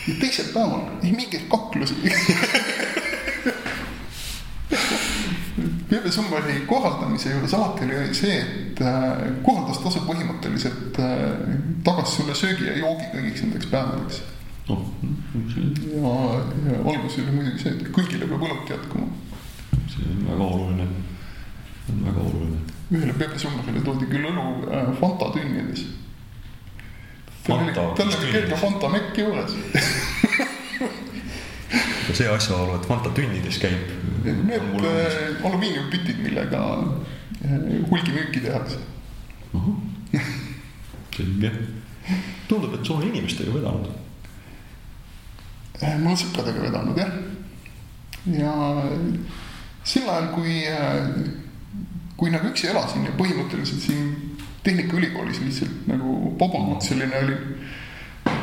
Ja 0.08 0.14
teisel 0.20 0.48
päeval 0.54 0.80
ei 1.02 1.12
mingeid 1.12 1.48
kaklusi. 1.50 1.94
Beebesummeri 5.90 6.60
korraldamise 6.66 7.30
juures 7.30 7.54
alati 7.54 7.84
oli 7.84 8.14
see, 8.14 8.40
et 8.40 8.80
äh, 8.82 9.12
korraldustasu 9.44 10.02
põhimõtteliselt 10.08 10.98
tagas 11.84 12.16
sulle 12.16 12.34
söögi 12.34 12.66
ja 12.66 12.78
joogi 12.80 13.06
kõigiks 13.12 13.44
nendeks 13.44 13.70
päevadeks. 13.70 14.22
Noh, 14.68 14.82
ja, 15.96 16.14
ja 16.72 16.78
algus 16.90 17.18
oli 17.18 17.34
muidugi 17.34 17.62
see, 17.62 17.74
et 17.74 17.90
kõigile 17.94 18.28
peab 18.28 18.42
õlut 18.48 18.70
jätkuma. 18.70 19.06
see 19.92 20.08
on 20.12 20.24
väga 20.30 20.48
oluline, 20.48 20.88
on 21.92 22.02
väga 22.08 22.24
oluline. 22.24 22.58
ühele 22.90 23.14
Pepe 23.18 23.38
Summerile 23.38 23.84
toodi 23.84 24.08
küll 24.10 24.28
õlu 24.30 24.46
äh, 24.70 24.90
Fanta 25.00 25.30
tünnides. 25.34 25.86
tal 27.46 27.62
oli, 27.62 28.32
kerge 28.32 28.60
Fanta 28.60 28.90
mekk 28.92 29.22
juures 29.22 29.56
see 32.16 32.28
asjaolu, 32.30 32.78
et 32.78 32.86
Fanta 32.88 33.10
tünnides 33.12 33.58
käib. 33.60 33.90
Need 34.24 34.84
äh, 34.86 35.44
alumiiniumpütid, 35.44 36.22
millega 36.22 36.62
äh, 37.44 37.58
hulgimüüki 37.90 38.40
tehakse. 38.46 38.78
selge. 41.16 41.50
tundub, 42.46 42.74
et 42.76 42.84
sa 42.86 42.94
oled 42.94 43.08
inimestega 43.08 43.50
vedanud 43.54 44.05
ma 45.80 46.10
olen 46.10 46.20
sõpradega 46.20 46.62
vedanud 46.64 46.98
jah. 47.00 47.10
ja 48.32 48.52
sel 49.86 50.08
ajal, 50.08 50.30
kui, 50.34 50.62
kui 52.16 52.32
nagu 52.32 52.50
üksi 52.50 52.70
elasin 52.72 53.06
ja 53.06 53.14
põhimõtteliselt 53.18 53.84
siin 53.84 54.14
Tehnikaülikoolis 54.66 55.38
lihtsalt 55.44 55.84
nagu 55.86 56.32
vabamalt 56.40 56.82
selline 56.82 57.20
oli. 57.22 57.36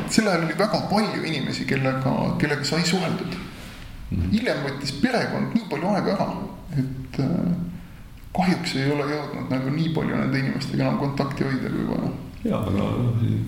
sel 0.08 0.30
ajal 0.30 0.46
oli 0.46 0.56
väga 0.60 0.80
palju 0.92 1.24
inimesi, 1.24 1.66
kellega, 1.68 2.14
kellega 2.40 2.64
sai 2.64 2.86
suheldud. 2.88 3.36
Mhm. 4.14 4.32
hiljem 4.32 4.60
võttis 4.62 4.92
perekond 5.02 5.56
nii 5.56 5.68
palju 5.70 5.88
aega 5.90 6.12
ära, 6.14 6.28
et 6.78 7.20
äh, 7.20 7.54
kahjuks 8.38 8.76
ei 8.78 8.92
ole 8.94 9.08
jõudnud 9.10 9.50
nagu 9.50 9.72
nii 9.74 9.90
palju 9.96 10.20
nende 10.20 10.40
inimestega 10.40 10.84
enam 10.86 11.00
kontakti 11.02 11.48
hoida 11.48 11.72
kui 11.74 11.88
vaja. 11.88 12.12
ja, 12.44 12.60
aga 12.60 12.90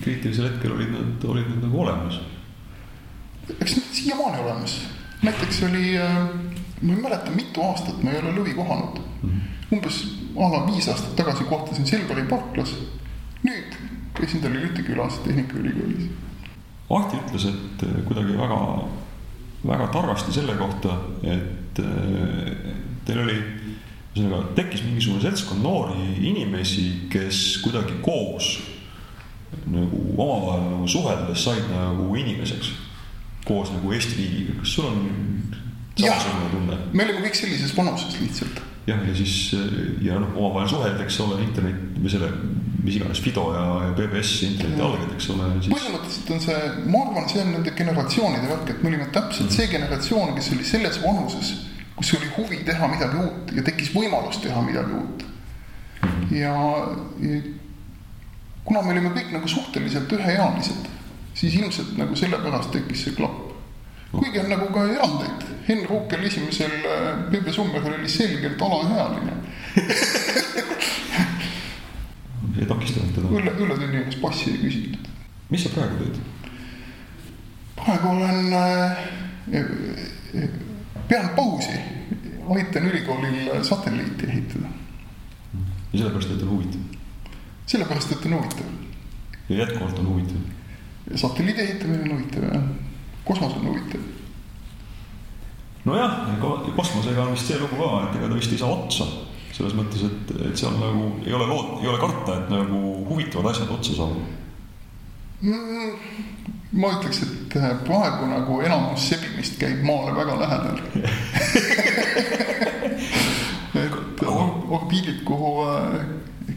kriitilisel 0.02 0.48
hetkel 0.50 0.74
olid 0.74 0.90
nad, 0.90 1.28
olid 1.30 1.46
nad 1.52 1.68
nagu 1.68 1.84
olemas 1.84 2.18
eks 3.60 3.76
need 3.76 3.92
siiamaani 3.92 4.42
olemas. 4.42 4.80
näiteks 5.22 5.62
oli, 5.62 5.98
äh, 5.98 6.28
ma 6.82 6.92
ei 6.92 7.02
mäleta, 7.02 7.30
mitu 7.30 7.62
aastat 7.62 8.02
ma 8.02 8.10
ei 8.10 8.18
ole 8.18 8.34
lõvi 8.36 8.54
kohanud 8.54 9.00
mm. 9.22 9.30
-hmm. 9.30 9.76
umbes 9.76 10.04
a 10.36 10.50
la 10.52 10.66
viis 10.66 10.88
aastat 10.88 11.16
tagasi 11.16 11.44
kohtasin 11.44 11.86
Selveri 11.86 12.22
parklas. 12.22 12.74
nüüd 13.42 13.76
käisin 14.14 14.40
tal 14.40 14.54
Jüti 14.54 14.82
külas 14.82 15.18
Tehnikaülikoolis. 15.24 16.10
Ahti 16.90 17.16
ütles, 17.16 17.44
et 17.44 17.82
äh, 17.82 18.04
kuidagi 18.04 18.38
väga, 18.38 18.84
väga 19.66 19.86
targasti 19.86 20.32
selle 20.32 20.54
kohta, 20.54 20.98
et 21.22 21.78
äh, 21.78 22.72
teil 23.04 23.18
oli 23.18 23.36
ühesõnaga 24.16 24.54
tekkis 24.56 24.82
mingisugune 24.84 25.22
seltskond 25.22 25.62
noori 25.62 26.16
inimesi, 26.28 27.08
kes 27.12 27.58
kuidagi 27.64 27.98
koos 28.02 28.56
nagu 29.66 30.00
omavahel 30.16 30.70
nagu 30.70 30.88
suheldes 30.88 31.44
said 31.44 31.68
nagu 31.70 32.14
inimeseks 32.16 32.72
koos 33.46 33.70
nagu 33.74 33.92
Eesti 33.94 34.18
riigiga, 34.18 34.58
kas 34.60 34.74
sul 34.74 34.88
on 34.90 35.02
samasugune 35.96 36.48
tunne? 36.52 36.78
me 36.92 37.04
olime 37.06 37.22
kõik 37.26 37.38
sellises 37.38 37.74
vanuses 37.76 38.18
lihtsalt. 38.20 38.62
jah, 38.86 39.02
ja 39.08 39.14
siis 39.16 39.36
ja 40.04 40.18
noh, 40.22 40.34
omavahel 40.34 40.70
suhelda, 40.70 41.04
eks 41.04 41.20
ole, 41.24 41.40
internet 41.44 41.98
või 41.98 42.12
selle, 42.12 42.30
mis 42.82 42.98
iganes 42.98 43.22
Fido 43.22 43.46
ja, 43.54 43.64
ja 43.86 43.92
PBS 43.98 44.34
interneti 44.48 44.84
alged, 44.88 45.14
eks 45.16 45.30
ole 45.34 45.48
siis.... 45.58 45.70
põhimõtteliselt 45.74 46.34
on 46.36 46.42
see, 46.44 46.58
ma 46.92 47.04
arvan, 47.06 47.30
see 47.32 47.42
on 47.42 47.54
nende 47.56 47.74
generatsioonide 47.78 48.50
värk, 48.50 48.74
et 48.74 48.82
me 48.82 48.92
olime 48.92 49.08
täpselt 49.14 49.54
see 49.54 49.70
generatsioon, 49.72 50.34
kes 50.38 50.52
oli 50.56 50.66
selles 50.68 51.00
vanuses, 51.02 51.52
kus 51.96 52.12
oli 52.18 52.32
huvi 52.36 52.60
teha 52.66 52.90
midagi 52.92 53.22
uut 53.22 53.54
ja 53.56 53.64
tekkis 53.66 53.94
võimalus 53.94 54.42
teha 54.42 54.62
midagi 54.66 54.98
uut. 54.98 55.24
ja, 56.34 56.56
ja 57.22 57.40
kuna 58.66 58.82
me 58.82 58.94
olime 58.96 59.14
kõik 59.14 59.32
nagu 59.34 59.48
suhteliselt 59.50 60.12
üheealised 60.18 60.90
siis 61.36 61.54
ilmselt 61.54 61.96
nagu 62.00 62.16
sellepärast 62.16 62.70
tekkis 62.72 63.02
see 63.04 63.14
klapp. 63.16 63.52
kuigi 64.12 64.38
on 64.40 64.48
nagu 64.48 64.66
ka 64.72 64.84
erandeid, 64.88 65.42
Henn 65.68 65.88
Ruukel 65.88 66.24
esimesel 66.24 66.70
Peepe 67.30 67.50
äh, 67.50 67.54
Summeril 67.54 67.94
oli 67.98 68.08
selgelt 68.08 68.62
alaealine 68.62 69.32
ei 72.60 72.66
takistanud 72.68 73.12
teda? 73.18 73.28
üle, 73.28 73.52
ületunni 73.66 73.98
ees 74.04 74.16
passi 74.22 74.50
ei 74.54 74.58
küsitud. 74.62 75.04
mis 75.50 75.62
sa 75.66 75.70
praegu 75.74 75.94
teed? 76.00 76.16
praegu 77.82 78.06
olen 78.14 78.40
äh,, 78.62 78.90
pean 81.08 81.28
pausi, 81.36 81.76
aitan 82.56 82.84
ülikoolil 82.88 83.36
satelliiti 83.62 84.24
ehitada. 84.32 84.68
ja 85.92 85.98
sellepärast, 85.98 86.30
et 86.30 86.42
on 86.42 86.50
huvitav? 86.56 86.82
sellepärast, 87.66 88.12
et 88.12 88.26
on 88.30 88.34
huvitav. 88.38 88.68
ja 89.48 89.54
jätkuvalt 89.64 89.98
on 89.98 90.06
huvitav 90.14 90.55
satelliidi 91.14 91.60
ehitamine 91.60 92.02
on 92.02 92.10
huvitav 92.18 92.42
ja 92.44 92.60
kosmos 93.24 93.52
on 93.52 93.66
huvitav. 93.66 94.00
nojah, 95.84 96.12
kosmosega 96.76 97.22
on 97.22 97.32
vist 97.32 97.46
see 97.46 97.58
lugu 97.58 97.76
ka, 97.76 98.08
et 98.08 98.16
ega 98.18 98.28
ta 98.28 98.34
vist 98.34 98.52
ei 98.52 98.58
saa 98.58 98.72
otsa. 98.74 99.06
selles 99.56 99.72
mõttes, 99.72 100.02
et, 100.04 100.32
et 100.50 100.56
seal 100.58 100.74
nagu 100.76 101.12
ei 101.24 101.32
ole 101.32 101.46
lood, 101.48 101.78
ei 101.82 101.88
ole 101.88 101.98
karta, 101.98 102.34
et 102.36 102.50
nagu 102.52 102.80
huvitavad 103.08 103.54
asjad 103.54 103.70
otsa 103.72 103.94
saavad 103.96 104.16
mm,. 105.40 105.92
ma 106.76 106.88
ütleks, 106.98 107.22
et 107.24 107.56
äh, 107.56 107.70
praegu 107.86 108.28
nagu 108.28 108.60
enamus 108.66 109.08
sebimist 109.08 109.56
käib 109.60 109.80
maale 109.86 110.12
väga 110.18 110.34
lähedal 110.42 110.78
orbiidid, 114.76 115.22
kuhu 115.24 115.50
äh, 115.70 116.04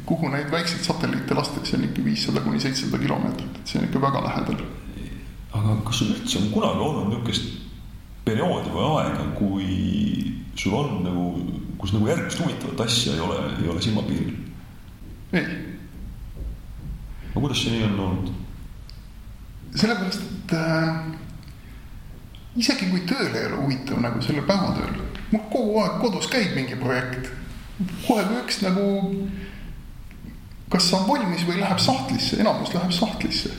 kuhu 0.05 0.29
neid 0.29 0.51
väikseid 0.51 0.83
satelliite 0.85 1.35
lastakse, 1.37 1.77
on 1.77 1.87
ikka 1.87 2.03
viissada 2.05 2.41
kuni 2.45 2.59
seitsesada 2.59 3.01
kilomeetrit, 3.01 3.57
et 3.61 3.71
see 3.71 3.79
on 3.81 3.87
ikka 3.87 4.01
väga 4.01 4.23
lähedal. 4.25 4.61
aga 5.53 5.75
kas 5.85 5.99
sul 5.99 6.11
üldse 6.13 6.37
on 6.37 6.51
kunagi 6.53 6.83
olnud 6.85 7.07
niisugust 7.09 7.47
perioodi 8.25 8.69
või 8.69 8.89
aega, 8.99 9.23
kui 9.39 9.69
sul 10.55 10.75
on 10.77 10.99
nagu, 11.03 11.23
kus 11.81 11.93
nagu 11.95 12.09
järgmist 12.11 12.41
huvitavat 12.43 12.85
asja 12.85 13.15
ei 13.15 13.23
ole, 13.25 13.39
ei 13.63 13.69
ole 13.71 13.81
silmapiiril? 13.81 14.35
ei. 15.33 15.47
no 17.33 17.41
kuidas 17.41 17.63
see 17.63 17.73
nii 17.73 17.87
on 17.87 17.99
olnud? 18.05 18.31
sellepärast, 19.75 20.21
et 20.21 20.53
äh, 20.57 21.01
isegi 22.61 22.89
kui 22.91 23.05
tööl 23.09 23.33
ei 23.33 23.45
ole 23.49 23.61
huvitav 23.63 24.01
nagu 24.03 24.21
selle 24.25 24.45
päevatööl, 24.47 25.03
mul 25.31 25.45
kogu 25.53 25.77
aeg 25.83 25.99
kodus 26.03 26.29
käib 26.31 26.55
mingi 26.57 26.77
projekt. 26.79 27.31
kohe 28.07 28.25
kui 28.27 28.41
üks 28.43 28.61
nagu, 28.65 28.85
kas 30.69 30.93
on 30.93 31.07
valmis 31.07 31.45
või 31.47 31.59
läheb 31.59 31.81
sahtlisse, 31.81 32.39
enamus 32.41 32.73
läheb 32.73 32.93
sahtlisse. 32.93 33.51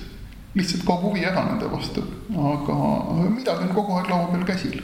lihtsalt 0.54 0.82
kaob 0.82 1.04
huvi 1.06 1.22
ära 1.26 1.44
nende 1.46 1.68
vastu, 1.70 2.02
aga 2.34 2.76
midagi 3.30 3.68
on 3.68 3.74
kogu 3.74 3.94
aeg 3.98 4.08
laua 4.10 4.30
peal 4.32 4.44
käsil. 4.46 4.80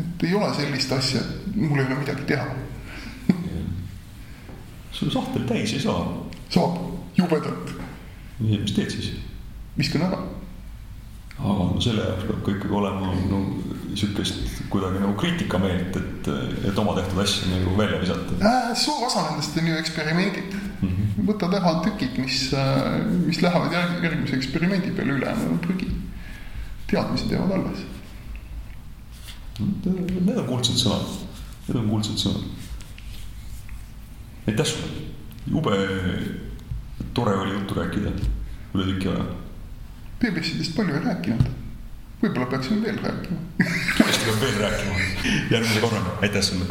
et 0.00 0.24
ei 0.26 0.34
ole 0.34 0.54
sellist 0.54 0.92
asja, 0.92 1.20
et 1.20 1.56
mul 1.56 1.78
ei 1.78 1.86
ole 1.86 2.00
midagi 2.00 2.24
teha 2.28 2.46
sul 4.96 5.10
sahtel 5.10 5.44
täis 5.48 5.72
ei 5.72 5.80
saa. 5.80 6.06
saab, 6.48 6.80
jubedalt. 7.16 7.74
mis 8.40 8.72
teed 8.72 8.90
siis? 8.90 9.12
viskan 9.78 10.08
ära. 10.08 10.18
aga 11.38 11.70
no 11.70 11.80
selle 11.80 12.04
jaoks 12.08 12.28
peab 12.28 12.44
ka 12.44 12.56
ikkagi 12.56 12.74
olema 12.80 13.14
no 13.30 13.40
sihukest 13.94 14.62
kuidagi 14.70 15.00
nagu 15.02 15.14
kriitikameelt, 15.18 15.96
et, 15.96 16.28
et 16.70 16.78
oma 16.78 16.94
tehtud 16.98 17.20
asju 17.22 17.50
nagu 17.52 17.76
välja 17.78 18.00
visata 18.00 18.38
äh,. 18.40 18.70
suur 18.76 19.06
osa 19.06 19.28
nendest 19.30 19.58
on 19.58 19.68
ju 19.68 19.82
eksperimendid 19.82 20.63
võtad 21.22 21.54
ära 21.54 21.76
tükid, 21.84 22.18
mis, 22.18 22.48
äh, 22.54 23.00
mis 23.26 23.40
lähevad 23.42 23.72
järgmise 24.02 24.36
eksperimendi 24.36 24.90
peale, 24.96 25.18
ülejäänud 25.18 25.52
on 25.52 25.58
prügi. 25.58 25.90
teadmised 26.86 27.30
jäävad 27.30 27.52
alles. 27.52 27.78
Need 29.58 30.36
on 30.36 30.46
kuldsed 30.46 30.76
sõnad, 30.78 31.06
need 31.68 31.78
on 31.80 31.88
kuldsed 31.88 32.18
sõnad. 32.20 32.44
Aitäh 34.48 34.66
sulle, 34.68 34.90
jube 35.46 35.78
tore 37.14 37.34
oli 37.36 37.54
juttu 37.54 37.74
rääkida 37.74 38.12
üle 38.74 38.86
tüki 38.90 39.08
aja. 39.08 39.24
BBC-dest 40.20 40.76
palju 40.76 40.98
ei 40.98 41.06
rääkinud, 41.06 41.48
võib-olla 42.22 42.50
peaksime 42.52 42.82
veel 42.84 43.00
rääkima. 43.00 43.40
Kindlasti 43.96 44.28
peab 44.28 44.44
veel 44.44 44.60
rääkima, 44.60 45.08
järgmise 45.56 45.80
korraga, 45.80 46.18
aitäh 46.20 46.44
sulle 46.44 46.68